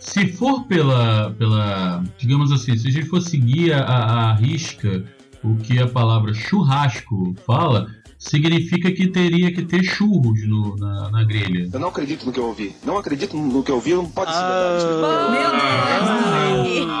Se 0.00 0.32
for 0.32 0.64
pela, 0.64 1.30
pela. 1.38 2.02
Digamos 2.18 2.50
assim, 2.50 2.76
se 2.76 2.88
a 2.88 2.90
gente 2.90 3.06
for 3.08 3.22
seguir 3.22 3.74
a, 3.74 3.84
a, 3.84 4.30
a 4.30 4.34
risca 4.34 5.04
o 5.44 5.54
que 5.58 5.78
a 5.78 5.86
palavra 5.86 6.34
churrasco 6.34 7.32
fala, 7.46 7.86
significa 8.28 8.90
que 8.90 9.06
teria 9.08 9.52
que 9.52 9.62
ter 9.62 9.82
churros 9.84 10.46
no, 10.46 10.76
na, 10.76 11.10
na 11.10 11.24
grelha. 11.24 11.68
Eu 11.72 11.78
não 11.80 11.88
acredito 11.88 12.24
no 12.26 12.32
que 12.32 12.38
eu 12.40 12.46
ouvi. 12.46 12.74
Não 12.84 12.96
acredito 12.98 13.36
no 13.36 13.62
que 13.62 13.70
eu 13.70 13.76
ouvi, 13.76 13.94
não 13.94 14.06
pode 14.08 14.32
ser 14.32 14.38
verdade. 14.40 14.84
Ah, 15.04 15.30
Meu 15.30 16.62
Deus. 16.64 16.94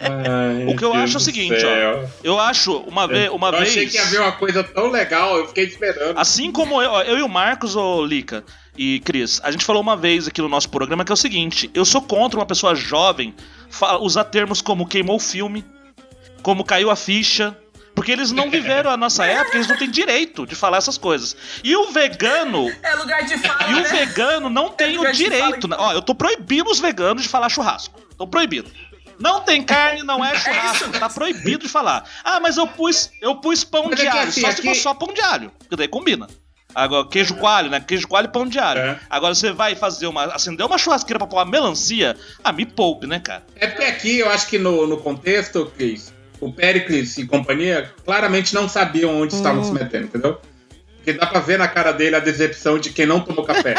Ai, 0.00 0.66
O 0.66 0.76
que 0.76 0.84
eu 0.84 0.92
Deus 0.92 1.04
acho 1.04 1.14
é 1.14 1.16
o 1.16 1.20
seguinte, 1.20 1.60
céu. 1.60 2.04
ó. 2.04 2.08
Eu 2.22 2.38
acho, 2.40 2.76
uma, 2.78 3.06
ve 3.06 3.28
uma 3.30 3.48
eu 3.48 3.52
vez. 3.58 3.68
achei 3.68 3.86
que 3.86 3.96
ia 3.96 4.04
ver 4.06 4.20
uma 4.20 4.32
coisa 4.32 4.62
tão 4.64 4.90
legal, 4.90 5.36
eu 5.38 5.48
fiquei 5.48 5.64
esperando. 5.64 6.16
Assim 6.18 6.50
como 6.52 6.80
eu, 6.80 6.90
ó, 6.90 7.02
eu 7.02 7.18
e 7.18 7.22
o 7.22 7.28
Marcos, 7.28 7.74
ô 7.76 8.04
Lica 8.04 8.44
e 8.76 9.00
Cris, 9.00 9.40
a 9.42 9.50
gente 9.50 9.64
falou 9.64 9.82
uma 9.82 9.96
vez 9.96 10.28
aqui 10.28 10.40
no 10.40 10.48
nosso 10.48 10.68
programa 10.70 11.04
que 11.04 11.10
é 11.12 11.14
o 11.14 11.16
seguinte: 11.16 11.68
eu 11.74 11.84
sou 11.84 12.00
contra 12.00 12.38
uma 12.38 12.46
pessoa 12.46 12.74
jovem 12.74 13.34
usar 14.00 14.24
termos 14.24 14.62
como 14.62 14.86
queimou 14.86 15.16
o 15.16 15.20
filme, 15.20 15.64
como 16.42 16.64
caiu 16.64 16.90
a 16.90 16.96
ficha. 16.96 17.56
Porque 17.98 18.12
eles 18.12 18.30
não 18.30 18.48
viveram 18.48 18.90
a 18.92 18.96
nossa 18.96 19.26
época, 19.26 19.56
eles 19.56 19.66
não 19.66 19.76
têm 19.76 19.90
direito 19.90 20.46
de 20.46 20.54
falar 20.54 20.78
essas 20.78 20.96
coisas. 20.96 21.36
E 21.64 21.74
o 21.74 21.90
vegano, 21.90 22.72
É 22.80 22.94
lugar 22.94 23.24
de 23.24 23.36
fala, 23.38 23.70
e 23.70 23.74
o 23.74 23.76
né? 23.80 23.88
vegano 23.88 24.48
não 24.48 24.68
tem 24.68 24.94
o 24.94 24.98
lugar 24.98 25.12
de 25.12 25.18
direito. 25.24 25.68
fala, 25.68 25.76
né? 25.82 25.88
Ó, 25.88 25.92
eu 25.94 26.00
tô 26.02 26.14
proibindo 26.14 26.70
os 26.70 26.78
veganos 26.78 27.24
de 27.24 27.28
falar 27.28 27.48
churrasco. 27.48 28.00
Tô 28.16 28.24
proibindo. 28.26 28.70
Não 29.18 29.40
tem 29.40 29.62
carne, 29.64 30.04
não 30.04 30.24
é 30.24 30.32
churrasco. 30.38 30.90
Tá 30.96 31.08
proibido 31.08 31.64
de 31.64 31.68
falar. 31.68 32.04
Ah, 32.24 32.38
mas 32.38 32.56
eu 32.56 32.68
pus, 32.68 33.10
eu 33.20 33.34
pus 33.36 33.64
pão 33.64 33.86
Mas 33.90 33.98
de 33.98 34.06
é 34.06 34.10
que 34.12 34.16
alho. 34.16 34.32
só 34.32 34.52
se 34.52 34.62
for 34.62 34.74
só 34.76 34.94
pão 34.94 35.12
de 35.12 35.20
alho. 35.20 35.50
Porque 35.58 35.74
daí 35.74 35.88
combina. 35.88 36.28
Agora, 36.74 37.08
queijo 37.08 37.34
coalho, 37.34 37.68
né? 37.68 37.80
Queijo 37.80 38.06
coalho 38.06 38.26
e 38.26 38.30
pão 38.30 38.46
de 38.46 38.60
alho. 38.60 38.80
É. 38.80 39.00
Agora 39.10 39.34
você 39.34 39.50
vai 39.50 39.74
fazer 39.74 40.06
uma. 40.06 40.24
acender 40.26 40.64
uma 40.64 40.78
churrasqueira 40.78 41.18
pra 41.18 41.26
pôr 41.26 41.38
uma 41.38 41.44
melancia. 41.46 42.14
Ah, 42.44 42.52
me 42.52 42.64
poupe, 42.64 43.06
né, 43.08 43.18
cara? 43.18 43.44
É 43.56 43.66
porque 43.66 43.84
aqui, 43.84 44.18
eu 44.20 44.30
acho 44.30 44.46
que 44.46 44.58
no, 44.58 44.86
no 44.86 44.98
contexto, 44.98 45.72
Cris, 45.76 46.12
o 46.40 46.52
Pericles 46.52 47.16
e 47.18 47.26
companhia 47.26 47.90
claramente 48.04 48.54
não 48.54 48.68
sabiam 48.68 49.20
onde 49.20 49.34
estavam 49.34 49.62
se 49.64 49.72
metendo, 49.72 50.04
entendeu? 50.06 50.40
Porque 50.96 51.12
dá 51.14 51.26
pra 51.26 51.40
ver 51.40 51.58
na 51.58 51.66
cara 51.68 51.92
dele 51.92 52.16
a 52.16 52.20
decepção 52.20 52.78
de 52.78 52.90
quem 52.90 53.06
não 53.06 53.20
tomou 53.20 53.44
café. 53.44 53.74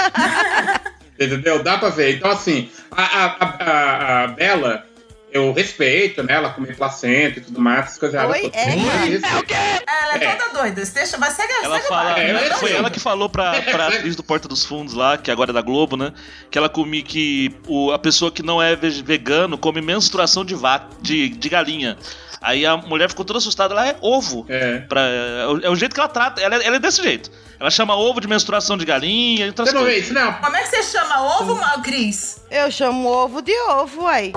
entendeu? 1.20 1.62
Dá 1.62 1.78
pra 1.78 1.90
ver. 1.90 2.16
Então, 2.16 2.30
assim, 2.32 2.70
a, 2.92 3.04
a, 3.04 3.26
a, 3.26 3.46
a- 3.46 4.24
a 4.24 4.28
Bela, 4.28 4.86
eu 5.32 5.52
respeito, 5.54 6.24
né? 6.24 6.34
Ela 6.34 6.50
comer 6.50 6.76
placenta 6.76 7.40
e 7.40 7.42
tudo 7.42 7.60
mais, 7.62 7.86
essas 7.86 7.98
coisas. 7.98 8.22
Oi, 8.30 8.46
eu 8.46 8.52
é, 8.54 8.64
respeito. 8.66 9.26
Ela 9.54 10.14
é, 10.16 10.24
É. 10.24 10.36
toda 10.36 10.60
doida. 10.62 10.84
Deixa, 10.84 11.18
vai, 11.18 11.32
segue, 11.32 11.54
Ela 11.64 11.76
segue 11.76 11.86
o 11.86 11.90
fala. 11.90 12.20
É, 12.20 12.32
é, 12.32 12.50
foi 12.56 12.72
ela 12.74 12.90
que 12.90 13.00
falou 13.00 13.30
pra, 13.30 13.62
pra 13.62 13.88
atriz 13.88 14.16
do 14.16 14.24
Porta 14.24 14.48
dos 14.48 14.66
Fundos 14.66 14.94
lá, 14.94 15.18
que 15.18 15.30
agora 15.32 15.52
é 15.52 15.54
da 15.54 15.62
Globo, 15.62 15.96
né? 15.96 16.14
Que 16.50 16.58
ela 16.58 16.70
comia 16.70 17.02
que 17.04 17.56
o, 17.68 17.92
a 17.92 18.00
pessoa 18.00 18.32
que 18.32 18.42
não 18.44 18.62
é 18.62 18.76
veg- 18.76 19.04
vegano 19.04 19.58
come 19.58 19.82
menstruação 19.82 20.44
de 20.44 20.56
vaca, 20.56 20.88
de, 21.02 21.30
de 21.30 21.50
galinha. 21.50 21.98
Aí 22.42 22.66
a 22.66 22.78
mulher 22.78 23.10
ficou 23.10 23.26
toda 23.26 23.38
assustada, 23.40 23.74
ela 23.74 23.86
é 23.88 23.98
ovo. 24.02 24.46
É. 24.48 24.78
Pra, 24.80 25.02
é, 25.02 25.46
o, 25.48 25.60
é 25.66 25.70
o 25.70 25.76
jeito 25.76 25.94
que 25.94 26.00
ela 26.00 26.08
trata, 26.10 26.42
ela, 26.42 26.56
é- 26.56 26.66
ela 26.66 26.78
é 26.78 26.80
desse 26.80 27.04
jeito. 27.04 27.30
Ela 27.60 27.70
chama 27.70 27.94
ovo 27.96 28.22
de 28.22 28.28
menstruação 28.30 28.78
de 28.78 28.86
galinha 28.86 29.48
e 29.48 29.52
Você 29.52 29.74
não 29.74 29.84
vê 29.84 29.98
isso, 30.00 30.14
não? 30.14 30.32
Como 30.34 30.56
é 30.56 30.62
que 30.64 30.70
você 30.70 30.82
chama 30.84 31.22
ovo, 31.42 31.60
Cris? 31.84 32.42
Eu 32.50 32.72
chamo 32.72 33.10
ovo 33.10 33.42
de 33.42 33.52
ovo, 33.70 34.08
aí. 34.08 34.32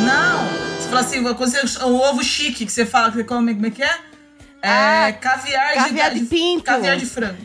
Não. 0.00 0.46
Você 0.78 0.88
fala 0.88 1.00
assim, 1.00 1.22
você, 1.22 1.84
o 1.84 1.94
ovo 1.96 2.22
chique 2.22 2.64
que 2.66 2.72
você 2.72 2.86
fala 2.86 3.10
que 3.10 3.16
você 3.16 3.24
come, 3.24 3.54
como 3.54 3.66
é 3.66 3.70
que 3.70 3.82
é? 3.82 3.98
É 4.62 4.68
Ah, 4.70 5.12
caviar, 5.20 5.74
caviar 5.74 6.10
de, 6.14 6.20
de 6.20 6.26
pinto. 6.26 6.64
Caviar 6.64 6.96
de 6.96 7.06
frango. 7.06 7.36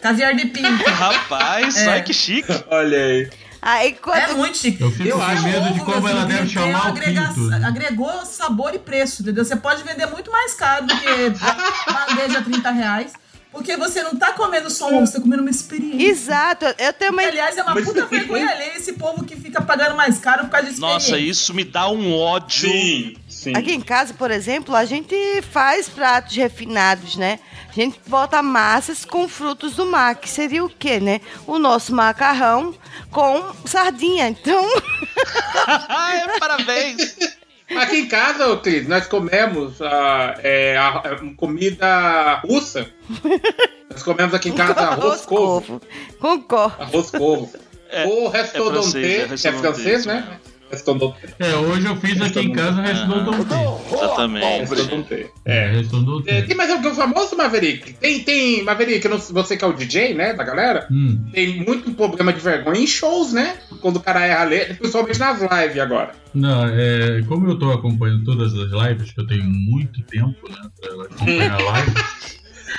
caviar 0.00 0.34
de 0.34 0.46
pinto. 0.46 0.84
Rapaz, 0.90 1.76
É. 1.76 1.88
ai 1.92 2.02
que 2.02 2.12
chique. 2.12 2.52
Olha 2.70 2.98
aí. 2.98 3.30
Aí 3.62 3.92
quando. 3.94 4.18
É 4.18 4.34
muito 4.34 4.58
chique. 4.58 4.82
Eu 4.82 4.90
fico 4.90 5.16
com 5.16 5.22
acho 5.22 5.42
medo 5.42 5.72
de 5.72 5.80
como 5.80 6.06
ela 6.08 6.24
deve 6.26 6.48
chamar 6.48 6.90
o 6.90 6.94
pinto? 6.94 7.66
Agregou 7.66 8.24
sabor 8.26 8.74
e 8.74 8.78
preço, 8.78 9.22
entendeu? 9.22 9.44
Você 9.44 9.56
pode 9.56 9.82
vender 9.82 10.06
muito 10.06 10.30
mais 10.30 10.52
caro 10.54 10.84
do 10.86 10.94
que 10.96 11.06
bandeja 11.92 12.42
30 12.42 12.70
reais. 12.70 13.12
Porque 13.54 13.76
você 13.76 14.02
não 14.02 14.16
tá 14.16 14.32
comendo 14.32 14.68
só 14.68 14.90
um 14.90 14.96
ovo, 14.96 15.06
você 15.06 15.12
tá 15.14 15.20
comendo 15.20 15.42
uma 15.42 15.50
experiência. 15.50 16.04
Exato, 16.06 16.64
eu 16.76 16.92
também. 16.92 17.26
Aliás, 17.26 17.56
é 17.56 17.62
uma 17.62 17.74
Mas- 17.74 17.84
puta 17.84 18.04
vergonha 18.04 18.50
alheia 18.50 18.76
esse 18.76 18.94
povo 18.94 19.24
que 19.24 19.36
fica 19.36 19.62
pagando 19.62 19.96
mais 19.96 20.18
caro 20.18 20.44
por 20.44 20.50
causa 20.50 20.66
de 20.66 20.74
experiência. 20.74 21.12
Nossa, 21.12 21.18
isso 21.18 21.54
me 21.54 21.62
dá 21.62 21.88
um 21.88 22.18
ódio. 22.18 22.68
Sim, 22.68 23.16
Sim. 23.28 23.52
Aqui 23.56 23.72
em 23.72 23.80
casa, 23.80 24.12
por 24.12 24.30
exemplo, 24.30 24.74
a 24.74 24.84
gente 24.84 25.14
faz 25.52 25.88
pratos 25.88 26.34
refinados, 26.34 27.14
né? 27.16 27.38
A 27.68 27.72
gente 27.72 27.98
bota 28.06 28.42
massas 28.42 29.04
com 29.04 29.28
frutos 29.28 29.74
do 29.76 29.86
mar, 29.86 30.16
que 30.16 30.28
seria 30.28 30.64
o 30.64 30.68
quê, 30.68 30.98
né? 30.98 31.20
O 31.46 31.58
nosso 31.58 31.94
macarrão 31.94 32.74
com 33.10 33.52
sardinha. 33.64 34.28
Então, 34.28 34.64
Parabéns! 36.40 37.16
Aqui 37.70 37.96
em 38.00 38.08
casa, 38.08 38.56
Cris, 38.58 38.86
nós 38.86 39.06
comemos 39.06 39.80
ah, 39.80 40.34
é, 40.42 40.76
a- 40.76 40.98
a 40.98 41.34
comida 41.36 42.34
russa. 42.44 42.86
Nós 43.90 44.02
comemos 44.02 44.34
aqui 44.34 44.50
em 44.50 44.52
casa 44.54 44.78
arroz 44.80 45.24
couve. 45.24 45.80
concordo. 46.20 46.82
Arroz 46.82 47.10
couve. 47.10 47.52
Ou 48.06 48.28
restaurante, 48.28 48.90
francês, 48.90 49.32
é 49.32 49.36
que 49.36 49.48
é 49.48 49.52
francês, 49.60 50.06
né? 50.06 50.38
É, 51.38 51.54
hoje 51.56 51.86
eu 51.86 51.96
fiz 51.96 52.20
aqui 52.20 52.40
em 52.40 52.52
casa 52.52 52.80
restaurante. 52.82 53.46
Exatamente. 53.92 54.60
Restaurante. 54.70 55.26
É, 55.44 55.70
restaurante. 55.70 56.30
É, 56.30 56.42
tem 56.42 56.56
mais 56.56 56.70
algum 56.70 56.94
famoso, 56.94 57.36
Maverick? 57.36 57.92
Tem, 57.94 58.20
tem 58.24 58.62
Maverick, 58.64 59.06
não- 59.08 59.18
você 59.18 59.56
que 59.56 59.64
é 59.64 59.66
o 59.68 59.72
DJ, 59.72 60.14
né, 60.14 60.32
da 60.34 60.44
galera, 60.44 60.86
Hum. 60.90 61.24
tem 61.32 61.64
muito 61.64 61.90
problema 61.92 62.32
de 62.32 62.40
vergonha 62.40 62.80
em 62.80 62.86
shows, 62.86 63.32
né? 63.32 63.56
Quando 63.80 63.96
o 63.96 64.00
cara 64.00 64.24
erra 64.26 64.42
a 64.42 64.44
letra, 64.44 64.74
principalmente 64.74 65.18
nas 65.18 65.40
lives 65.40 65.78
agora. 65.78 66.12
Não, 66.34 66.66
é, 66.66 67.22
como 67.28 67.48
eu 67.48 67.58
tô 67.58 67.70
acompanhando 67.70 68.24
todas 68.24 68.52
as 68.52 68.70
lives, 68.88 69.12
que 69.12 69.20
eu 69.20 69.26
tenho 69.26 69.44
muito 69.44 70.02
tempo, 70.02 70.36
né, 70.48 70.56
pra 70.80 71.04
acompanhar 71.04 71.60
a 71.60 71.62
live, 71.62 71.92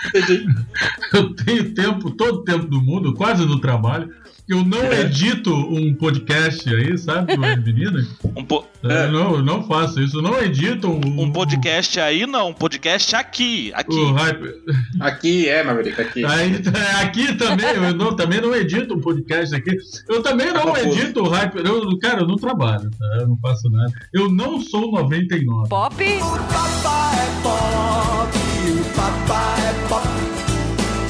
eu 1.13 1.33
tenho 1.35 1.73
tempo, 1.73 2.11
todo 2.11 2.39
o 2.39 2.43
tempo 2.43 2.65
do 2.67 2.81
mundo, 2.81 3.13
quase 3.13 3.45
no 3.45 3.59
trabalho. 3.59 4.09
Eu 4.47 4.63
não 4.63 4.93
edito 4.93 5.51
um 5.51 5.91
podcast 5.95 6.69
aí, 6.69 6.95
sabe, 6.99 7.35
meninas? 7.35 8.07
Um, 8.23 8.45
po- 8.45 8.63
É, 8.83 9.07
não, 9.07 9.37
eu 9.37 9.43
não 9.43 9.63
faço 9.63 9.99
isso, 9.99 10.19
eu 10.19 10.21
não 10.21 10.39
edito 10.39 10.87
um, 10.87 11.21
um 11.23 11.31
podcast 11.31 11.99
aí, 11.99 12.27
não. 12.27 12.49
Um 12.49 12.53
podcast 12.53 13.15
aqui. 13.15 13.71
Aqui. 13.73 13.95
o 13.95 14.13
hype. 14.13 14.53
Aqui 14.99 15.49
é, 15.49 15.63
Maverick, 15.63 15.99
aqui. 15.99 16.23
Aí, 16.23 16.61
aqui 17.01 17.33
também, 17.33 17.65
eu 17.73 17.95
não, 17.95 18.15
também 18.15 18.39
não 18.39 18.55
edito 18.55 18.93
um 18.93 19.01
podcast 19.01 19.55
aqui. 19.55 19.75
Eu 20.07 20.21
também 20.21 20.53
não 20.53 20.61
confuso. 20.61 20.87
edito 20.99 21.23
o 21.23 21.29
hype. 21.29 21.55
Eu, 21.65 21.97
cara, 21.97 22.21
eu 22.21 22.27
não 22.27 22.35
trabalho, 22.35 22.91
tá? 22.91 23.05
Eu 23.21 23.27
não 23.29 23.37
faço 23.37 23.67
nada. 23.71 23.91
Eu 24.13 24.31
não 24.31 24.61
sou 24.61 24.91
99. 24.91 25.69
Pop? 25.69 25.95
Papai 25.95 27.15
é 27.17 27.41
pop, 27.41 28.37
o 28.69 28.95
papai 28.95 29.59
é 29.69 29.87
pop. 29.89 30.07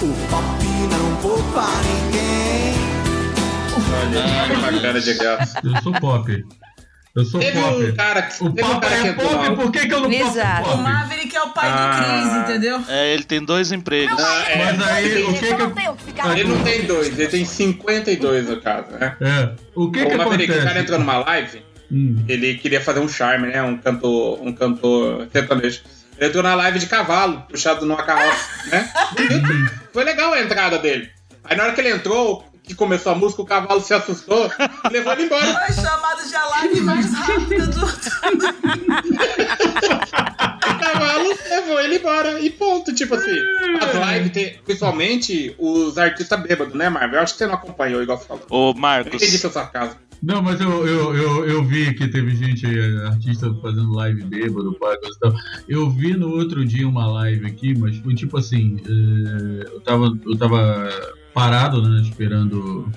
O 0.05 0.29
pop 0.29 0.65
não 0.89 1.15
poupa 1.21 1.67
ninguém. 1.83 2.64
Olha, 3.99 4.55
uma 4.57 4.71
grana 4.71 4.99
de 5.01 5.13
graça. 5.13 5.59
Eu 5.63 5.81
sou 5.81 5.93
pop. 5.93 6.45
Eu 7.15 7.23
sou 7.23 7.39
Teve 7.39 7.59
pop. 7.61 7.83
um 7.83 7.95
cara 7.95 8.21
que. 8.23 8.43
O 8.43 8.51
teve 8.51 8.67
um 8.67 8.71
pop 8.73 8.81
cara 8.81 9.01
que 9.01 9.07
é 9.07 9.11
entrou 9.11 9.29
pop, 9.29 9.49
lá. 9.49 9.55
por 9.55 9.71
que, 9.71 9.87
que 9.87 9.93
eu 9.93 9.99
não 10.01 10.09
posso 10.11 10.33
ser 10.33 10.39
Exato. 10.39 10.61
O 10.61 10.71
pop? 10.71 10.83
Maverick 10.83 11.35
é 11.35 11.41
o 11.41 11.49
pai 11.49 11.69
Ah. 11.71 11.87
do 11.87 12.03
Cris, 12.03 12.35
entendeu? 12.43 12.83
É, 12.89 13.13
ele 13.13 13.23
tem 13.23 13.43
dois 13.45 13.71
empregos. 13.71 14.21
Ah, 14.21 14.43
é. 14.49 14.57
Mas 14.73 14.87
aí, 14.87 15.23
o 15.23 15.33
que 15.33 15.39
que 16.13 16.21
eu... 16.21 16.31
Ele 16.31 16.43
não 16.43 16.63
tem 16.63 16.85
dois, 16.85 17.07
ele 17.17 17.27
tem 17.27 17.45
52 17.45 18.49
no 18.49 18.61
caso, 18.61 18.91
né? 18.91 19.15
É, 19.21 19.51
o 19.73 19.89
que 19.91 20.03
o 20.03 20.09
que 20.09 20.15
Maverick, 20.17 20.51
o 20.51 20.55
cara 20.55 20.61
acontece? 20.63 20.79
entrou 20.83 20.99
numa 20.99 21.17
live, 21.19 21.63
Hum. 21.91 22.25
ele 22.27 22.55
queria 22.55 22.81
fazer 22.81 22.99
um 22.99 23.07
charme, 23.07 23.47
né? 23.47 23.61
Um 23.61 23.77
cantor, 23.77 24.39
um 24.41 24.51
cantor 24.51 25.27
sertanejo. 25.31 25.81
Ele 26.17 26.27
entrou 26.29 26.41
na 26.43 26.55
live 26.55 26.79
de 26.79 26.87
cavalo, 26.87 27.43
puxado 27.49 27.85
numa 27.85 28.01
carroça, 28.03 28.49
né? 28.71 28.89
Foi 29.93 30.03
legal 30.03 30.33
a 30.33 30.41
entrada 30.41 30.79
dele. 30.79 31.09
Aí 31.43 31.55
na 31.55 31.63
hora 31.63 31.73
que 31.73 31.81
ele 31.81 31.91
entrou, 31.91 32.43
que 32.65 32.75
começou 32.75 33.11
a 33.11 33.15
música, 33.15 33.41
o 33.41 33.45
cavalo 33.45 33.79
se 33.81 33.93
assustou 33.93 34.49
e 34.89 34.89
levou 34.91 35.13
ele 35.13 35.23
embora. 35.23 35.45
Foi 35.65 35.83
chamado 35.83 36.27
de 36.27 36.35
a 36.35 36.45
live 36.47 36.81
mais 36.81 37.13
rápida 37.13 37.67
do. 37.67 37.85
O 40.65 40.77
cavalo 40.79 41.29
levou 41.49 41.79
ele 41.79 41.97
embora. 41.97 42.39
E 42.39 42.49
ponto. 42.49 42.93
Tipo 42.93 43.15
assim, 43.15 43.37
as 43.81 44.13
lives, 44.13 44.31
tem, 44.31 44.55
principalmente 44.65 45.55
os 45.57 45.97
artistas 45.97 46.41
bêbados, 46.41 46.73
né, 46.73 46.89
Marvel? 46.89 47.17
Eu 47.19 47.23
acho 47.23 47.33
que 47.33 47.39
você 47.39 47.47
não 47.47 47.55
acompanhou, 47.55 48.01
igual 48.01 48.17
você 48.17 48.25
falou. 48.25 48.43
Ô, 48.49 48.71
Eu 48.71 48.73
Marcos. 48.75 49.13
entendi 49.13 49.37
seu 49.37 49.51
sarcasmo. 49.51 49.99
Não, 50.23 50.41
mas 50.41 50.59
eu, 50.59 50.87
eu, 50.87 51.15
eu, 51.15 51.45
eu 51.47 51.63
vi 51.63 51.93
que 51.93 52.07
teve 52.07 52.35
gente, 52.35 52.65
aí, 52.65 52.97
artista 53.05 53.53
fazendo 53.61 53.93
live 53.93 54.23
bêbado, 54.23 54.73
coisa 54.75 54.97
e 55.03 55.19
tal. 55.19 55.33
Eu 55.67 55.89
vi 55.89 56.15
no 56.15 56.29
outro 56.29 56.65
dia 56.65 56.87
uma 56.87 57.05
live 57.07 57.45
aqui, 57.45 57.77
mas 57.77 57.97
foi 57.97 58.15
tipo 58.15 58.37
assim, 58.37 58.77
eh, 58.87 59.69
eu, 59.71 59.81
tava, 59.81 60.17
eu 60.25 60.37
tava 60.37 60.89
parado, 61.35 61.81
né, 61.87 62.01
esperando 62.01 62.89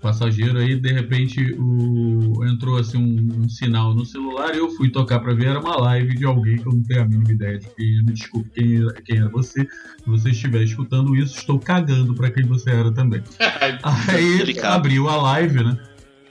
passageiro, 0.00 0.58
aí 0.58 0.76
de 0.76 0.92
repente 0.92 1.52
o, 1.58 2.44
entrou 2.44 2.76
assim 2.78 2.96
um, 2.96 3.40
um 3.44 3.48
sinal 3.48 3.92
no 3.94 4.04
celular 4.04 4.54
e 4.54 4.58
eu 4.58 4.70
fui 4.76 4.88
tocar 4.88 5.18
pra 5.20 5.34
ver, 5.34 5.46
era 5.48 5.60
uma 5.60 5.76
live 5.80 6.14
de 6.16 6.24
alguém 6.24 6.56
que 6.56 6.66
eu 6.66 6.72
não 6.72 6.82
tenho 6.82 7.02
a 7.02 7.08
mínima 7.08 7.32
ideia 7.32 7.58
de 7.58 7.66
quem 7.74 7.98
é, 7.98 8.02
me 8.02 8.12
desculpe 8.12 8.50
quem, 8.54 8.76
era- 8.76 8.92
quem 9.02 9.18
era 9.18 9.28
você. 9.28 9.62
Se 9.64 10.06
você 10.06 10.30
estiver 10.30 10.62
escutando 10.62 11.14
isso, 11.16 11.36
estou 11.38 11.58
cagando 11.58 12.14
pra 12.14 12.30
quem 12.30 12.44
você 12.46 12.70
era 12.70 12.92
também. 12.92 13.22
Aí 13.82 14.58
abriu 14.60 15.08
a 15.08 15.16
live, 15.22 15.64
né? 15.64 15.76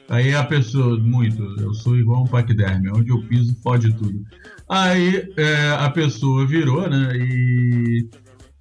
Aí 0.08 0.34
a 0.34 0.44
pessoa, 0.44 0.98
muito, 1.00 1.44
eu 1.60 1.74
sou 1.74 1.98
igual 1.98 2.24
um 2.24 2.28
paquiderme, 2.28 2.90
onde 2.92 3.10
eu 3.12 3.22
piso 3.24 3.56
fode 3.62 3.92
tudo. 3.96 4.24
Aí 4.70 5.32
é, 5.36 5.70
a 5.80 5.90
pessoa 5.90 6.46
virou, 6.48 6.88
né? 6.90 7.12
E. 7.16 8.08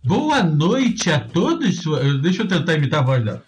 Boa 0.05 0.43
noite 0.43 1.11
a 1.11 1.21
todos. 1.21 1.81
Deixa 2.21 2.43
eu 2.43 2.49
tentar 2.49 2.75
imitar 2.75 3.01
a 3.01 3.05
voz 3.05 3.25
dela. 3.25 3.43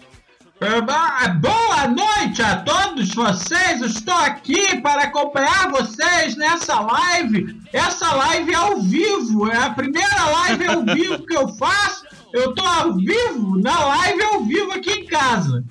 Ba- 0.86 1.28
Boa 1.38 1.86
noite 1.88 2.40
a 2.42 2.56
todos 2.56 3.10
vocês. 3.14 3.80
Estou 3.82 4.14
aqui 4.14 4.80
para 4.80 5.02
acompanhar 5.04 5.70
vocês 5.70 6.34
nessa 6.36 6.80
live. 6.80 7.60
Essa 7.72 8.12
live 8.14 8.52
é 8.52 8.56
ao 8.56 8.80
vivo. 8.80 9.50
É 9.50 9.56
a 9.58 9.70
primeira 9.70 10.24
live 10.24 10.66
ao 10.66 10.82
vivo 10.84 11.26
que 11.26 11.36
eu 11.36 11.48
faço. 11.56 12.04
Eu 12.32 12.54
tô 12.54 12.64
ao 12.64 12.94
vivo, 12.94 13.60
na 13.60 13.78
live 13.84 14.22
ao 14.22 14.44
vivo 14.44 14.72
aqui 14.72 14.90
em 14.90 15.06
casa. 15.06 15.62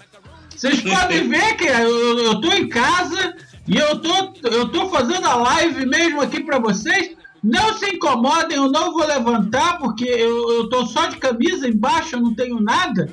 Vocês 0.55 0.81
podem 0.81 1.27
ver 1.27 1.55
que 1.57 1.65
eu, 1.65 2.39
tô 2.41 2.51
em 2.53 2.67
casa 2.69 3.35
e 3.67 3.75
eu 3.77 3.99
tô, 3.99 4.33
eu 4.47 4.69
tô 4.69 4.89
fazendo 4.89 5.25
a 5.27 5.35
live 5.35 5.85
mesmo 5.85 6.21
aqui 6.21 6.43
pra 6.43 6.59
vocês. 6.59 7.15
Não 7.45 7.77
se 7.77 7.85
incomodem, 7.85 8.57
eu 8.57 8.71
não 8.71 8.91
vou 8.91 9.05
levantar 9.05 9.77
porque 9.77 10.03
eu, 10.03 10.51
eu 10.53 10.67
tô 10.67 10.83
só 10.87 11.05
de 11.05 11.17
camisa 11.17 11.67
embaixo, 11.67 12.15
eu 12.15 12.19
não 12.19 12.33
tenho 12.33 12.59
nada. 12.59 13.07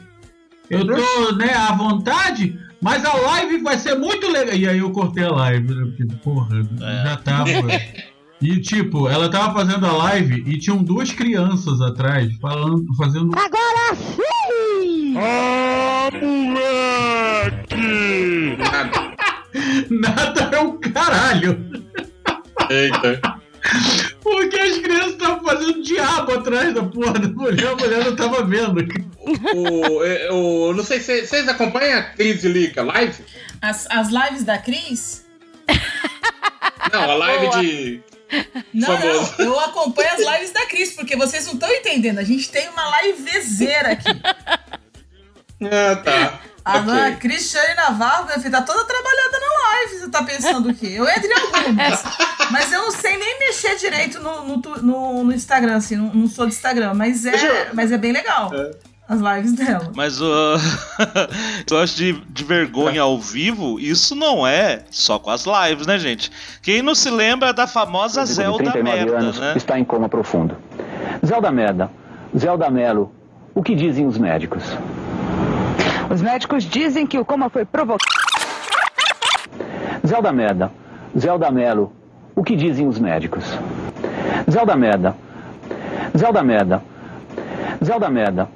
Eu 0.70 0.86
tô, 0.86 1.32
né, 1.36 1.52
à 1.52 1.74
vontade, 1.74 2.58
mas 2.80 3.04
a 3.04 3.12
live 3.12 3.58
vai 3.58 3.76
ser 3.76 3.94
muito 3.94 4.26
legal. 4.30 4.56
E 4.56 4.66
aí 4.66 4.78
eu 4.78 4.90
cortei 4.90 5.24
a 5.24 5.30
live, 5.30 5.74
né, 5.74 5.84
porque, 5.84 6.06
porra, 6.24 6.66
já 6.80 7.16
tava. 7.18 7.50
E 8.40 8.58
tipo, 8.58 9.06
ela 9.06 9.30
tava 9.30 9.52
fazendo 9.52 9.84
a 9.84 9.92
live 9.92 10.42
e 10.46 10.58
tinham 10.58 10.82
duas 10.82 11.12
crianças 11.12 11.82
atrás 11.82 12.34
falando, 12.40 12.86
fazendo. 12.96 13.32
Agora 13.38 13.94
sim! 13.94 15.14
Ah, 15.18 16.08
moleque! 16.20 17.76
Nada. 18.58 19.12
Nada 19.90 20.56
é 20.56 20.60
um 20.60 20.80
caralho! 20.80 21.82
Eita. 22.70 23.20
Porque 24.22 24.56
as 24.56 24.78
crianças 24.78 25.12
estavam 25.12 25.44
fazendo 25.44 25.82
diabo 25.82 26.32
atrás 26.32 26.74
da 26.74 26.82
porra 26.84 27.14
da 27.14 27.28
mulher, 27.28 27.66
a 27.66 27.76
mulher 27.76 28.04
não 28.04 28.16
tava 28.16 28.44
vendo. 28.44 28.86
O, 29.54 30.04
é, 30.04 30.30
o, 30.30 30.72
não 30.72 30.84
sei 30.84 31.00
se 31.00 31.26
vocês 31.26 31.48
acompanham 31.48 31.98
a 31.98 32.02
Cris 32.02 32.44
Lica 32.44 32.82
live? 32.82 33.24
As, 33.60 33.86
as 33.90 34.08
lives 34.08 34.44
da 34.44 34.58
Cris? 34.58 35.26
Não, 36.92 37.02
a 37.02 37.14
live 37.14 37.46
Boa. 37.46 37.60
de. 37.60 38.02
Não, 38.72 38.86
Famoso. 38.98 39.34
não, 39.38 39.44
eu 39.44 39.60
acompanho 39.60 40.10
as 40.10 40.18
lives 40.18 40.52
da 40.52 40.66
Cris, 40.66 40.92
porque 40.92 41.16
vocês 41.16 41.46
não 41.46 41.54
estão 41.54 41.70
entendendo. 41.70 42.18
A 42.18 42.24
gente 42.24 42.50
tem 42.50 42.68
uma 42.68 43.02
livezeira 43.02 43.92
aqui. 43.92 44.08
Ah, 45.66 45.96
tá. 45.96 46.40
A 46.64 46.74
Ok. 46.78 46.82
dona 46.86 47.10
Cristiane 47.16 47.74
Navarro, 47.74 48.26
minha 48.26 48.38
filha, 48.38 48.50
tá 48.52 48.62
toda 48.62 48.84
trabalhada 48.84 49.38
na 49.40 49.68
live. 49.68 49.98
Você 49.98 50.08
tá 50.10 50.22
pensando 50.22 50.68
o 50.70 50.74
quê? 50.74 50.92
Eu 50.94 51.08
entro 51.08 51.26
em 51.26 51.32
algumas. 51.32 52.02
mas 52.52 52.70
eu 52.72 52.82
não 52.82 52.92
sei 52.92 53.16
nem 53.16 53.38
mexer 53.40 53.74
direito 53.76 54.20
no, 54.20 54.44
no, 54.46 54.56
no- 54.82 55.24
no 55.24 55.32
Instagram, 55.32 55.76
assim. 55.76 55.96
Não, 55.96 56.06
não 56.14 56.28
sou 56.28 56.46
de 56.46 56.52
Instagram, 56.52 56.94
mas 56.94 57.26
é, 57.26 57.70
mas 57.72 57.90
é 57.90 57.98
bem 57.98 58.12
legal. 58.12 58.52
As 59.08 59.18
lives 59.20 59.52
dela. 59.54 59.90
Mas 59.96 60.20
o. 60.20 60.26
eu 61.68 61.78
acho 61.78 61.96
de, 61.96 62.12
de 62.12 62.44
vergonha 62.44 63.02
ao 63.02 63.20
vivo, 63.20 63.80
isso 63.80 64.14
não 64.14 64.46
é 64.46 64.84
só 64.90 65.18
com 65.18 65.30
as 65.30 65.44
lives, 65.44 65.86
né, 65.86 65.98
gente? 65.98 66.30
Quem 66.62 66.80
não 66.80 66.94
se 66.94 67.10
lembra 67.10 67.52
da 67.52 67.66
famosa 67.66 68.24
Zelda 68.24 68.70
39 68.70 68.82
merda, 69.04 69.18
anos 69.18 69.38
né? 69.40 69.54
está 69.56 69.78
em 69.80 69.84
coma 69.84 70.08
profundo. 70.08 70.56
Zelda 71.26 71.50
Merda, 71.50 71.90
Zelda 72.38 72.70
Melo, 72.70 73.12
o 73.52 73.62
que 73.64 73.74
dizem 73.74 74.06
os 74.06 74.16
médicos? 74.16 74.62
Os 76.10 76.20
médicos 76.20 76.64
dizem 76.64 77.06
que 77.06 77.18
o 77.18 77.24
coma 77.24 77.48
foi 77.48 77.64
provocado. 77.64 78.10
Zelda 80.06 80.32
Merda, 80.32 80.72
Zelda 81.18 81.50
Melo, 81.50 81.92
o 82.34 82.42
que 82.42 82.56
dizem 82.56 82.86
os 82.86 82.98
médicos? 82.98 83.44
Zelda 84.50 84.76
Merda, 84.76 85.16
Zelda 86.16 86.42
Merda, 86.42 86.82
Zelda 87.84 88.10
Merda. 88.10 88.48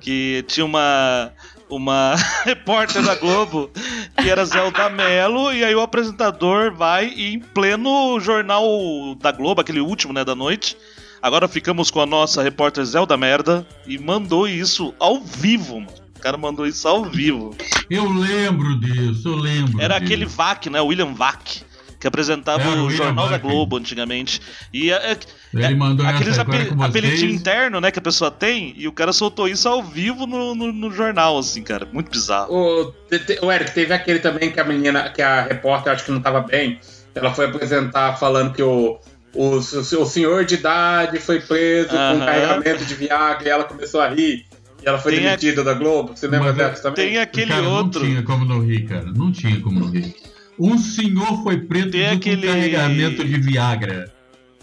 que 0.00 0.44
tinha 0.48 0.64
uma 0.64 1.32
uma 1.70 2.14
repórter 2.44 3.04
da 3.04 3.14
Globo 3.14 3.70
que 4.16 4.30
era 4.30 4.44
Zelda 4.44 4.88
Mello, 4.88 5.52
e 5.52 5.62
aí 5.62 5.74
o 5.74 5.80
apresentador 5.80 6.72
vai 6.72 7.12
e 7.14 7.34
em 7.34 7.40
pleno 7.40 8.18
jornal 8.20 8.64
da 9.20 9.30
Globo, 9.30 9.60
aquele 9.60 9.80
último, 9.80 10.12
né, 10.12 10.24
da 10.24 10.34
noite. 10.34 10.76
Agora 11.20 11.48
ficamos 11.48 11.90
com 11.90 12.00
a 12.00 12.06
nossa 12.06 12.42
repórter 12.42 12.84
Zelda 12.84 13.16
Merda 13.16 13.66
e 13.86 13.98
mandou 13.98 14.46
isso 14.48 14.94
ao 14.98 15.20
vivo, 15.20 15.80
mano. 15.80 15.92
O 16.16 16.20
cara 16.20 16.36
mandou 16.36 16.66
isso 16.66 16.86
ao 16.88 17.04
vivo. 17.04 17.56
Eu 17.88 18.08
lembro 18.10 18.78
disso, 18.80 19.28
eu 19.28 19.36
lembro. 19.36 19.80
Era 19.80 19.94
disso. 19.98 20.04
aquele 20.04 20.26
Vac, 20.26 20.66
né? 20.66 20.80
William 20.80 21.14
Vac. 21.14 21.62
Que 22.00 22.06
apresentava 22.06 22.62
Era 22.62 22.80
o 22.80 22.86
o 22.86 22.90
Jornal 22.90 23.28
da. 23.28 23.38
Globo 23.38 23.76
antigamente. 23.76 24.40
E 24.72 24.88
é, 24.92 25.12
é- 25.12 25.18
Ele 25.52 25.74
mandou 25.74 26.06
aqueles 26.06 26.38
agora 26.38 26.62
ape- 26.62 26.74
com 26.76 26.80
apelidinho 26.84 27.32
interno, 27.32 27.80
né, 27.80 27.90
que 27.90 27.98
a 27.98 28.02
pessoa 28.02 28.30
tem, 28.30 28.72
e 28.76 28.86
o 28.86 28.92
cara 28.92 29.12
soltou 29.12 29.48
isso 29.48 29.68
ao 29.68 29.82
vivo 29.82 30.24
no, 30.24 30.54
no, 30.54 30.72
no 30.72 30.92
jornal, 30.92 31.36
assim, 31.36 31.60
cara. 31.60 31.88
Muito 31.92 32.08
bizarro. 32.08 32.54
O, 32.54 32.92
te- 33.10 33.18
te- 33.18 33.38
o 33.44 33.50
Eric, 33.50 33.72
teve 33.74 33.92
aquele 33.92 34.20
também 34.20 34.52
que 34.52 34.60
a 34.60 34.64
menina, 34.64 35.10
que 35.10 35.20
a 35.20 35.42
repórter, 35.42 35.92
acho 35.92 36.04
que 36.04 36.12
não 36.12 36.20
tava 36.20 36.40
bem. 36.40 36.78
Ela 37.16 37.34
foi 37.34 37.46
apresentar 37.46 38.16
falando 38.16 38.52
que 38.52 38.62
o, 38.62 39.00
o, 39.34 39.56
o 39.56 39.62
senhor 40.06 40.44
de 40.44 40.54
idade 40.56 41.18
foi 41.18 41.40
preso 41.40 41.88
com 41.90 42.18
carregamento 42.18 42.84
de 42.84 42.94
Viagra 42.94 43.46
e 43.48 43.50
ela 43.50 43.64
começou 43.64 44.00
a 44.00 44.08
rir. 44.08 44.44
E 44.82 44.88
ela 44.88 44.98
foi 44.98 45.12
Tem 45.12 45.20
a- 45.26 45.30
demitida 45.30 45.64
da 45.64 45.74
Globo. 45.74 46.16
Você 46.16 46.26
lembra 46.28 46.48
Mas, 46.48 46.56
dessa 46.56 46.82
também? 46.82 47.08
Tem 47.08 47.18
aquele 47.18 47.50
cara, 47.50 47.68
outro. 47.68 48.00
Não 48.00 48.08
tinha 48.08 48.22
como 48.22 48.44
não 48.44 48.60
rir, 48.64 48.84
cara. 48.86 49.06
Não 49.14 49.32
tinha 49.32 49.60
como 49.60 49.80
não 49.80 49.90
rir. 49.90 50.14
Um 50.58 50.76
senhor 50.78 51.42
foi 51.42 51.58
preso 51.58 51.90
Tem 51.90 52.08
com 52.08 52.14
aquele- 52.16 52.46
carregamento 52.46 53.24
de 53.24 53.40
Viagra. 53.40 54.12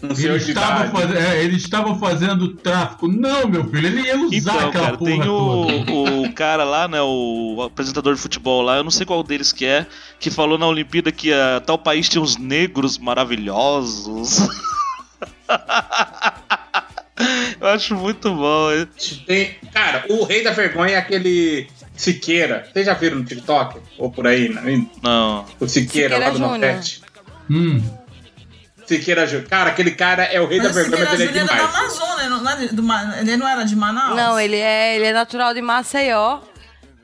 Um 0.02 0.14
senhor 0.14 0.34
Ele 0.36 0.44
estava, 0.44 0.90
faz... 0.90 1.14
é, 1.14 1.42
ele 1.42 1.56
estava 1.56 1.98
fazendo 1.98 2.48
tráfico. 2.56 3.08
Não, 3.08 3.48
meu 3.48 3.64
filho, 3.64 3.86
ele 3.86 4.02
ia 4.02 4.16
usar 4.18 4.36
Então, 4.36 4.68
aquela 4.68 4.84
cara, 4.84 4.98
porra 4.98 5.10
tem 5.10 5.20
toda. 5.22 5.92
o, 5.92 6.22
o 6.26 6.32
cara 6.34 6.64
lá, 6.64 6.86
né, 6.86 7.00
o 7.00 7.62
apresentador 7.64 8.14
de 8.14 8.20
futebol 8.20 8.60
lá, 8.62 8.76
eu 8.76 8.84
não 8.84 8.90
sei 8.90 9.06
qual 9.06 9.22
deles 9.22 9.52
que 9.52 9.64
é, 9.64 9.86
que 10.20 10.30
falou 10.30 10.58
na 10.58 10.66
Olimpíada 10.66 11.10
que 11.10 11.32
a 11.32 11.60
tal 11.64 11.78
país 11.78 12.08
tinha 12.10 12.20
uns 12.22 12.36
negros 12.36 12.98
maravilhosos. 12.98 14.46
eu 17.60 17.66
acho 17.68 17.94
muito 17.94 18.34
bom. 18.34 18.72
hein? 18.72 18.86
Tem, 19.26 19.56
cara, 19.72 20.04
o 20.10 20.24
rei 20.24 20.44
da 20.44 20.52
vergonha 20.52 20.92
é 20.94 20.98
aquele 20.98 21.68
Siqueira. 21.96 22.68
Vocês 22.72 22.84
já 22.86 22.92
viram 22.94 23.18
no 23.18 23.24
TikTok? 23.24 23.80
Ou 23.98 24.10
por 24.10 24.26
aí? 24.26 24.50
né? 24.50 24.86
Não. 25.02 25.46
O 25.58 25.66
Siqueira, 25.66 26.16
Siqueira 26.16 26.18
lá 26.18 26.30
do. 26.30 26.38
Nordeste. 26.38 27.00
Hum. 27.50 27.82
Siqueira 28.86 29.26
Júnior. 29.26 29.48
Cara, 29.48 29.70
aquele 29.70 29.90
cara 29.92 30.24
é 30.24 30.40
o 30.40 30.46
rei 30.46 30.58
Mas 30.58 30.68
da 30.74 30.82
vergonha, 30.82 31.04
mas 31.04 31.20
ele 31.20 31.22
é 31.24 31.26
Júnior 31.26 31.44
é 31.44 31.46
da 31.48 31.54
demais. 31.54 31.74
Amazônia, 31.76 32.28
não, 32.28 32.42
não 32.42 32.50
é 32.50 32.56
de- 32.56 32.68
do 32.74 32.82
ele 33.20 33.36
não 33.36 33.48
era 33.48 33.64
de 33.64 33.76
Manaus? 33.76 34.16
Não, 34.16 34.38
ele 34.40 34.56
é, 34.56 34.96
ele 34.96 35.04
é 35.06 35.12
natural 35.12 35.52
de 35.54 35.60
Maceió. 35.62 36.40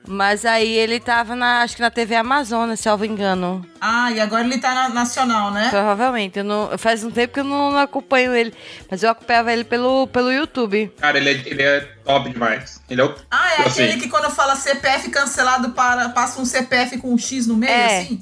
Mas 0.05 0.45
aí 0.45 0.68
ele 0.68 0.99
tava 0.99 1.37
na, 1.37 1.62
acho 1.62 1.76
que 1.76 1.80
na 1.80 1.89
TV 1.89 2.16
Amazonas, 2.16 2.80
se 2.80 2.89
eu 2.89 2.93
não 2.93 2.99
me 2.99 3.07
engano. 3.07 3.64
Ah, 3.80 4.11
e 4.11 4.20
agora 4.20 4.43
ele 4.45 4.59
tá 4.59 4.74
na 4.74 4.89
nacional, 4.89 5.53
né? 5.53 5.68
Provavelmente. 5.70 6.41
Eu 6.41 6.45
não, 6.45 6.76
faz 6.76 7.05
um 7.05 7.11
tempo 7.12 7.35
que 7.35 7.39
eu 7.39 7.45
não, 7.45 7.70
não 7.70 7.78
acompanho 7.78 8.35
ele. 8.35 8.53
Mas 8.91 9.05
eu 9.05 9.11
acompanhava 9.11 9.53
ele 9.53 9.62
pelo, 9.62 10.09
pelo 10.09 10.33
YouTube. 10.33 10.93
Cara, 11.01 11.18
ele 11.18 11.30
é, 11.30 11.33
ele 11.47 11.62
é 11.62 11.80
top 12.05 12.30
demais. 12.30 12.83
Ele 12.91 13.01
é 13.01 13.05
o. 13.05 13.14
Ah, 13.30 13.53
é 13.61 13.62
assim, 13.62 13.85
aquele 13.85 14.01
que 14.01 14.09
quando 14.09 14.28
fala 14.28 14.57
CPF 14.57 15.09
cancelado 15.09 15.70
para, 15.70 16.09
passa 16.09 16.41
um 16.41 16.45
CPF 16.45 16.99
com 16.99 17.14
um 17.14 17.18
X 17.18 17.47
no 17.47 17.57
meio, 17.57 17.70
É. 17.72 18.01
assim? 18.01 18.20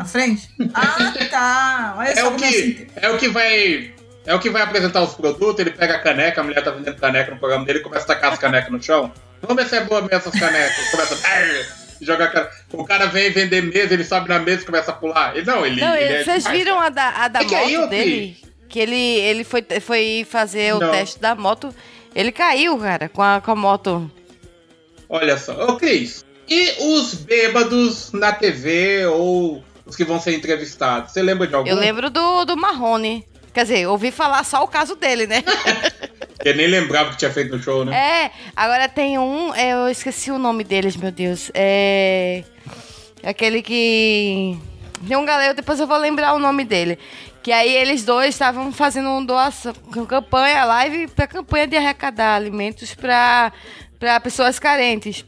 Na 0.00 0.04
frente? 0.06 0.48
Ah, 0.72 1.12
tá. 1.30 1.94
Olha 1.98 2.08
É 2.08 2.24
o 2.24 2.34
assim. 2.34 2.38
que, 2.72 2.86
é 2.96 3.10
o 3.10 3.18
que 3.18 3.28
vai. 3.28 3.92
É 4.24 4.34
o 4.34 4.38
que 4.38 4.48
vai 4.48 4.62
apresentar 4.62 5.02
os 5.02 5.12
produtos, 5.14 5.58
ele 5.60 5.70
pega 5.72 5.96
a 5.96 5.98
caneca, 5.98 6.40
a 6.40 6.44
mulher 6.44 6.62
tá 6.64 6.70
vendendo 6.70 6.96
caneca 6.96 7.30
no 7.32 7.38
programa 7.38 7.64
dele 7.66 7.80
e 7.80 7.82
começa 7.82 8.04
a 8.04 8.06
tacar 8.08 8.32
as 8.32 8.38
canecas 8.38 8.70
no 8.72 8.82
chão. 8.82 9.12
Vamos 9.42 9.62
ver 9.62 9.68
se 9.68 9.76
é 9.76 9.84
boa 9.84 10.00
mesmo 10.00 10.16
essas 10.16 10.38
canecas. 10.38 10.90
Começa 10.90 11.14
a 11.28 12.04
jogar 12.04 12.24
a 12.24 12.28
caneca. 12.28 12.52
O 12.72 12.84
cara 12.84 13.06
vem 13.06 13.30
vender 13.30 13.62
mesa, 13.62 13.92
ele 13.92 14.04
sobe 14.04 14.28
na 14.30 14.38
mesa 14.38 14.62
e 14.62 14.66
começa 14.66 14.90
a 14.90 14.94
pular. 14.94 15.36
Ele, 15.36 15.44
não, 15.46 15.66
ele. 15.66 15.80
Não, 15.82 15.94
ele 15.94 16.14
é 16.14 16.24
vocês 16.24 16.44
demais, 16.44 16.58
viram 16.58 16.76
cara. 16.76 16.86
a 16.86 16.90
da, 16.90 17.08
a 17.24 17.28
da 17.28 17.38
Que 17.40 17.46
que 17.46 17.54
é 17.54 17.58
moto 17.60 17.70
isso, 17.70 17.86
dele? 17.88 18.36
Que 18.70 18.78
ele, 18.80 18.96
ele 19.20 19.44
foi, 19.44 19.62
foi 19.82 20.26
fazer 20.30 20.74
o 20.74 20.78
Não. 20.80 20.90
teste 20.92 21.18
da 21.20 21.34
moto. 21.34 21.74
Ele 22.14 22.32
caiu, 22.32 22.78
cara, 22.78 23.08
com 23.08 23.22
a, 23.22 23.40
com 23.42 23.50
a 23.50 23.56
moto. 23.56 24.10
Olha 25.08 25.36
só. 25.36 25.52
Ô, 25.66 25.76
Cris, 25.76 26.24
e 26.48 26.74
os 26.94 27.14
bêbados 27.14 28.12
na 28.12 28.32
TV 28.32 29.06
ou 29.06 29.62
os 29.90 29.96
que 29.96 30.04
vão 30.04 30.20
ser 30.20 30.34
entrevistados? 30.34 31.12
Você 31.12 31.20
lembra 31.20 31.46
de 31.46 31.54
algum? 31.54 31.68
Eu 31.68 31.76
lembro 31.76 32.08
do, 32.08 32.44
do 32.44 32.56
Marrone. 32.56 33.26
Quer 33.52 33.64
dizer, 33.64 33.88
ouvi 33.88 34.12
falar 34.12 34.44
só 34.44 34.62
o 34.62 34.68
caso 34.68 34.94
dele, 34.94 35.26
né? 35.26 35.42
Eu 36.42 36.56
nem 36.56 36.68
lembrava 36.68 37.10
que 37.10 37.18
tinha 37.18 37.30
feito 37.30 37.54
no 37.54 37.62
show, 37.62 37.84
né? 37.84 37.94
É, 37.94 38.30
agora 38.56 38.88
tem 38.88 39.18
um, 39.18 39.54
é, 39.54 39.72
eu 39.72 39.90
esqueci 39.90 40.30
o 40.30 40.38
nome 40.38 40.64
deles, 40.64 40.96
meu 40.96 41.12
Deus. 41.12 41.50
É. 41.52 42.42
Aquele 43.22 43.60
que. 43.60 44.56
Tem 45.06 45.16
um 45.18 45.26
galera, 45.26 45.52
depois 45.52 45.78
eu 45.78 45.86
vou 45.86 45.98
lembrar 45.98 46.32
o 46.32 46.38
nome 46.38 46.64
dele. 46.64 46.98
Que 47.42 47.52
aí 47.52 47.76
eles 47.76 48.04
dois 48.04 48.34
estavam 48.34 48.72
fazendo 48.72 49.10
uma 49.10 49.22
doação, 49.22 49.74
campanha, 50.08 50.64
live 50.64 51.08
pra 51.08 51.26
campanha 51.26 51.66
de 51.66 51.76
arrecadar 51.76 52.36
alimentos 52.36 52.94
pra, 52.94 53.52
pra 53.98 54.18
pessoas 54.18 54.58
carentes. 54.58 55.26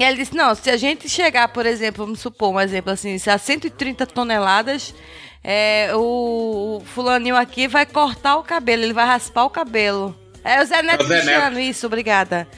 E 0.00 0.04
ele 0.04 0.16
disse: 0.16 0.34
não, 0.34 0.54
se 0.54 0.70
a 0.70 0.76
gente 0.76 1.08
chegar, 1.08 1.48
por 1.48 1.66
exemplo, 1.66 2.04
vamos 2.04 2.20
supor 2.20 2.50
um 2.54 2.60
exemplo 2.60 2.90
assim, 2.90 3.18
se 3.18 3.28
a 3.30 3.36
130 3.36 4.06
toneladas, 4.06 4.94
é, 5.44 5.90
o, 5.94 6.78
o 6.80 6.84
fulaninho 6.86 7.36
aqui 7.36 7.68
vai 7.68 7.84
cortar 7.84 8.36
o 8.36 8.42
cabelo, 8.42 8.82
ele 8.82 8.92
vai 8.94 9.04
raspar 9.06 9.44
o 9.44 9.50
cabelo. 9.50 10.16
É 10.42 10.62
o 10.62 10.64
Zé 10.64 10.82
Neto 10.82 11.02
É 11.02 11.04
o 11.04 11.08
Zé 11.08 11.14
Cristiano, 11.20 11.60
isso, 11.60 11.86
obrigada. 11.86 12.48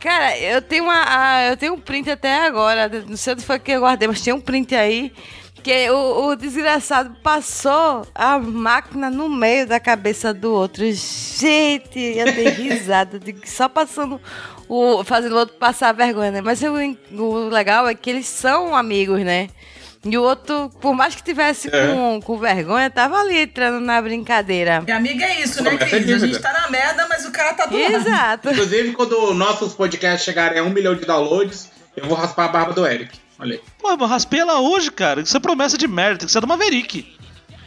Cara, 0.00 0.38
eu 0.38 0.62
tenho 0.62 0.84
uma. 0.84 1.02
a- 1.04 1.46
eu 1.48 1.56
tenho 1.56 1.74
um 1.74 1.80
print 1.80 2.08
até 2.08 2.46
agora. 2.46 2.88
Não 3.08 3.16
sei 3.16 3.32
onde 3.32 3.44
foi 3.44 3.58
que 3.58 3.72
eu 3.72 3.80
guardei, 3.80 4.06
mas 4.06 4.20
tem 4.20 4.32
um 4.32 4.40
print 4.40 4.72
aí. 4.76 5.12
Que 5.62 5.90
o, 5.90 6.28
o 6.28 6.36
desgraçado 6.36 7.14
passou 7.22 8.06
a 8.14 8.38
máquina 8.38 9.10
no 9.10 9.28
meio 9.28 9.66
da 9.66 9.78
cabeça 9.80 10.32
do 10.32 10.52
outro. 10.52 10.84
Gente, 10.92 11.98
eu 11.98 12.32
dei 12.32 12.48
risada. 12.50 13.18
de- 13.18 13.34
Só 13.44 13.68
passando 13.68 14.20
o. 14.68 15.02
fazendo 15.04 15.34
o 15.34 15.38
outro 15.38 15.56
passar 15.56 15.92
vergonha, 15.92 16.30
né? 16.30 16.40
Mas 16.40 16.62
o, 16.62 16.72
o 17.22 17.48
legal 17.48 17.88
é 17.88 17.94
que 17.94 18.08
eles 18.10 18.26
são 18.26 18.74
amigos, 18.76 19.20
né? 19.24 19.48
E 20.04 20.16
o 20.16 20.22
outro, 20.22 20.70
por 20.80 20.94
mais 20.94 21.16
que 21.16 21.22
tivesse 21.24 21.68
É. 21.74 21.88
com, 21.92 22.20
com 22.22 22.38
vergonha, 22.38 22.88
tava 22.88 23.18
ali 23.18 23.40
entrando 23.40 23.80
na 23.80 24.00
brincadeira. 24.00 24.84
E 24.86 24.92
amiga 24.92 25.24
é 25.24 25.40
isso, 25.42 25.60
né, 25.62 25.70
Promessa 25.70 25.96
é 25.96 26.00
Cris? 26.00 26.10
A 26.14 26.18
gente 26.18 26.30
dívida. 26.30 26.40
tá 26.52 26.60
na 26.62 26.70
merda, 26.70 27.06
mas 27.10 27.26
o 27.26 27.32
cara 27.32 27.52
tá 27.52 27.66
do 27.66 27.76
lado. 27.76 27.94
Exato. 27.94 28.50
Inclusive, 28.50 28.92
quando 28.92 29.34
nossos 29.34 29.74
podcasts 29.74 30.22
chegarem 30.24 30.60
a 30.60 30.62
um 30.62 30.70
milhão 30.70 30.94
de 30.94 31.04
downloads, 31.04 31.68
eu 31.96 32.06
vou 32.06 32.16
raspar 32.16 32.44
a 32.44 32.48
barba 32.48 32.72
do 32.72 32.86
Eric. 32.86 33.18
Olha 33.38 33.54
aí. 33.54 33.60
Pô, 33.80 33.90
eu 33.90 34.06
raspei 34.06 34.40
ela 34.40 34.60
hoje, 34.60 34.90
cara. 34.90 35.20
Isso 35.20 35.36
é 35.36 35.40
promessa 35.40 35.78
de 35.78 35.86
merda, 35.86 36.18
tem 36.20 36.26
que 36.26 36.32
ser 36.32 36.40
do 36.40 36.46
Maverick. 36.46 37.06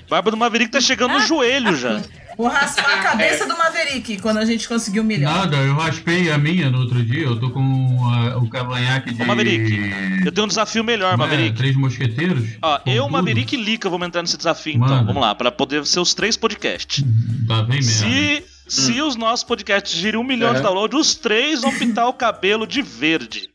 Barba 0.09 0.29
do 0.31 0.35
Maverick 0.37 0.69
tá 0.71 0.81
chegando 0.81 1.13
no 1.13 1.19
joelho 1.21 1.73
já. 1.77 2.01
Vou 2.37 2.47
raspar 2.47 2.99
a 2.99 3.01
cabeça 3.03 3.45
do 3.47 3.57
Maverick 3.57 4.17
quando 4.19 4.37
a 4.37 4.45
gente 4.45 4.67
conseguir 4.67 4.99
um 4.99 5.03
milhão. 5.03 5.31
Nada, 5.31 5.55
eu 5.57 5.73
raspei 5.75 6.29
a 6.31 6.37
minha 6.37 6.69
no 6.69 6.79
outro 6.79 7.01
dia. 7.03 7.23
Eu 7.25 7.39
tô 7.39 7.49
com 7.51 7.97
ah, 8.09 8.37
o 8.37 8.49
cavanhaque 8.49 9.13
de. 9.13 9.21
Ô, 9.21 9.25
Maverick, 9.25 10.25
eu 10.25 10.31
tenho 10.31 10.45
um 10.45 10.47
desafio 10.47 10.83
melhor, 10.83 11.11
Né, 11.11 11.17
Maverick. 11.17 11.55
Três 11.55 11.75
mosqueteiros. 11.75 12.49
Ó, 12.61 12.79
eu, 12.85 13.03
tudo. 13.03 13.11
Maverick 13.13 13.55
e 13.55 13.61
Lica 13.63 13.89
vamos 13.89 14.07
entrar 14.07 14.21
nesse 14.21 14.37
desafio 14.37 14.75
então. 14.75 15.05
Vamos 15.05 15.21
lá, 15.21 15.33
pra 15.35 15.51
poder 15.51 15.85
ser 15.85 15.99
os 15.99 16.13
três 16.13 16.35
podcasts. 16.35 17.03
Tá 17.47 17.61
bem 17.63 17.77
mesmo. 17.77 17.91
Se, 18.09 18.43
se 18.67 19.01
os 19.01 19.15
nossos 19.15 19.43
podcasts 19.45 19.93
girem 19.97 20.19
um 20.19 20.23
milhão 20.23 20.51
de 20.51 20.57
Uhum. 20.57 20.63
downloads, 20.63 20.99
os 20.99 21.15
três 21.15 21.61
vão 21.61 21.71
pintar 21.77 22.07
o 22.07 22.13
cabelo 22.13 22.65
de 22.65 22.81
verde. 22.81 23.49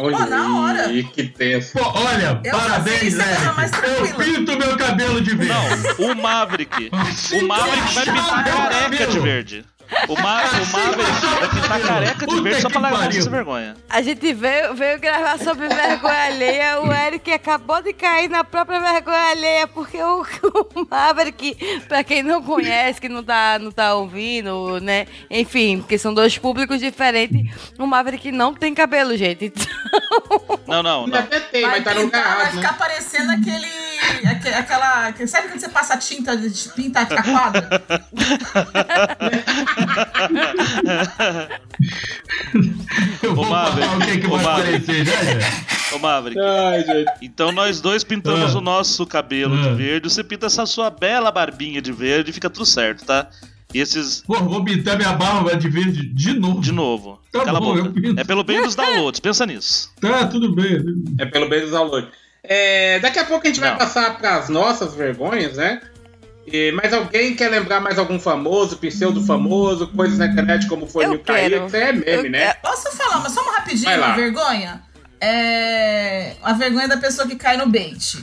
Olha 0.00 0.16
Pô, 0.16 0.26
na 0.26 0.60
hora. 0.60 0.88
que 1.02 1.24
tenso. 1.24 1.72
Pô, 1.76 1.84
olha, 1.84 2.40
Eu 2.44 2.52
parabéns, 2.52 3.02
isso, 3.02 3.20
eu 3.20 4.14
pinto 4.14 4.56
meu 4.56 4.76
cabelo 4.76 5.20
de 5.20 5.34
verde. 5.34 5.52
Não, 5.98 6.12
o 6.12 6.14
Maverick. 6.14 6.88
O 7.34 7.46
Maverick 7.46 7.94
vai 7.94 8.04
pintar 8.04 8.44
careca 8.44 9.06
de 9.08 9.18
verde. 9.18 9.64
O, 10.08 10.14
Ma 10.20 10.42
o 10.42 10.66
Maverick 10.72 11.26
vai 11.40 11.48
pintar 11.48 11.80
careca 11.80 12.26
de 12.26 12.40
verde 12.40 12.62
só 12.62 12.68
pra 12.68 12.80
largar 12.80 13.14
essa 13.14 13.30
vergonha. 13.30 13.76
A 13.88 14.02
gente 14.02 14.32
veio, 14.34 14.74
veio 14.74 14.98
gravar 15.00 15.38
sobre 15.38 15.68
vergonha 15.68 16.24
alheia. 16.26 16.80
O 16.80 16.92
Eric 16.92 17.30
acabou 17.32 17.80
de 17.82 17.92
cair 17.92 18.28
na 18.28 18.44
própria 18.44 18.80
vergonha 18.80 19.30
alheia, 19.30 19.66
porque 19.66 20.00
o, 20.02 20.22
o 20.74 20.86
Maverick, 20.90 21.54
pra 21.88 22.04
quem 22.04 22.22
não 22.22 22.42
conhece, 22.42 23.00
que 23.00 23.08
não 23.08 23.22
tá, 23.22 23.58
não 23.58 23.70
tá 23.72 23.94
ouvindo, 23.94 24.78
né? 24.80 25.06
Enfim, 25.30 25.78
porque 25.78 25.96
são 25.98 26.12
dois 26.12 26.36
públicos 26.36 26.80
diferentes. 26.80 27.50
O 27.78 27.86
Maverick 27.86 28.30
não 28.30 28.54
tem 28.54 28.74
cabelo, 28.74 29.16
gente. 29.16 29.46
Então, 29.46 29.66
Não, 30.66 30.82
não, 30.82 31.02
Ele 31.04 31.12
não. 31.12 31.18
até 31.18 31.40
tem, 31.40 31.62
Vai 31.62 31.70
mas 31.80 31.84
tá 31.84 31.94
no 31.94 32.00
pintar, 32.02 32.20
lugar 32.22 32.36
vai 32.36 32.46
ficar 32.52 32.72
né? 32.72 32.78
parecendo 32.78 33.32
aquele, 33.32 34.28
aque- 34.30 34.48
aquela. 34.54 35.12
Sabe 35.26 35.48
quando 35.48 35.60
você 35.60 35.68
passa 35.68 35.96
tinta, 35.96 36.36
de- 36.36 36.68
pinta 36.74 37.00
a 37.00 37.06
quadra? 37.22 37.68
Eu 43.22 43.34
vou 43.34 43.44
Ô, 43.44 43.48
Maverick, 43.50 43.86
falar 43.88 43.96
o 43.96 44.00
que, 44.06 44.18
que 44.18 44.26
ô, 44.26 44.30
vai 44.30 44.44
Maverick. 44.44 44.90
aparecer 44.90 45.04
já, 45.04 45.24
já. 45.40 45.94
Ô, 45.94 45.98
Maverick. 45.98 46.40
Ai, 46.40 46.84
gente. 46.84 47.10
Então 47.22 47.52
nós 47.52 47.80
dois 47.80 48.02
pintamos 48.04 48.54
Ah. 48.54 48.58
o 48.58 48.60
nosso 48.60 49.06
cabelo 49.06 49.54
Ah. 49.54 49.62
de 49.62 49.74
verde. 49.74 50.08
Você 50.10 50.22
pinta 50.24 50.46
essa 50.46 50.64
sua 50.66 50.90
bela 50.90 51.30
barbinha 51.30 51.80
de 51.82 51.92
verde 51.92 52.30
e 52.30 52.32
fica 52.32 52.48
tudo 52.50 52.66
certo, 52.66 53.04
tá? 53.04 53.28
E 53.74 53.80
esses. 53.80 54.22
Pô, 54.26 54.34
vou 54.38 54.64
pintar 54.64 54.96
minha 54.96 55.12
barba 55.12 55.54
de 55.56 55.68
verde 55.68 56.06
de 56.08 56.32
novo. 56.38 56.60
De 56.60 56.72
novo. 56.72 57.20
Tá 57.30 57.44
Cala 57.44 57.60
bom, 57.60 57.74
a 57.74 57.78
eu 57.78 57.84
boca. 57.84 58.00
pinto. 58.00 58.18
É 58.20 58.24
pelo 58.24 58.42
bem 58.42 58.62
dos 58.62 58.74
downloads, 58.74 59.20
pensa 59.20 59.44
nisso. 59.44 59.90
Tá, 60.00 60.26
tudo 60.26 60.54
bem. 60.54 60.82
É 61.18 61.26
pelo 61.26 61.48
bem 61.48 61.60
dos 61.60 61.70
downloads. 61.72 62.08
É, 62.42 62.98
daqui 63.00 63.18
a 63.18 63.26
pouco 63.26 63.46
a 63.46 63.50
gente 63.50 63.60
vai 63.60 63.72
Não. 63.72 63.78
passar 63.78 64.16
para 64.18 64.36
as 64.36 64.48
nossas 64.48 64.94
vergonhas, 64.94 65.56
né? 65.58 65.82
E, 66.52 66.72
mas 66.72 66.92
alguém 66.92 67.34
quer 67.36 67.48
lembrar 67.50 67.80
mais 67.80 67.98
algum 67.98 68.18
famoso, 68.18 68.76
pseudo 68.78 69.24
famoso, 69.24 69.88
coisas 69.88 70.18
na 70.18 70.26
internet 70.26 70.66
como 70.66 70.86
foi 70.86 71.06
no 71.06 71.18
Caíra, 71.18 71.66
quero. 71.68 71.70
que 71.70 71.76
é 71.76 71.92
meme, 72.16 72.26
Eu- 72.26 72.30
né? 72.30 72.54
Posso 72.54 72.90
falar, 72.96 73.20
mas 73.20 73.32
só 73.32 73.42
uma 73.42 73.52
rapidinho, 73.52 73.84
Vai 73.90 73.98
lá. 73.98 74.06
uma 74.08 74.16
vergonha? 74.16 74.82
É. 75.20 76.34
A 76.42 76.52
vergonha 76.52 76.88
da 76.88 76.96
pessoa 76.96 77.26
que 77.28 77.36
cai 77.36 77.56
no 77.56 77.66
bait. 77.68 78.18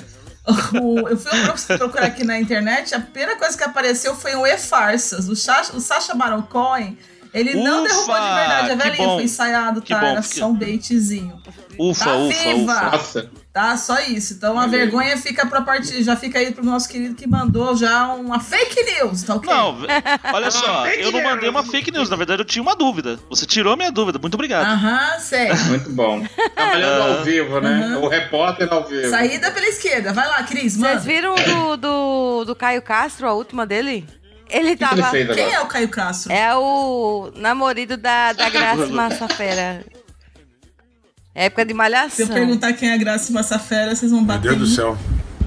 O- 0.80 1.08
eu 1.10 1.18
fui 1.18 1.32
pro- 1.42 1.78
procurar 1.80 2.06
aqui 2.06 2.24
na 2.24 2.40
internet, 2.40 2.94
a 2.94 3.00
primeira 3.00 3.36
coisa 3.36 3.58
que 3.58 3.64
apareceu 3.64 4.16
foi 4.16 4.36
o 4.36 4.46
E-Farsas. 4.46 5.28
O, 5.28 5.32
o 5.32 5.80
Sacha 5.82 6.14
Baron 6.14 6.44
Cohen, 6.44 6.96
ele 7.34 7.56
não 7.56 7.84
Ufa! 7.84 7.88
derrubou 7.90 8.16
de 8.16 8.36
verdade 8.36 8.72
a 8.72 8.76
velhinha, 8.76 9.10
foi 9.10 9.24
ensaiado, 9.24 9.82
tá? 9.82 9.98
bom, 10.00 10.06
Era 10.06 10.22
só 10.22 10.48
um 10.48 10.54
baitzinho. 10.54 11.42
Ufa, 11.80 12.06
Tá 12.06 12.16
ufa, 12.18 12.28
viva! 12.44 12.62
ufa. 12.74 12.90
Nossa. 12.92 13.32
Tá, 13.56 13.78
só 13.78 13.98
isso. 14.02 14.34
Então 14.34 14.52
a 14.60 14.66
Valeu. 14.66 14.70
vergonha 14.72 15.16
fica 15.16 15.46
pra 15.46 15.62
partir, 15.62 16.04
já 16.04 16.14
fica 16.18 16.38
aí 16.40 16.52
pro 16.52 16.62
nosso 16.62 16.90
querido 16.90 17.16
que 17.16 17.26
mandou 17.26 17.74
já 17.74 18.08
uma 18.10 18.38
fake 18.38 18.84
news, 18.84 19.24
tá 19.24 19.36
ok? 19.36 19.50
Não, 19.50 19.78
olha 20.34 20.52
só, 20.52 20.86
eu 20.88 21.10
não 21.10 21.24
mandei 21.24 21.48
uma 21.48 21.64
fake 21.64 21.90
news, 21.90 22.10
na 22.10 22.18
verdade 22.18 22.42
eu 22.42 22.46
tinha 22.46 22.62
uma 22.62 22.76
dúvida. 22.76 23.18
Você 23.30 23.46
tirou 23.46 23.72
a 23.72 23.78
minha 23.78 23.94
dúvida, 23.94 24.20
muito 24.20 24.34
obrigado. 24.34 24.66
Aham, 24.66 25.20
sério. 25.20 25.56
Muito 25.68 25.90
bom. 25.90 26.22
Trabalhando 26.54 27.02
Ah. 27.02 27.18
ao 27.20 27.24
vivo, 27.24 27.62
né? 27.62 27.98
O 28.02 28.10
repórter 28.10 28.68
ao 28.74 28.84
vivo. 28.84 29.10
Saída 29.10 29.50
pela 29.52 29.68
esquerda. 29.68 30.12
Vai 30.12 30.28
lá, 30.28 30.44
Cris, 30.44 30.76
manda. 30.76 31.00
Vocês 31.00 31.06
viram 31.06 31.34
do, 31.36 31.78
do, 31.78 32.44
do 32.46 32.56
Caio 32.58 32.82
Castro, 32.82 33.26
a 33.26 33.34
última 33.34 33.66
dele? 33.66 34.06
Ele 34.50 34.76
tava. 34.76 35.12
Quem 35.12 35.54
é 35.54 35.62
o 35.62 35.66
Caio 35.68 35.88
Castro? 35.88 36.30
É 36.34 36.54
o 36.56 37.32
namorado 37.38 37.96
da, 37.96 38.34
da 38.34 38.50
Graça 38.50 38.88
Massafera. 38.92 39.82
Época 41.36 41.66
de 41.66 41.72
Se 41.72 41.78
malhação. 41.78 42.26
eu 42.28 42.34
perguntar 42.34 42.74
quem 42.74 42.90
é 42.90 42.94
a 42.94 42.98
Graça 42.98 43.32
Massafera, 43.34 43.94
vocês 43.94 44.10
vão 44.12 44.24
bater. 44.24 44.48
Meu 44.52 44.56
Deus 44.56 44.70
do 44.70 44.76
céu. 44.76 44.98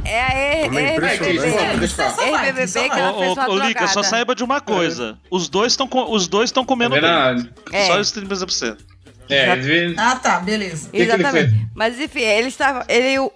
É 0.05 0.23
a 0.23 0.29
E- 0.61 0.65
Como 0.67 0.79
é 0.79 0.83
E- 0.83 0.97
impressionante. 0.97 1.39
BBB. 1.41 1.77
Deixa 1.79 1.85
eu 1.85 1.89
falar. 1.97 2.11
Só 2.11 2.17
vai, 2.17 2.29
só 2.31 2.45
ex-BBB 2.45 2.91
que 2.95 3.01
ela 3.01 3.13
Ô, 3.13 3.19
fez 3.19 3.33
uma 3.33 3.49
ô, 3.51 3.59
Lica, 3.67 3.87
só 3.89 4.03
saiba 4.03 4.35
de 4.35 4.45
uma 4.45 4.61
coisa. 4.61 5.19
Os 5.31 5.49
dois 5.49 5.73
estão 5.73 5.89
os 6.11 6.29
dois 6.29 6.49
estão 6.51 6.65
comendo 6.65 7.01
Tá 7.01 7.35
bem. 7.35 7.51
É. 7.73 7.87
Só 7.87 8.01
isso 8.01 8.15
tem 8.15 8.27
pra 8.27 8.37
você. 8.37 8.77
É, 9.31 9.95
Ah, 9.99 10.17
tá, 10.17 10.41
beleza. 10.41 10.87
que 10.87 10.97
que 10.97 11.03
ele 11.03 11.13
Exatamente. 11.13 11.69
Mas 11.75 11.99
enfim, 12.01 12.21
ele 12.21 12.49
estava. 12.49 12.85
Ele, 12.89 13.19
o 13.19 13.31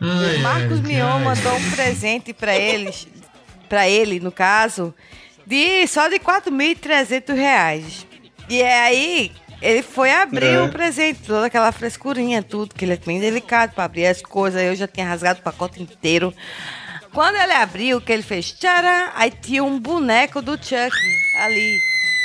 Ai, 0.00 0.36
o 0.36 0.40
Marcos 0.40 0.80
ai, 0.80 0.86
Mion 0.86 1.06
ai. 1.16 1.24
mandou 1.24 1.54
um 1.56 1.70
presente 1.70 2.32
pra 2.34 2.54
eles, 2.54 3.08
pra 3.68 3.88
ele, 3.88 4.20
no 4.20 4.30
caso, 4.30 4.94
de 5.46 5.86
só 5.86 6.08
de 6.08 6.18
4.300 6.18 7.34
reais. 7.34 8.06
E 8.50 8.62
aí, 8.62 9.32
ele 9.64 9.82
foi 9.82 10.12
abrir 10.12 10.46
É. 10.54 10.62
o 10.62 10.68
presente, 10.68 11.20
toda 11.26 11.46
aquela 11.46 11.72
frescurinha, 11.72 12.42
tudo, 12.42 12.74
que 12.74 12.84
ele 12.84 12.92
é 12.94 12.96
bem 12.96 13.18
delicado 13.20 13.72
pra 13.74 13.84
abrir 13.84 14.06
as 14.06 14.20
coisas. 14.22 14.60
Eu 14.62 14.76
já 14.76 14.86
tinha 14.86 15.06
rasgado 15.08 15.40
o 15.40 15.42
pacote 15.42 15.82
inteiro. 15.82 16.32
Quando 17.12 17.36
ele 17.36 17.52
abriu, 17.52 18.00
que 18.00 18.12
ele 18.12 18.22
fez 18.22 18.50
tcharam, 18.52 19.10
aí 19.14 19.30
tinha 19.30 19.62
um 19.64 19.78
boneco 19.78 20.42
do 20.42 20.52
Chuck 20.56 20.96
ali. 21.40 21.78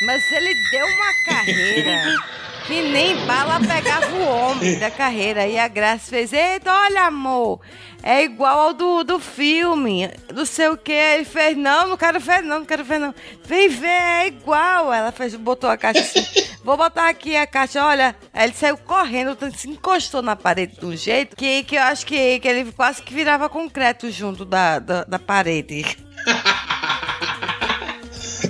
Mas 0.06 0.32
ele 0.32 0.54
deu 0.72 0.86
uma 0.86 1.14
carreira 1.26 2.16
que 2.66 2.82
nem 2.82 3.16
bala 3.26 3.60
pegava 3.60 4.08
o 4.16 4.28
homem 4.28 4.80
da 4.80 4.90
carreira. 4.90 5.46
E 5.48 5.60
a 5.60 5.68
Graça 5.68 6.10
fez: 6.10 6.34
Eita, 6.34 6.72
olha, 6.74 7.04
amor, 7.04 7.60
é 8.02 8.24
igual 8.24 8.60
ao 8.60 8.74
do, 8.74 9.04
do 9.04 9.20
filme, 9.20 10.10
não 10.34 10.46
sei 10.46 10.70
o 10.70 10.78
que. 10.78 10.92
Ele 10.92 11.26
fez: 11.26 11.56
Não, 11.58 11.90
não 11.90 11.98
quero 11.98 12.20
ver, 12.20 12.42
não, 12.42 12.60
não 12.60 12.66
quero 12.66 12.84
ver, 12.84 12.98
não. 13.00 13.14
Vem 13.46 13.70
ver, 13.70 13.88
é 13.88 14.28
igual. 14.28 14.92
Ela 14.94 15.12
fez, 15.12 15.36
botou 15.36 15.70
a 15.70 15.78
caixa 15.78 16.00
assim: 16.00 16.26
Vou 16.64 16.76
botar 16.78 17.10
aqui 17.10 17.36
a 17.36 17.48
caixa, 17.48 17.86
olha. 17.86 18.16
Ele 18.34 18.54
saiu 18.54 18.78
correndo, 18.78 19.38
se 19.56 19.70
encostou 19.70 20.22
na 20.22 20.36
parede 20.36 20.78
de 20.80 20.86
um 20.86 20.96
jeito 20.96 21.36
que, 21.36 21.64
que 21.64 21.76
eu 21.76 21.82
acho 21.82 22.06
que, 22.06 22.40
que 22.40 22.48
ele 22.48 22.72
quase 22.72 23.02
que 23.02 23.14
virava 23.14 23.50
concreto 23.50 24.12
junto 24.12 24.46
da, 24.46 24.80
da, 24.80 25.04
da 25.04 25.20
parede. 25.20 25.98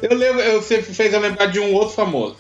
Eu 0.02 0.16
lembro, 0.16 0.40
eu 0.42 0.62
sempre 0.62 0.94
fez 0.94 1.14
eu 1.14 1.20
lembrar 1.20 1.48
de 1.48 1.60
um 1.60 1.74
outro 1.74 1.96
famoso. 1.96 2.38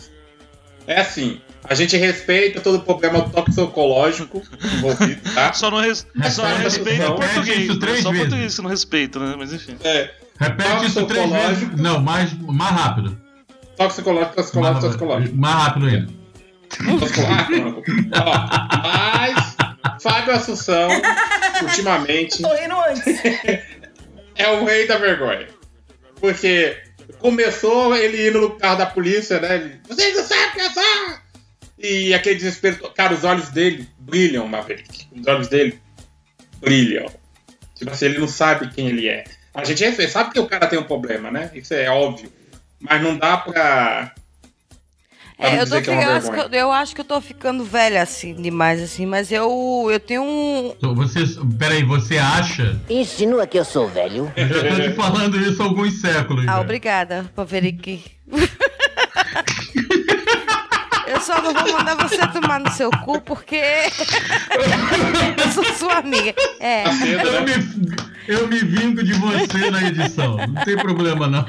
É 0.87 1.01
assim, 1.01 1.41
a 1.63 1.75
gente 1.75 1.97
respeita 1.97 2.61
todo 2.61 2.75
o 2.75 2.81
problema 2.81 3.27
toxicológico 3.29 4.41
envolvido, 4.75 5.21
tá? 5.33 5.51
Só 5.53 5.69
não, 5.69 5.79
res... 5.79 6.07
Só 6.31 6.47
não 6.47 6.57
respeita 6.57 7.11
o 7.11 7.15
português. 7.15 7.59
isso 7.59 7.73
né? 7.73 7.79
três 7.79 8.01
Só 8.01 8.11
vezes. 8.11 8.27
português 8.27 8.55
que 8.55 8.61
não 8.61 8.69
respeita, 8.69 9.19
né? 9.19 9.35
Mas 9.37 9.51
enfim. 9.51 9.75
É, 9.83 10.11
Repete 10.39 10.85
isso 10.85 11.05
três 11.05 11.29
vezes. 11.29 11.47
Toxicológico. 11.59 11.77
Não, 11.77 11.99
mais, 11.99 12.33
mais 12.33 12.71
rápido. 12.71 13.17
Toxicológico, 13.79 14.35
toxicológico, 14.35 14.81
toxicológico. 14.81 15.35
Mais 15.37 15.55
rápido 15.55 15.85
ainda. 15.85 16.11
toxicológico. 16.99 17.83
Ó, 18.13 18.81
mas 18.83 19.57
Fábio 20.01 20.33
Assunção, 20.35 20.89
ultimamente, 21.61 22.41
Tô 22.41 22.53
rindo 22.53 22.75
antes. 22.81 23.23
é 24.35 24.51
o 24.51 24.65
rei 24.65 24.85
da 24.85 24.97
vergonha. 24.97 25.47
Porque 26.19 26.77
começou 27.19 27.95
ele 27.95 28.29
indo 28.29 28.41
no 28.41 28.57
carro 28.57 28.77
da 28.77 28.85
polícia, 28.85 29.39
né? 29.39 29.55
Ele, 29.55 29.81
Vocês 29.87 30.15
não 30.15 30.23
sabem 30.23 30.51
pensar! 30.55 31.23
E 31.77 32.13
aquele 32.13 32.35
desespero. 32.35 32.91
Cara, 32.91 33.13
os 33.13 33.23
olhos 33.23 33.49
dele 33.49 33.87
brilham, 33.97 34.45
Maverick. 34.45 35.07
Os 35.17 35.25
olhos 35.25 35.47
dele 35.47 35.79
brilham. 36.59 37.05
Tipo 37.75 37.91
assim, 37.91 38.05
ele 38.07 38.17
não 38.17 38.27
sabe 38.27 38.69
quem 38.73 38.87
ele 38.87 39.07
é. 39.07 39.23
A 39.53 39.63
gente 39.63 40.07
sabe 40.09 40.31
que 40.31 40.39
o 40.39 40.45
cara 40.45 40.67
tem 40.67 40.77
um 40.77 40.83
problema, 40.83 41.31
né? 41.31 41.49
Isso 41.53 41.73
é 41.73 41.89
óbvio. 41.89 42.29
Mas 42.81 43.01
não 43.01 43.17
dá 43.17 43.37
pra. 43.37 43.51
pra 43.53 44.11
É, 45.37 45.51
não 45.55 45.59
eu, 45.59 45.67
tô 45.69 45.75
é 45.75 45.77
uma 45.77 45.83
ficando, 45.83 46.11
acho 46.11 46.25
que 46.25 46.31
vergonha. 46.35 46.55
eu, 46.55 46.59
eu 46.59 46.71
acho 46.71 46.95
que 46.95 47.01
eu 47.01 47.05
tô 47.05 47.21
ficando 47.21 47.63
velha 47.63 48.01
assim, 48.01 48.33
demais 48.35 48.81
assim, 48.81 49.05
mas 49.05 49.31
eu, 49.31 49.87
eu 49.91 49.99
tenho 49.99 50.23
um. 50.23 50.75
Você, 50.95 51.21
peraí, 51.57 51.83
você 51.83 52.17
acha? 52.17 52.79
Insinua 52.89 53.45
que 53.47 53.57
eu 53.59 53.65
sou 53.65 53.87
velho. 53.87 54.31
Eu 54.37 54.47
já 54.47 54.75
tô 54.75 54.81
te 54.81 54.91
falando 54.95 55.39
isso 55.39 55.61
há 55.61 55.65
alguns 55.65 55.99
séculos. 56.01 56.43
Ah, 56.47 56.53
já. 56.53 56.61
obrigada, 56.61 57.31
Paverick. 57.35 58.03
Eu 61.07 61.19
só 61.21 61.41
não 61.41 61.51
vou 61.53 61.73
mandar 61.73 61.95
você 61.95 62.17
tomar 62.27 62.59
no 62.59 62.69
seu 62.71 62.91
cu 62.91 63.19
porque 63.21 63.55
eu 65.43 65.51
sou 65.51 65.63
sua 65.73 65.97
amiga. 65.97 66.35
É. 66.59 66.83
Tá 66.83 66.91
cedo, 66.93 67.27
Eu 67.27 67.31
né? 67.41 67.57
me, 67.57 67.95
eu 68.27 68.47
me 68.47 68.59
vingo 68.59 69.03
de 69.03 69.13
você 69.13 69.71
na 69.71 69.87
edição. 69.87 70.37
Não 70.37 70.63
tem 70.63 70.77
problema, 70.77 71.27
não. 71.27 71.43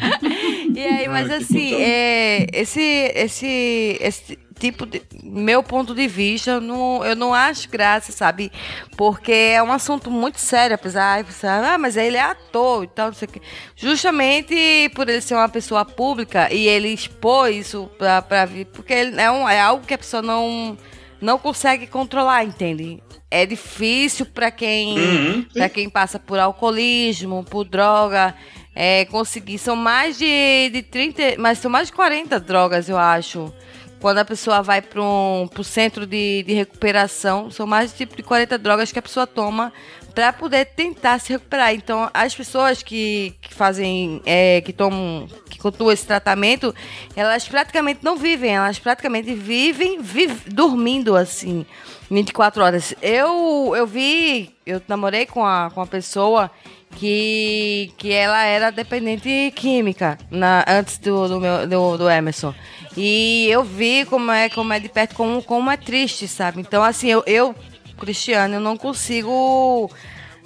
E 0.75 0.87
aí, 0.87 1.09
mas 1.09 1.29
que 1.29 1.35
assim, 1.35 1.75
é, 1.75 2.47
esse, 2.53 2.81
esse, 3.14 3.99
esse 4.01 4.39
tipo 4.59 4.87
de. 4.87 5.03
Meu 5.23 5.62
ponto 5.62 5.95
de 5.95 6.07
vista, 6.07 6.53
eu 6.53 6.61
não, 6.61 7.05
eu 7.05 7.16
não 7.16 7.33
acho 7.35 7.68
graça, 7.68 8.12
sabe? 8.12 8.53
Porque 8.97 9.33
é 9.33 9.62
um 9.62 9.73
assunto 9.73 10.11
muito 10.11 10.39
sério, 10.39 10.75
apesar 10.75 11.23
de 11.23 11.33
você, 11.33 11.47
ah, 11.47 11.79
mas 11.79 11.97
ele 11.97 12.16
é 12.16 12.23
ator 12.23 12.85
e 12.85 12.89
tal, 12.89 13.07
não 13.09 13.14
sei 13.14 13.27
o 13.27 13.31
quê. 13.31 13.41
Justamente 13.75 14.91
por 14.95 15.09
ele 15.09 15.21
ser 15.21 15.35
uma 15.35 15.49
pessoa 15.49 15.85
pública 15.85 16.53
e 16.53 16.68
ele 16.68 16.89
expor 16.89 17.51
isso 17.51 17.91
pra, 17.99 18.21
pra 18.23 18.45
vir. 18.45 18.66
Porque 18.66 18.93
ele 18.93 19.21
é, 19.21 19.31
um, 19.31 19.49
é 19.49 19.61
algo 19.61 19.87
que 19.87 19.95
a 19.95 19.99
pessoa 19.99 20.23
não, 20.23 20.77
não 21.21 21.39
consegue 21.39 21.87
controlar, 21.87 22.45
entende? 22.45 23.03
É 23.31 23.47
difícil 23.47 24.27
para 24.27 24.51
quem, 24.51 24.99
Uhum, 24.99 25.43
pra 25.53 25.68
quem 25.68 25.89
passa 25.89 26.18
por 26.18 26.39
alcoolismo, 26.39 27.45
por 27.45 27.64
droga, 27.64 28.35
é, 28.75 29.05
conseguir. 29.07 29.59
São 29.59 29.77
mais 29.77 30.18
de, 30.18 30.71
de 30.73 30.83
30, 30.83 31.37
mas 31.39 31.59
são 31.59 31.71
mais 31.71 31.89
de 31.89 31.93
40 31.95 32.39
drogas, 32.41 32.89
eu 32.89 32.99
acho. 32.99 33.53
Quando 34.01 34.16
a 34.18 34.25
pessoa 34.25 34.62
vai 34.62 34.81
para 34.81 35.03
um 35.03 35.47
pro 35.53 35.62
centro 35.62 36.07
de, 36.07 36.43
de 36.43 36.55
recuperação, 36.55 37.51
são 37.51 37.66
mais 37.66 37.91
de, 37.93 37.99
tipo, 37.99 38.16
de 38.16 38.23
40 38.23 38.57
drogas 38.57 38.91
que 38.91 38.99
a 38.99 39.03
pessoa 39.03 39.27
toma 39.27 39.71
para 40.14 40.33
poder 40.33 40.64
tentar 40.64 41.18
se 41.21 41.33
recuperar. 41.33 41.75
Então, 41.75 42.11
as 42.14 42.35
pessoas 42.35 42.83
que, 42.83 43.35
que 43.43 43.53
fazem, 43.53 44.23
é, 44.25 44.62
que 44.62 44.73
tomam, 44.73 45.29
que 45.51 45.59
continuam 45.59 45.93
esse 45.93 46.07
tratamento, 46.07 46.75
elas 47.14 47.47
praticamente 47.47 48.01
não 48.03 48.16
vivem, 48.16 48.57
elas 48.57 48.79
praticamente 48.79 49.35
vivem 49.35 50.01
viv- 50.01 50.49
dormindo 50.49 51.14
assim, 51.14 51.66
24 52.11 52.62
horas. 52.62 52.95
Eu, 53.03 53.75
eu 53.77 53.87
vi, 53.87 54.51
eu 54.64 54.81
namorei 54.89 55.27
com 55.27 55.45
a, 55.45 55.71
com 55.73 55.83
a 55.83 55.87
pessoa 55.87 56.51
que, 56.97 57.93
que 57.97 58.12
ela 58.12 58.45
era 58.45 58.70
dependente 58.70 59.53
química 59.55 60.18
na, 60.30 60.64
antes 60.68 60.99
do, 60.99 61.28
do, 61.28 61.41
meu, 61.41 61.66
do, 61.66 61.99
do 61.99 62.11
Emerson. 62.11 62.55
E 62.97 63.47
eu 63.49 63.62
vi 63.62 64.05
como 64.05 64.30
é, 64.30 64.49
como 64.49 64.72
é 64.72 64.80
de 64.80 64.88
perto, 64.88 65.14
como, 65.14 65.43
como 65.43 65.70
é 65.70 65.76
triste, 65.76 66.26
sabe? 66.26 66.61
Então, 66.61 66.82
assim, 66.82 67.09
eu, 67.09 67.22
eu 67.26 67.55
Cristiano, 68.01 68.55
eu 68.55 68.61
não 68.61 68.76
consigo 68.76 69.91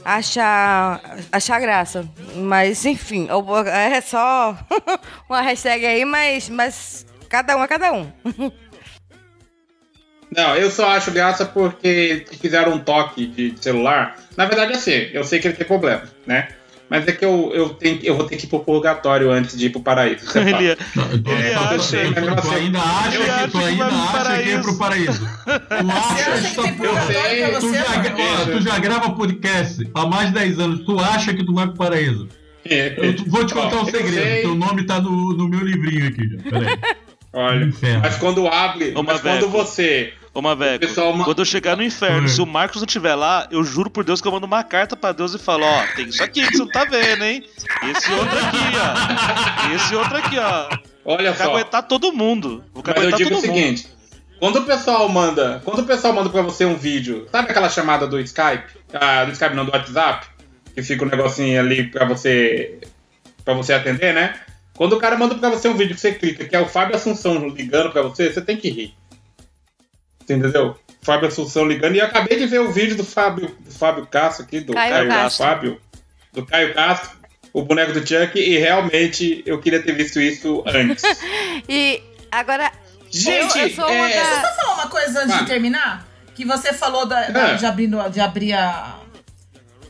achar, 0.04 1.00
achar 1.32 1.60
graça. 1.60 2.08
Mas, 2.36 2.84
enfim, 2.84 3.28
é 3.72 4.00
só 4.00 4.56
uma 5.28 5.40
hashtag 5.40 5.86
aí, 5.86 6.04
mas, 6.04 6.48
mas 6.50 7.06
cada 7.28 7.56
um 7.56 7.62
é 7.62 7.68
cada 7.68 7.92
um. 7.92 8.12
Não, 10.30 10.56
eu 10.56 10.70
só 10.70 10.90
acho 10.90 11.10
graça 11.10 11.44
porque 11.44 12.24
fizeram 12.40 12.74
um 12.74 12.78
toque 12.78 13.26
de 13.26 13.54
celular. 13.60 14.16
Na 14.36 14.44
verdade, 14.46 14.72
é 14.72 14.76
assim, 14.76 15.08
eu 15.12 15.24
sei 15.24 15.38
que 15.38 15.48
ele 15.48 15.56
tem 15.56 15.66
problema, 15.66 16.02
né? 16.26 16.48
Mas 16.90 17.08
é 17.08 17.12
que 17.12 17.24
eu, 17.24 17.50
eu, 17.54 17.70
tenho, 17.70 17.98
eu 18.02 18.14
vou 18.14 18.26
ter 18.26 18.36
que 18.36 18.44
ir 18.44 18.48
pro 18.48 18.60
purgatório 18.60 19.30
antes 19.30 19.56
de 19.56 19.66
ir 19.66 19.70
pro 19.70 19.80
paraíso. 19.80 20.26
Você 20.26 20.38
Ele, 20.40 20.52
é- 20.68 20.76
ele 20.76 21.48
É, 21.48 21.54
acha, 21.54 21.96
eu 21.96 22.12
Tu 22.14 22.20
você- 22.42 22.54
ainda 22.56 22.78
acha 22.78 23.10
que 23.18 23.50
tu 23.50 23.58
que 23.58 23.64
ainda 23.64 23.88
vai 23.88 23.90
pro 23.90 23.98
acha 23.98 24.42
que 24.42 24.50
é 24.50 24.58
paraíso. 24.58 24.62
pro 24.62 24.78
paraíso. 24.78 25.28
Tu 25.44 25.90
acha 25.90 26.62
que 26.62 26.72
purgatório 26.72 27.50
pra 27.50 27.60
Tu 27.60 28.60
já, 28.62 28.74
tu 28.74 28.80
grava 28.82 29.10
podcast 29.12 29.90
há 29.94 30.06
mais 30.06 30.28
de 30.28 30.34
10 30.34 30.58
anos. 30.60 30.84
Tu 30.84 30.98
acha 31.00 31.32
que 31.34 31.44
tu 31.44 31.54
vai 31.54 31.66
pro 31.68 31.76
paraíso? 31.76 32.28
Eu 32.66 33.16
tu- 33.16 33.24
vou 33.30 33.44
te 33.46 33.54
contar 33.54 33.76
Ó, 33.76 33.82
um 33.82 33.86
eu 33.88 33.90
segredo. 33.90 34.42
Teu 34.42 34.54
nome 34.54 34.84
tá 34.86 35.00
no, 35.00 35.32
no 35.34 35.48
meu 35.48 35.60
livrinho 35.60 36.06
aqui. 36.08 36.28
Peraí. 36.50 36.78
Olha, 37.34 37.64
Inferno. 37.64 38.00
mas 38.00 38.16
quando 38.16 38.46
abre, 38.46 38.92
Ô, 38.96 39.02
mas 39.02 39.20
quando 39.20 39.48
você. 39.48 40.14
Ô, 40.32 40.40
Maveco, 40.42 40.80
pessoal 40.80 41.12
ma- 41.12 41.24
quando 41.24 41.38
eu 41.40 41.44
chegar 41.44 41.76
no 41.76 41.82
inferno, 41.82 42.28
se 42.28 42.40
o 42.40 42.46
Marcos 42.46 42.80
não 42.80 42.86
estiver 42.86 43.14
lá, 43.14 43.46
eu 43.50 43.62
juro 43.62 43.88
por 43.90 44.02
Deus 44.04 44.20
que 44.20 44.26
eu 44.26 44.32
mando 44.32 44.46
uma 44.46 44.64
carta 44.64 44.96
pra 44.96 45.12
Deus 45.12 45.32
e 45.34 45.38
falo, 45.38 45.64
ó, 45.64 45.84
tem 45.94 46.06
isso 46.08 46.22
aqui 46.24 46.44
que 46.46 46.52
você 46.56 46.58
não 46.58 46.68
tá 46.68 46.84
vendo, 46.84 47.22
hein? 47.24 47.44
Esse 47.90 48.10
outro 48.12 48.38
aqui, 48.38 48.58
ó. 49.70 49.74
Esse 49.74 49.94
outro 49.94 50.16
aqui, 50.16 50.38
ó. 50.38 50.68
Olha 51.04 51.32
Vou 51.32 51.46
só. 51.46 51.52
caguetar 51.52 51.82
todo 51.84 52.12
mundo. 52.12 52.64
Vou 52.72 52.82
Mas 52.86 53.04
eu 53.04 53.12
digo 53.12 53.30
todo 53.30 53.38
o 53.44 53.46
mundo. 53.46 53.54
seguinte: 53.56 53.86
quando 54.40 54.56
o 54.56 54.62
pessoal 54.64 55.08
manda. 55.08 55.60
Quando 55.64 55.80
o 55.80 55.84
pessoal 55.84 56.12
manda 56.12 56.30
pra 56.30 56.42
você 56.42 56.64
um 56.64 56.76
vídeo, 56.76 57.28
sabe 57.30 57.50
aquela 57.50 57.68
chamada 57.68 58.06
do 58.06 58.18
Skype? 58.20 58.64
Ah, 58.92 59.24
do 59.24 59.32
Skype 59.32 59.54
não, 59.54 59.64
do 59.64 59.70
WhatsApp? 59.72 60.26
Que 60.74 60.82
fica 60.82 61.04
um 61.04 61.08
negocinho 61.08 61.60
ali 61.60 61.84
pra 61.88 62.04
você. 62.06 62.78
pra 63.44 63.54
você 63.54 63.72
atender, 63.74 64.12
né? 64.14 64.34
Quando 64.76 64.94
o 64.94 64.98
cara 64.98 65.16
manda 65.16 65.34
pra 65.36 65.50
você 65.50 65.68
um 65.68 65.76
vídeo 65.76 65.94
que 65.94 66.00
você 66.00 66.12
clica, 66.12 66.44
que 66.44 66.54
é 66.56 66.60
o 66.60 66.66
Fábio 66.68 66.96
Assunção 66.96 67.48
ligando 67.48 67.90
pra 67.92 68.02
você, 68.02 68.32
você 68.32 68.40
tem 68.40 68.56
que 68.56 68.68
rir. 68.70 68.94
Você 70.24 70.34
entendeu? 70.34 70.76
Fábio 71.02 71.28
Assunção 71.28 71.64
ligando. 71.66 71.94
E 71.94 71.98
eu 72.00 72.06
acabei 72.06 72.38
de 72.38 72.46
ver 72.46 72.60
o 72.60 72.72
vídeo 72.72 72.96
do 72.96 73.04
Fábio, 73.04 73.54
do 73.60 73.70
Fábio 73.70 74.06
Castro 74.06 74.44
aqui, 74.44 74.60
do 74.60 74.72
Caio 74.72 74.92
Caio, 74.92 75.08
Castro. 75.08 75.44
Fábio, 75.46 75.80
do 76.32 76.44
Caio 76.46 76.74
Castro, 76.74 77.10
o 77.52 77.62
boneco 77.62 77.92
do 77.92 78.00
Chuck, 78.00 78.36
e 78.38 78.58
realmente 78.58 79.42
eu 79.46 79.60
queria 79.60 79.82
ter 79.82 79.92
visto 79.92 80.20
isso 80.20 80.62
antes. 80.66 81.04
E 81.68 82.02
agora. 82.32 82.72
Gente, 83.10 83.56
eu, 83.58 83.68
eu 83.68 83.74
sou 83.76 83.84
uma 83.84 84.08
é- 84.10 84.12
Deixa 84.14 84.28
eu 84.30 84.36
da... 84.42 84.48
só 84.48 84.54
falar 84.56 84.74
uma 84.74 84.88
coisa 84.88 85.20
antes 85.20 85.34
Ah. 85.36 85.38
de 85.38 85.46
terminar. 85.46 86.08
Que 86.34 86.44
você 86.44 86.72
falou 86.72 87.06
da, 87.06 87.28
da- 87.28 87.50
Ah. 87.52 87.54
de, 87.54 87.64
abrindo, 87.64 88.10
de 88.10 88.18
abrir 88.20 88.54
a. 88.54 88.96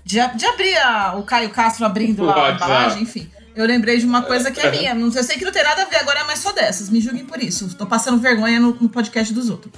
De, 0.05 0.17
de 0.37 0.45
abrir 0.47 0.77
a- 0.77 1.15
o 1.17 1.23
Caio 1.23 1.49
Castro 1.49 1.87
abrindo 1.87 2.25
O 2.27 2.31
a 2.31 2.51
embalagem, 2.51 3.03
enfim. 3.03 3.31
Eu 3.55 3.67
lembrei 3.67 3.99
de 3.99 4.05
uma 4.07 4.23
coisa 4.23 4.51
que 4.51 4.61
é 4.61 4.71
minha. 4.71 4.95
Não- 4.97 5.13
Eu 5.13 5.23
sei 5.23 5.37
que 5.37 5.45
não 5.45 5.53
tem 5.53 5.63
nada 5.63 5.83
a 5.83 5.85
ver 5.85 5.97
agora, 5.97 6.25
mas 6.25 6.41
só 6.41 6.53
dessas. 6.53 6.89
Me 6.91 7.01
julguem 7.01 7.25
por 7.25 7.41
isso. 7.43 7.75
Tô 7.77 7.87
passando 7.87 8.19
vergonha 8.21 8.59
no, 8.59 8.77
no 8.81 8.89
podcast 8.89 9.33
dos 9.33 9.49
outros. 9.51 9.73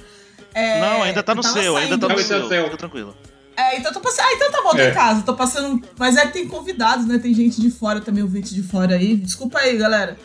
É, 0.53 0.81
Não, 0.81 1.03
ainda 1.03 1.21
tá 1.21 1.35
no 1.35 1.43
seu, 1.43 1.77
ainda 1.77 1.97
tá 1.97 2.07
no 2.07 2.17
seu. 2.19 2.47
seu. 2.47 2.63
Fica 2.65 2.77
tranquilo. 2.77 3.15
É, 3.55 3.77
então 3.77 3.91
tô 3.91 3.99
passando. 3.99 4.25
Ah, 4.25 4.33
então 4.33 4.51
tá 4.51 4.61
bom, 4.63 4.71
tá 4.71 4.81
É. 4.81 4.89
em 4.89 4.93
casa. 4.93 5.21
Tô 5.21 5.33
passando. 5.35 5.81
Mas 5.97 6.15
é 6.17 6.25
que 6.27 6.33
tem 6.33 6.47
convidados, 6.47 7.05
né? 7.05 7.19
Tem 7.19 7.33
gente 7.33 7.59
de 7.61 7.69
fora 7.69 7.99
também, 8.01 8.23
ouvinte 8.23 8.53
de 8.53 8.63
fora 8.63 8.95
aí. 8.95 9.15
Desculpa 9.15 9.59
aí, 9.59 9.77
galera. 9.77 10.17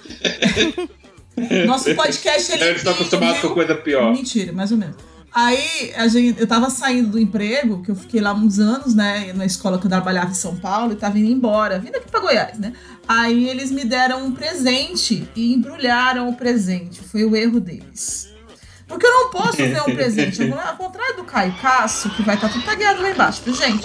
Nosso 1.66 1.94
podcast 1.94 2.52
ele. 2.52 2.62
Eles 2.64 2.76
estão 2.78 2.92
acostumados 2.92 3.40
com 3.40 3.48
coisa 3.50 3.74
pior. 3.74 4.12
Mentira, 4.12 4.52
mais 4.52 4.70
ou 4.70 4.78
menos. 4.78 4.96
Aí 5.34 5.94
a 5.96 6.06
gente, 6.08 6.38
eu 6.38 6.46
tava 6.46 6.68
saindo 6.68 7.08
do 7.08 7.18
emprego, 7.18 7.82
que 7.82 7.90
eu 7.90 7.94
fiquei 7.96 8.20
lá 8.20 8.34
uns 8.34 8.58
anos, 8.58 8.94
né, 8.94 9.32
na 9.34 9.46
escola 9.46 9.78
que 9.78 9.86
eu 9.86 9.90
trabalhava 9.90 10.30
em 10.30 10.34
São 10.34 10.56
Paulo, 10.56 10.92
e 10.92 10.96
tava 10.96 11.18
indo 11.18 11.30
embora, 11.30 11.78
vindo 11.78 11.96
aqui 11.96 12.10
pra 12.10 12.20
Goiás, 12.20 12.58
né? 12.58 12.74
Aí 13.14 13.48
eles 13.48 13.70
me 13.70 13.84
deram 13.84 14.24
um 14.24 14.32
presente 14.32 15.28
e 15.36 15.52
embrulharam 15.52 16.28
o 16.30 16.34
presente. 16.36 17.00
Foi 17.02 17.24
o 17.24 17.36
erro 17.36 17.60
deles. 17.60 18.30
Porque 18.88 19.06
eu 19.06 19.10
não 19.10 19.30
posso 19.30 19.56
ver 19.56 19.80
um 19.82 19.92
presente. 19.96 20.42
Eu- 20.42 20.58
Ao 20.58 20.76
contrário 20.76 21.16
do 21.16 21.24
Caio 21.24 21.54
Cássio, 21.60 22.10
que 22.10 22.22
vai 22.22 22.34
estar 22.36 22.48
tudo 22.48 22.64
tagueado 22.64 23.02
lá 23.02 23.10
embaixo. 23.10 23.42
Gente, 23.52 23.82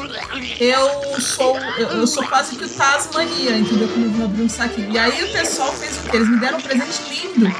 eu 0.61 1.19
sou, 1.21 1.57
eu, 1.77 1.87
eu 1.89 2.07
sou 2.07 2.25
quase 2.27 2.55
que 2.55 2.63
o 2.65 2.69
Tasmania, 2.69 3.57
entendeu? 3.57 3.87
Quando 3.89 4.05
eu 4.05 4.11
vou 4.11 4.25
abrir 4.25 4.41
um 4.43 4.49
saquinho. 4.49 4.91
E 4.91 4.97
aí 4.97 5.23
o 5.23 5.31
pessoal 5.31 5.73
fez 5.73 5.97
o 5.97 6.09
quê? 6.09 6.15
Eles 6.17 6.29
me 6.29 6.39
deram 6.39 6.57
um 6.57 6.61
presente 6.61 7.01
lindo. 7.09 7.53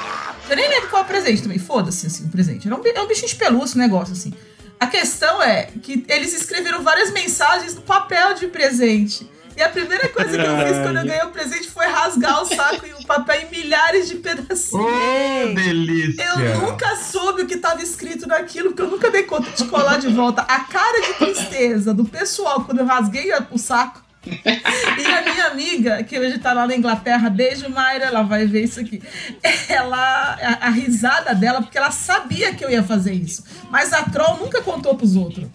Eu 0.49 0.55
nem 0.55 0.69
lembro 0.69 0.89
qual 0.89 1.01
é 1.01 1.05
o 1.05 1.07
presente 1.07 1.41
também. 1.41 1.59
Foda-se, 1.59 2.07
assim, 2.07 2.25
o 2.25 2.29
presente. 2.29 2.65
Era 2.67 2.75
um, 2.77 2.81
é 2.85 3.01
um 3.01 3.07
bichinho 3.07 3.27
de 3.27 3.35
pelúcia, 3.35 3.77
um 3.77 3.81
negócio, 3.81 4.13
assim. 4.13 4.31
A 4.79 4.87
questão 4.87 5.41
é 5.41 5.63
que 5.81 6.05
eles 6.07 6.33
escreveram 6.33 6.81
várias 6.83 7.11
mensagens 7.11 7.75
no 7.75 7.81
papel 7.81 8.33
de 8.35 8.47
presente. 8.47 9.29
E 9.57 9.61
a 9.63 9.69
primeira 9.69 10.07
coisa 10.09 10.37
que 10.37 10.45
eu 10.45 10.57
fiz 10.67 10.77
quando 10.83 10.97
eu 10.97 11.05
ganhei 11.05 11.23
o 11.23 11.31
presente 11.31 11.67
foi 11.67 11.87
rasgar 11.87 12.43
o 12.43 12.45
saco 12.45 12.85
e 12.85 12.93
o 12.93 13.03
papel 13.07 13.41
em 13.41 13.49
milhares 13.49 14.07
de 14.07 14.15
pedacinhos. 14.17 14.85
Ô, 14.85 15.55
delícia! 15.55 16.23
Eu 16.23 16.61
nunca 16.61 16.95
soube 16.97 17.41
o 17.41 17.47
que 17.47 17.55
estava 17.55 17.81
escrito 17.81 18.27
naquilo, 18.27 18.69
porque 18.69 18.83
eu 18.83 18.89
nunca 18.89 19.09
dei 19.09 19.23
conta 19.23 19.49
de 19.49 19.65
colar 19.65 19.97
de 19.97 20.09
volta. 20.09 20.43
A 20.43 20.59
cara 20.59 21.01
de 21.01 21.13
tristeza 21.13 21.91
do 21.91 22.05
pessoal 22.05 22.65
quando 22.65 22.79
eu 22.79 22.85
rasguei 22.85 23.31
o 23.49 23.57
saco. 23.57 24.05
E 24.23 25.05
a 25.05 25.21
minha 25.21 25.47
amiga, 25.47 26.03
que 26.03 26.19
hoje 26.19 26.37
tá 26.37 26.53
lá 26.53 26.67
na 26.67 26.75
Inglaterra, 26.75 27.29
beijo 27.29 27.69
Mayra, 27.69 28.05
ela 28.05 28.23
vai 28.23 28.45
ver 28.45 28.63
isso 28.63 28.79
aqui. 28.79 29.01
Ela, 29.69 30.37
a, 30.41 30.67
a 30.67 30.69
risada 30.69 31.33
dela, 31.33 31.61
porque 31.61 31.77
ela 31.77 31.91
sabia 31.91 32.53
que 32.53 32.63
eu 32.63 32.69
ia 32.69 32.83
fazer 32.83 33.13
isso. 33.13 33.43
Mas 33.71 33.93
a 33.93 34.03
Troll 34.03 34.37
nunca 34.37 34.61
contou 34.61 34.95
pros 34.95 35.15
outros. 35.15 35.47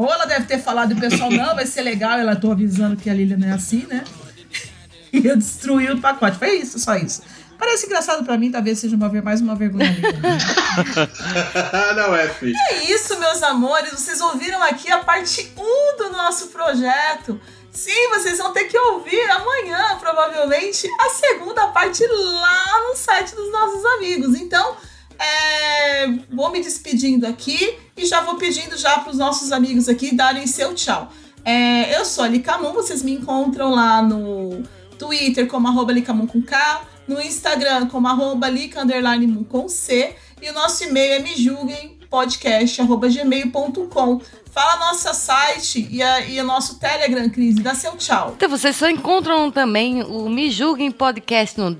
Ou 0.00 0.10
ela 0.10 0.24
deve 0.24 0.46
ter 0.46 0.58
falado 0.58 0.92
e 0.92 0.94
o 0.94 0.98
pessoal, 0.98 1.30
não, 1.30 1.54
vai 1.54 1.66
ser 1.66 1.82
legal, 1.82 2.18
ela 2.18 2.34
tô 2.34 2.50
avisando 2.50 2.96
que 2.96 3.10
a 3.10 3.12
Lilian 3.12 3.36
não 3.36 3.48
é 3.48 3.52
assim, 3.52 3.86
né? 3.86 4.02
E 5.12 5.26
eu 5.26 5.36
destruí 5.36 5.90
o 5.90 6.00
pacote. 6.00 6.38
Foi 6.38 6.52
isso, 6.52 6.78
só 6.78 6.94
isso. 6.94 7.20
Parece 7.58 7.84
engraçado 7.84 8.24
pra 8.24 8.38
mim, 8.38 8.50
talvez 8.50 8.78
seja 8.78 8.96
uma, 8.96 9.10
mais 9.20 9.42
uma 9.42 9.54
vergonha. 9.54 9.92
não 11.96 12.14
é, 12.14 12.28
filho. 12.28 12.54
É 12.70 12.84
isso, 12.84 13.18
meus 13.18 13.42
amores. 13.42 13.90
Vocês 13.90 14.22
ouviram 14.22 14.62
aqui 14.62 14.90
a 14.90 15.00
parte 15.00 15.52
1 15.54 15.96
do 15.98 16.12
nosso 16.12 16.46
projeto. 16.46 17.38
Sim, 17.70 18.08
vocês 18.10 18.38
vão 18.38 18.52
ter 18.52 18.64
que 18.64 18.78
ouvir 18.78 19.20
amanhã, 19.30 19.98
provavelmente, 19.98 20.88
a 20.98 21.10
segunda 21.10 21.66
parte 21.66 22.06
lá 22.06 22.88
no 22.88 22.96
site 22.96 23.34
dos 23.34 23.52
nossos 23.52 23.84
amigos. 23.84 24.34
Então, 24.36 24.76
é, 25.20 26.06
vou 26.32 26.50
me 26.50 26.60
despedindo 26.62 27.26
aqui 27.26 27.76
e 27.96 28.04
já 28.06 28.20
vou 28.22 28.36
pedindo 28.36 28.76
já 28.76 28.98
para 28.98 29.10
os 29.12 29.18
nossos 29.18 29.52
amigos 29.52 29.88
aqui 29.88 30.14
darem 30.14 30.46
seu 30.46 30.74
tchau. 30.74 31.12
É, 31.44 31.96
eu 31.98 32.04
sou 32.04 32.24
a 32.24 32.28
Licamun, 32.28 32.72
vocês 32.72 33.02
me 33.02 33.12
encontram 33.12 33.70
lá 33.70 34.02
no 34.02 34.62
Twitter 34.98 35.46
como 35.46 35.68
arroba 35.68 35.92
Licamun 35.92 36.26
com 36.26 36.42
K, 36.42 36.82
no 37.06 37.20
Instagram 37.20 37.86
como 37.88 38.08
arroba 38.08 38.48
Lica 38.48 38.80
com 39.48 39.68
C 39.68 40.14
e 40.40 40.48
o 40.48 40.52
nosso 40.54 40.84
e-mail 40.84 41.14
é 41.14 41.18
me 41.18 41.34
julguem 41.36 41.98
podcast@gmail.com. 42.10 44.20
Fala 44.52 44.76
nosso 44.86 45.12
site 45.14 45.86
e, 45.90 46.02
a- 46.02 46.20
e 46.26 46.40
o 46.40 46.44
nosso 46.44 46.78
Telegram, 46.80 47.28
Cris, 47.30 47.56
e 47.56 47.60
dá 47.60 47.72
seu 47.74 47.92
tchau. 47.96 48.32
Então 48.36 48.48
vocês 48.48 48.74
só 48.74 48.88
encontram 48.90 49.48
também 49.50 50.02
o 50.02 50.28
Me 50.28 50.50
Julguem 50.50 50.90
Podcast 50.90 51.56
no 51.58 51.70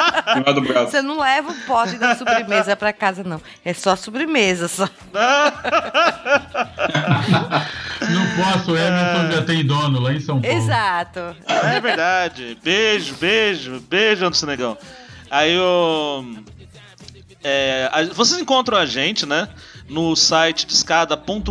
Lá 0.46 0.52
do 0.54 0.62
braço. 0.62 0.92
Você 0.92 1.02
não 1.02 1.20
leva 1.20 1.52
o 1.52 1.56
pote 1.66 1.98
da 1.98 2.16
sobremesa 2.16 2.76
pra 2.76 2.94
casa, 2.94 3.24
não. 3.24 3.42
É 3.64 3.74
só 3.74 3.96
sobremesa, 3.96 4.68
só. 4.68 4.88
Não 8.10 8.44
posso, 8.44 8.72
o 8.72 8.78
Emerson 8.78 9.32
já 9.32 9.42
tem 9.44 9.66
dono 9.66 10.00
lá 10.00 10.14
em 10.14 10.20
São 10.20 10.40
Paulo. 10.42 10.58
Exato. 10.58 11.20
É 11.48 11.80
verdade. 11.80 12.58
Beijo, 12.64 13.16
beijo, 13.16 13.80
beijo, 13.90 14.26
Anderson 14.26 14.46
Negão. 14.46 14.78
Aí 15.30 15.58
o. 15.58 16.24
é, 17.44 17.90
a- 17.92 18.04
vocês 18.14 18.40
encontram 18.40 18.78
a 18.78 18.86
gente, 18.86 19.26
né? 19.26 19.48
No 19.90 20.16
site 20.16 20.66
descada.com.br, 20.66 21.46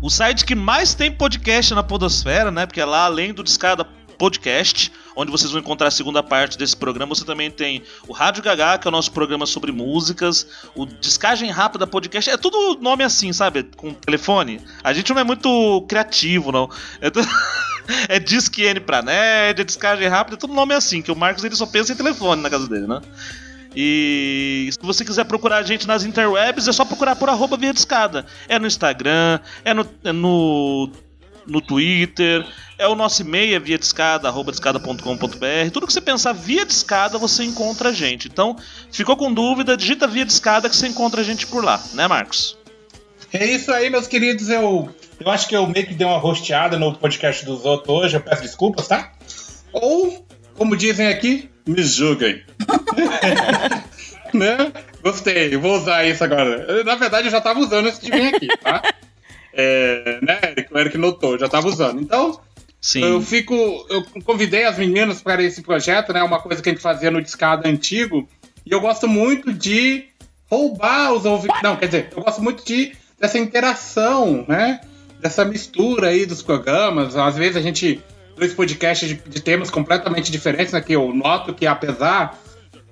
o 0.00 0.10
site 0.10 0.44
que 0.44 0.54
mais 0.54 0.94
tem 0.94 1.10
podcast 1.12 1.72
na 1.74 1.82
Podosfera, 1.82 2.50
né? 2.50 2.66
Porque 2.66 2.80
é 2.80 2.84
lá, 2.84 3.04
além 3.04 3.32
do 3.32 3.42
Descada 3.42 3.84
Podcast, 4.18 4.92
onde 5.16 5.30
vocês 5.30 5.50
vão 5.50 5.60
encontrar 5.60 5.88
a 5.88 5.90
segunda 5.90 6.22
parte 6.22 6.56
desse 6.56 6.76
programa, 6.76 7.14
você 7.14 7.24
também 7.24 7.50
tem 7.50 7.82
o 8.06 8.12
Rádio 8.12 8.42
Gagá, 8.42 8.78
que 8.78 8.86
é 8.86 8.90
o 8.90 8.92
nosso 8.92 9.12
programa 9.12 9.46
sobre 9.46 9.72
músicas, 9.72 10.46
o 10.74 10.86
Descagem 10.86 11.50
Rápida 11.50 11.86
Podcast, 11.86 12.30
é 12.30 12.36
tudo 12.36 12.78
nome 12.80 13.04
assim, 13.04 13.32
sabe? 13.32 13.64
Com 13.76 13.92
telefone. 13.92 14.60
A 14.82 14.92
gente 14.92 15.12
não 15.12 15.20
é 15.20 15.24
muito 15.24 15.84
criativo, 15.88 16.50
não. 16.52 16.68
É, 17.00 17.10
tu- 17.10 17.20
é 18.08 18.18
Disque 18.18 18.62
N 18.62 18.80
pra 18.80 19.02
Nerd, 19.02 19.60
é 19.60 19.64
Descagem 19.64 20.08
Rápida, 20.08 20.36
é 20.36 20.40
tudo 20.40 20.54
nome 20.54 20.74
assim, 20.74 21.02
que 21.02 21.10
o 21.12 21.16
Marcos 21.16 21.44
ele 21.44 21.56
só 21.56 21.66
pensa 21.66 21.92
em 21.92 21.96
telefone 21.96 22.40
na 22.42 22.50
casa 22.50 22.68
dele, 22.68 22.86
né? 22.86 23.00
E 23.74 24.68
se 24.70 24.78
você 24.82 25.04
quiser 25.04 25.24
procurar 25.24 25.56
a 25.58 25.62
gente 25.62 25.86
nas 25.86 26.04
interwebs, 26.04 26.68
é 26.68 26.72
só 26.72 26.84
procurar 26.84 27.16
por 27.16 27.28
arroba 27.28 27.56
via 27.56 27.72
discada. 27.72 28.26
É 28.46 28.58
no 28.58 28.66
Instagram, 28.66 29.40
é 29.64 29.72
no, 29.72 29.88
é 30.04 30.12
no, 30.12 30.90
no 31.46 31.60
Twitter, 31.60 32.46
é 32.78 32.86
o 32.86 32.94
nosso 32.94 33.22
e-mail, 33.22 33.56
é 33.56 33.58
via 33.58 33.78
discada, 33.78 34.28
arroba 34.28 34.50
discada.com.br. 34.50 35.70
Tudo 35.72 35.86
que 35.86 35.92
você 35.92 36.00
pensar 36.00 36.32
via 36.32 36.64
discada, 36.64 37.18
você 37.18 37.44
encontra 37.44 37.90
a 37.90 37.92
gente. 37.92 38.28
Então, 38.28 38.56
ficou 38.90 39.16
com 39.16 39.32
dúvida, 39.32 39.76
digita 39.76 40.06
via 40.06 40.24
discada 40.24 40.68
que 40.68 40.76
você 40.76 40.88
encontra 40.88 41.20
a 41.20 41.24
gente 41.24 41.46
por 41.46 41.64
lá, 41.64 41.82
né, 41.94 42.06
Marcos? 42.06 42.58
É 43.32 43.46
isso 43.46 43.72
aí, 43.72 43.88
meus 43.88 44.06
queridos. 44.06 44.48
Eu, 44.50 44.94
eu 45.18 45.30
acho 45.30 45.48
que 45.48 45.56
eu 45.56 45.66
meio 45.66 45.86
que 45.86 45.94
dei 45.94 46.06
uma 46.06 46.18
rosteada 46.18 46.78
no 46.78 46.94
podcast 46.94 47.44
dos 47.46 47.64
outros 47.64 47.88
hoje. 47.88 48.16
Eu 48.16 48.20
peço 48.20 48.42
desculpas, 48.42 48.88
tá? 48.88 49.12
Ou, 49.72 50.26
como 50.54 50.76
dizem 50.76 51.06
aqui, 51.06 51.48
me 51.66 51.82
julguem. 51.82 52.42
né? 54.34 54.72
Gostei, 55.02 55.56
vou 55.56 55.76
usar 55.76 56.04
isso 56.04 56.22
agora. 56.22 56.84
Na 56.84 56.94
verdade, 56.94 57.28
eu 57.28 57.30
já 57.30 57.40
tava 57.40 57.60
usando 57.60 57.86
antes 57.86 58.00
de 58.00 58.12
aqui, 58.12 58.48
tá? 58.62 58.82
É, 59.52 60.18
né, 60.22 60.40
Eric? 60.42 60.74
O 60.74 60.78
Eric 60.78 60.98
notou, 60.98 61.38
já 61.38 61.48
tava 61.48 61.68
usando. 61.68 62.00
Então, 62.00 62.40
Sim. 62.80 63.02
eu 63.04 63.20
fico. 63.20 63.54
Eu 63.88 64.04
convidei 64.24 64.64
as 64.64 64.78
meninas 64.78 65.22
para 65.22 65.42
esse 65.42 65.62
projeto, 65.62 66.12
né? 66.12 66.22
Uma 66.22 66.40
coisa 66.40 66.62
que 66.62 66.68
a 66.68 66.72
gente 66.72 66.82
fazia 66.82 67.10
no 67.10 67.22
Discada 67.22 67.68
antigo. 67.68 68.28
E 68.64 68.72
eu 68.72 68.80
gosto 68.80 69.06
muito 69.08 69.52
de 69.52 70.04
roubar 70.50 71.12
os 71.12 71.24
ouvintes. 71.24 71.62
Não, 71.62 71.76
quer 71.76 71.86
dizer, 71.86 72.08
eu 72.16 72.22
gosto 72.22 72.42
muito 72.42 72.64
de 72.64 72.92
dessa 73.18 73.38
interação, 73.38 74.44
né? 74.48 74.80
Dessa 75.20 75.44
mistura 75.44 76.08
aí 76.08 76.26
dos 76.26 76.42
programas. 76.42 77.16
Às 77.16 77.36
vezes 77.36 77.56
a 77.56 77.60
gente. 77.60 78.02
Dois 78.34 78.54
podcasts 78.54 79.06
de, 79.06 79.14
de 79.14 79.42
temas 79.42 79.70
completamente 79.70 80.32
diferentes, 80.32 80.72
né? 80.72 80.80
Que 80.80 80.94
eu 80.94 81.12
noto 81.12 81.52
que 81.52 81.66
apesar 81.66 82.40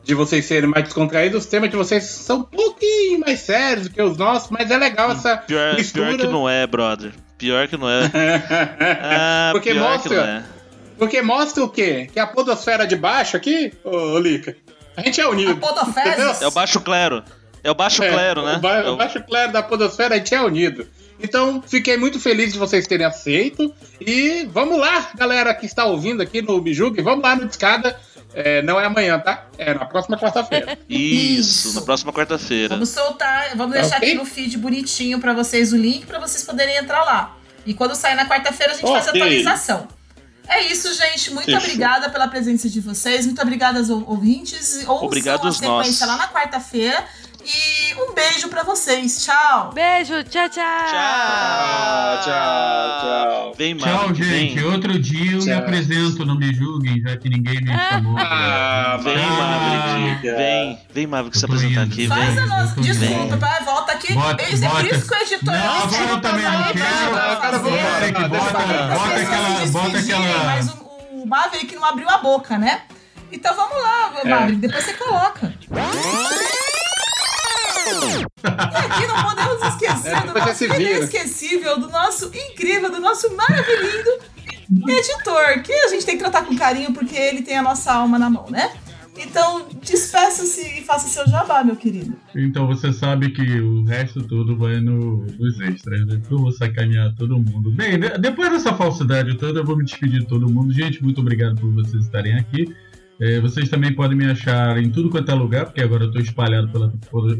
de 0.02 0.14
vocês 0.14 0.44
serem 0.46 0.68
mais 0.68 0.84
descontraídos, 0.84 1.44
os 1.44 1.46
temas 1.50 1.70
de 1.70 1.76
vocês 1.76 2.04
são 2.04 2.38
um 2.38 2.42
pouquinho 2.42 3.20
mais 3.20 3.40
sérios 3.40 3.88
do 3.88 3.92
que 3.94 4.02
os 4.02 4.16
nossos, 4.16 4.50
mas 4.50 4.70
é 4.70 4.76
legal 4.76 5.12
essa 5.12 5.36
Pior, 5.36 5.74
mistura. 5.74 6.06
pior 6.08 6.18
que 6.18 6.26
não 6.26 6.48
é, 6.48 6.66
brother. 6.66 7.12
Pior 7.38 7.68
que 7.68 7.76
não 7.76 7.88
é. 7.88 8.10
Ah, 9.02 9.50
Porque 9.52 9.72
pior 9.72 9.90
mostra- 9.92 10.08
que 10.08 10.16
não 10.16 10.24
é. 10.24 10.44
Porque 10.98 11.22
mostra 11.22 11.64
o 11.64 11.68
quê? 11.68 12.08
Que 12.12 12.18
a 12.20 12.26
podosfera 12.26 12.86
de 12.86 12.94
baixo 12.96 13.36
aqui, 13.36 13.72
ô, 13.84 13.90
ô 14.14 14.18
Lica, 14.18 14.54
a 14.96 15.00
gente 15.02 15.20
é 15.20 15.26
unido. 15.26 15.52
entendeu? 15.88 16.34
É 16.40 16.46
o 16.46 16.50
baixo 16.50 16.80
clero. 16.80 17.22
É 17.62 17.70
o 17.70 17.74
baixo 17.74 18.02
É, 18.02 18.10
clero, 18.10 18.42
né? 18.44 18.56
O, 18.56 18.60
ba- 18.60 18.76
É 18.78 18.88
o 18.90 18.96
baixo 18.96 19.22
clero 19.22 19.52
da 19.52 19.62
podosfera, 19.62 20.14
a 20.14 20.18
gente 20.18 20.34
é 20.34 20.40
unido. 20.42 20.86
Então, 21.22 21.62
fiquei 21.66 21.96
muito 21.98 22.18
feliz 22.18 22.52
de 22.52 22.58
vocês 22.58 22.86
terem 22.86 23.04
aceito. 23.06 23.74
E 24.00 24.46
vamos 24.52 24.78
lá, 24.78 25.10
galera 25.14 25.54
que 25.54 25.66
está 25.66 25.84
ouvindo 25.84 26.22
aqui 26.22 26.40
no 26.40 26.58
Bijugue, 26.60 27.02
vamos 27.02 27.22
lá 27.22 27.36
no 27.36 27.46
Discada. 27.46 27.98
É, 28.32 28.62
não 28.62 28.78
é 28.80 28.86
amanhã, 28.86 29.18
tá? 29.18 29.46
É 29.58 29.74
na 29.74 29.84
próxima 29.84 30.16
quarta-feira. 30.18 30.78
Isso, 30.88 31.74
na 31.74 31.82
próxima 31.82 32.12
quarta-feira. 32.12 32.74
Vamos 32.74 32.90
soltar, 32.90 33.56
vamos 33.56 33.74
deixar 33.74 33.96
Ok. 33.96 34.08
aqui 34.08 34.18
no 34.18 34.24
feed 34.24 34.56
bonitinho 34.58 35.18
pra 35.18 35.32
vocês 35.32 35.72
o 35.72 35.76
link 35.76 36.06
pra 36.06 36.18
vocês 36.18 36.44
poderem 36.44 36.76
entrar 36.76 37.02
lá. 37.04 37.36
E 37.66 37.74
quando 37.74 37.94
sair 37.94 38.14
na 38.14 38.26
quarta-feira 38.28 38.72
a 38.72 38.76
gente 38.76 38.86
faz 38.90 39.06
a 39.08 39.10
atualização. 39.10 39.88
É 40.48 40.62
isso, 40.62 40.92
gente. 40.94 41.32
Muito 41.32 41.46
Fechou. 41.46 41.60
obrigada 41.60 42.10
pela 42.10 42.26
presença 42.26 42.68
de 42.68 42.80
vocês. 42.80 43.24
Muito 43.26 43.40
obrigada 43.40 43.78
aos 43.78 43.88
ou- 43.90 44.04
ouvintes. 44.08 44.78
Ouçam 44.86 45.06
Obrigado 45.06 45.44
a 45.44 45.46
aos 45.46 45.58
sequência 45.58 46.06
nós. 46.06 46.18
lá 46.18 46.26
na 46.26 46.28
quarta-feira. 46.28 47.04
E 47.44 47.94
um 47.94 48.12
beijo 48.14 48.48
pra 48.48 48.62
vocês. 48.62 49.24
Tchau. 49.24 49.70
Beijo, 49.72 50.22
tchau, 50.24 50.48
tchau. 50.48 50.62
Tchau, 50.90 52.22
tchau, 52.24 53.00
tchau. 53.00 53.54
Vem, 53.56 53.76
Tchau, 53.76 53.88
Maverick, 54.08 54.22
gente. 54.24 54.54
vem. 54.60 54.64
Outro 54.72 54.98
dia 54.98 55.32
eu 55.32 55.38
me 55.38 55.44
Tchau. 55.46 55.58
apresento, 55.58 56.24
não 56.26 56.34
me 56.36 56.52
julguem, 56.54 57.00
já 57.00 57.16
que 57.16 57.28
ninguém 57.28 57.60
me 57.62 57.72
chamou. 57.76 58.16
Ah, 58.18 58.98
Vem, 59.02 59.16
Maverick. 59.16 60.28
Ah, 60.28 60.36
Vem, 60.36 60.78
vem, 60.92 61.06
Maverick, 61.06 61.38
se 61.38 61.44
apresentar 61.44 61.82
aqui. 61.82 62.06
Faz 62.08 62.34
Vem. 62.34 62.42
a 62.42 62.46
nossa. 62.46 62.80
Desculpa, 62.80 63.36
vai, 63.36 63.64
volta 63.64 63.92
aqui. 63.92 64.12
Bota- 64.14 64.42
é 64.42 64.46
é 64.46 64.50
por 64.50 64.60
bota- 64.68 64.86
isso 64.96 65.08
que 65.08 65.14
o 65.14 65.18
editor 65.18 65.54
Não, 65.54 65.74
nosso 65.74 65.94
agora 65.94 66.10
eu 66.10 66.20
também 66.20 66.44
não 66.44 66.62
tá 66.62 66.72
quero. 66.72 67.16
Agora 67.16 67.56
eu 67.56 67.60
vou 67.62 67.70
embora, 67.76 68.10
Não, 68.12 68.28
bota, 68.28 68.52
bota 68.98 69.20
aquela. 69.20 69.66
Bota 69.66 69.98
aquela. 69.98 70.44
Mas 70.44 70.68
o, 70.68 70.74
o 71.22 71.26
Maverick 71.26 71.74
não 71.74 71.84
abriu 71.84 72.08
a 72.08 72.18
boca, 72.18 72.58
né? 72.58 72.82
Então 73.32 73.54
vamos 73.54 73.80
lá, 73.82 74.10
Maverick, 74.24 74.56
depois 74.60 74.84
você 74.84 74.92
coloca. 74.94 75.54
E 78.42 78.92
aqui 78.92 79.06
não 79.06 79.22
podemos 79.24 79.62
esquecer 79.74 80.08
É, 80.16 80.20
do 80.20 80.34
nosso 80.38 80.64
inesquecível, 80.64 81.78
do 81.80 81.88
nosso 81.88 82.26
incrível, 82.34 82.90
do 82.90 83.00
nosso 83.00 83.34
maravilhoso 83.36 84.20
editor, 84.88 85.62
que 85.62 85.72
a 85.72 85.88
gente 85.88 86.06
tem 86.06 86.16
que 86.16 86.22
tratar 86.22 86.44
com 86.44 86.56
carinho 86.56 86.92
porque 86.92 87.16
ele 87.16 87.42
tem 87.42 87.56
a 87.58 87.62
nossa 87.62 87.92
alma 87.92 88.18
na 88.18 88.30
mão, 88.30 88.46
né? 88.50 88.70
Então, 89.18 89.66
despeça-se 89.82 90.78
e 90.78 90.82
faça 90.82 91.06
seu 91.08 91.26
jabá, 91.28 91.62
meu 91.62 91.76
querido. 91.76 92.16
Então 92.34 92.66
você 92.66 92.90
sabe 92.90 93.30
que 93.30 93.42
o 93.60 93.84
resto 93.84 94.22
tudo 94.22 94.56
vai 94.56 94.76
no, 94.80 95.26
nos 95.38 95.60
extras, 95.60 96.06
né? 96.06 96.18
Eu 96.30 96.38
vou 96.38 96.52
sacanear 96.52 97.14
todo 97.16 97.36
mundo. 97.36 97.70
Bem, 97.70 97.98
de- 97.98 98.16
depois 98.18 98.50
dessa 98.50 98.72
falsidade 98.72 99.36
toda, 99.36 99.60
eu 99.60 99.64
vou 99.64 99.76
me 99.76 99.84
despedir 99.84 100.20
de 100.20 100.26
todo 100.26 100.48
mundo. 100.48 100.72
Gente, 100.72 101.02
muito 101.02 101.20
obrigado 101.20 101.56
por 101.60 101.70
vocês 101.74 102.04
estarem 102.04 102.34
aqui. 102.38 102.74
É, 103.20 103.38
vocês 103.38 103.68
também 103.68 103.92
podem 103.92 104.16
me 104.16 104.24
achar 104.24 104.78
em 104.78 104.90
tudo 104.90 105.10
quanto 105.10 105.30
é 105.30 105.34
lugar, 105.34 105.66
porque 105.66 105.82
agora 105.82 106.04
eu 106.04 106.08
estou 106.08 106.22
espalhado 106.22 106.68
pela, 106.70 106.90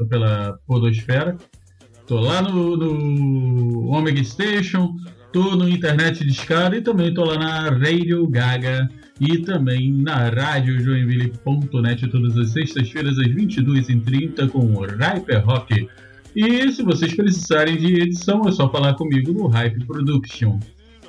pela 0.07 0.59
podosfera. 0.66 1.39
Tô 2.07 2.20
lá 2.20 2.43
no, 2.43 2.76
no 2.76 3.89
Omega 3.89 4.22
Station, 4.22 4.95
tô 5.33 5.57
no 5.57 5.66
Internet 5.66 6.22
Discada 6.24 6.76
e 6.76 6.83
também 6.83 7.14
tô 7.14 7.24
lá 7.24 7.39
na 7.39 7.70
Radio 7.70 8.26
Gaga 8.26 8.91
e 9.18 9.39
também 9.39 9.93
na 9.93 10.28
radiojoinville.net 10.28 12.09
todas 12.09 12.37
as 12.37 12.51
sextas-feiras 12.51 13.18
às 13.18 13.28
22h30 13.28 14.51
com 14.51 14.59
o 14.59 14.81
Hyper 14.81 15.47
Rock. 15.47 15.89
E 16.37 16.72
se 16.72 16.83
vocês 16.83 17.14
precisarem 17.14 17.78
de 17.78 18.03
edição, 18.03 18.43
é 18.47 18.53
só 18.53 18.70
falar 18.70 18.95
comigo 18.95 19.33
no 19.33 19.47
Hype 19.47 19.85
Production. 19.87 20.59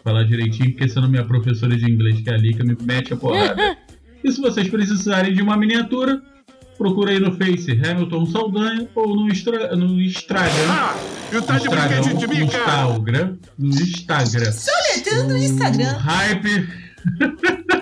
Falar 0.03 0.23
direitinho, 0.23 0.71
porque 0.71 0.87
senão 0.87 1.09
minha 1.09 1.25
professora 1.25 1.75
de 1.75 1.91
inglês, 1.91 2.21
que 2.21 2.29
é 2.29 2.33
a 2.33 2.37
Lika, 2.37 2.63
me 2.63 2.75
mete 2.81 3.13
a 3.13 3.17
porrada. 3.17 3.77
E 4.23 4.31
se 4.31 4.39
vocês 4.41 4.67
precisarem 4.69 5.33
de 5.33 5.41
uma 5.41 5.57
miniatura, 5.57 6.21
procura 6.77 7.11
aí 7.11 7.19
no 7.19 7.33
Face 7.33 7.71
Hamilton 7.71 8.25
Saldanha 8.27 8.87
ou 8.95 9.15
no, 9.15 9.29
extra, 9.31 9.75
no 9.75 9.99
Instagram. 10.01 10.49
E 11.31 11.41
tá 11.41 11.57
de 11.57 11.67
Instagram, 11.67 12.01
brinquedo 12.01 12.17
de 12.17 12.27
no 12.27 12.33
mica? 12.33 12.57
Instagram. 12.57 13.37
No 13.57 13.69
Instagram. 13.69 14.51
Soletrando 14.51 15.27
no 15.29 15.35
O 15.35 15.37
Instagram. 15.37 15.91
hype. 15.93 16.67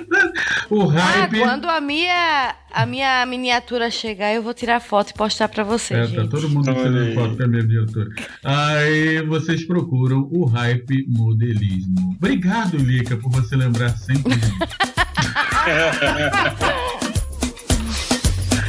o 0.70 0.90
Ah, 0.92 1.02
hype. 1.02 1.40
quando 1.40 1.66
a 1.68 1.80
minha, 1.82 2.56
a 2.72 2.86
minha 2.86 3.26
miniatura 3.26 3.90
chegar, 3.90 4.34
eu 4.34 4.42
vou 4.44 4.54
tirar 4.54 4.80
foto 4.80 5.12
e 5.12 5.14
postar 5.14 5.48
pra 5.50 5.64
vocês, 5.64 6.00
É, 6.00 6.06
gente. 6.06 6.24
tá 6.24 6.28
todo 6.28 6.50
mundo 6.50 6.66
tirando 6.74 7.14
foto 7.16 7.36
da 7.36 7.48
minha 7.48 7.64
miniatura. 7.64 8.10
Aí 8.44 9.22
vocês 9.26 9.66
procuram 9.66 10.28
o 10.32 10.46
hype 10.46 11.06
modelismo. 11.10 12.16
Obrigado, 12.18 12.78
Lica, 12.78 13.18
por 13.18 13.32
você 13.32 13.56
lembrar 13.56 13.90
sempre 13.98 14.36
de 14.36 14.46
mim. 14.46 14.58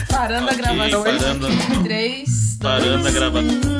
Parando 0.08 0.50
a 0.50 0.54
gravação. 0.54 1.02
parando. 1.04 1.48
3, 1.82 2.58
Parando 2.60 3.08
a 3.08 3.10
gravação. 3.10 3.79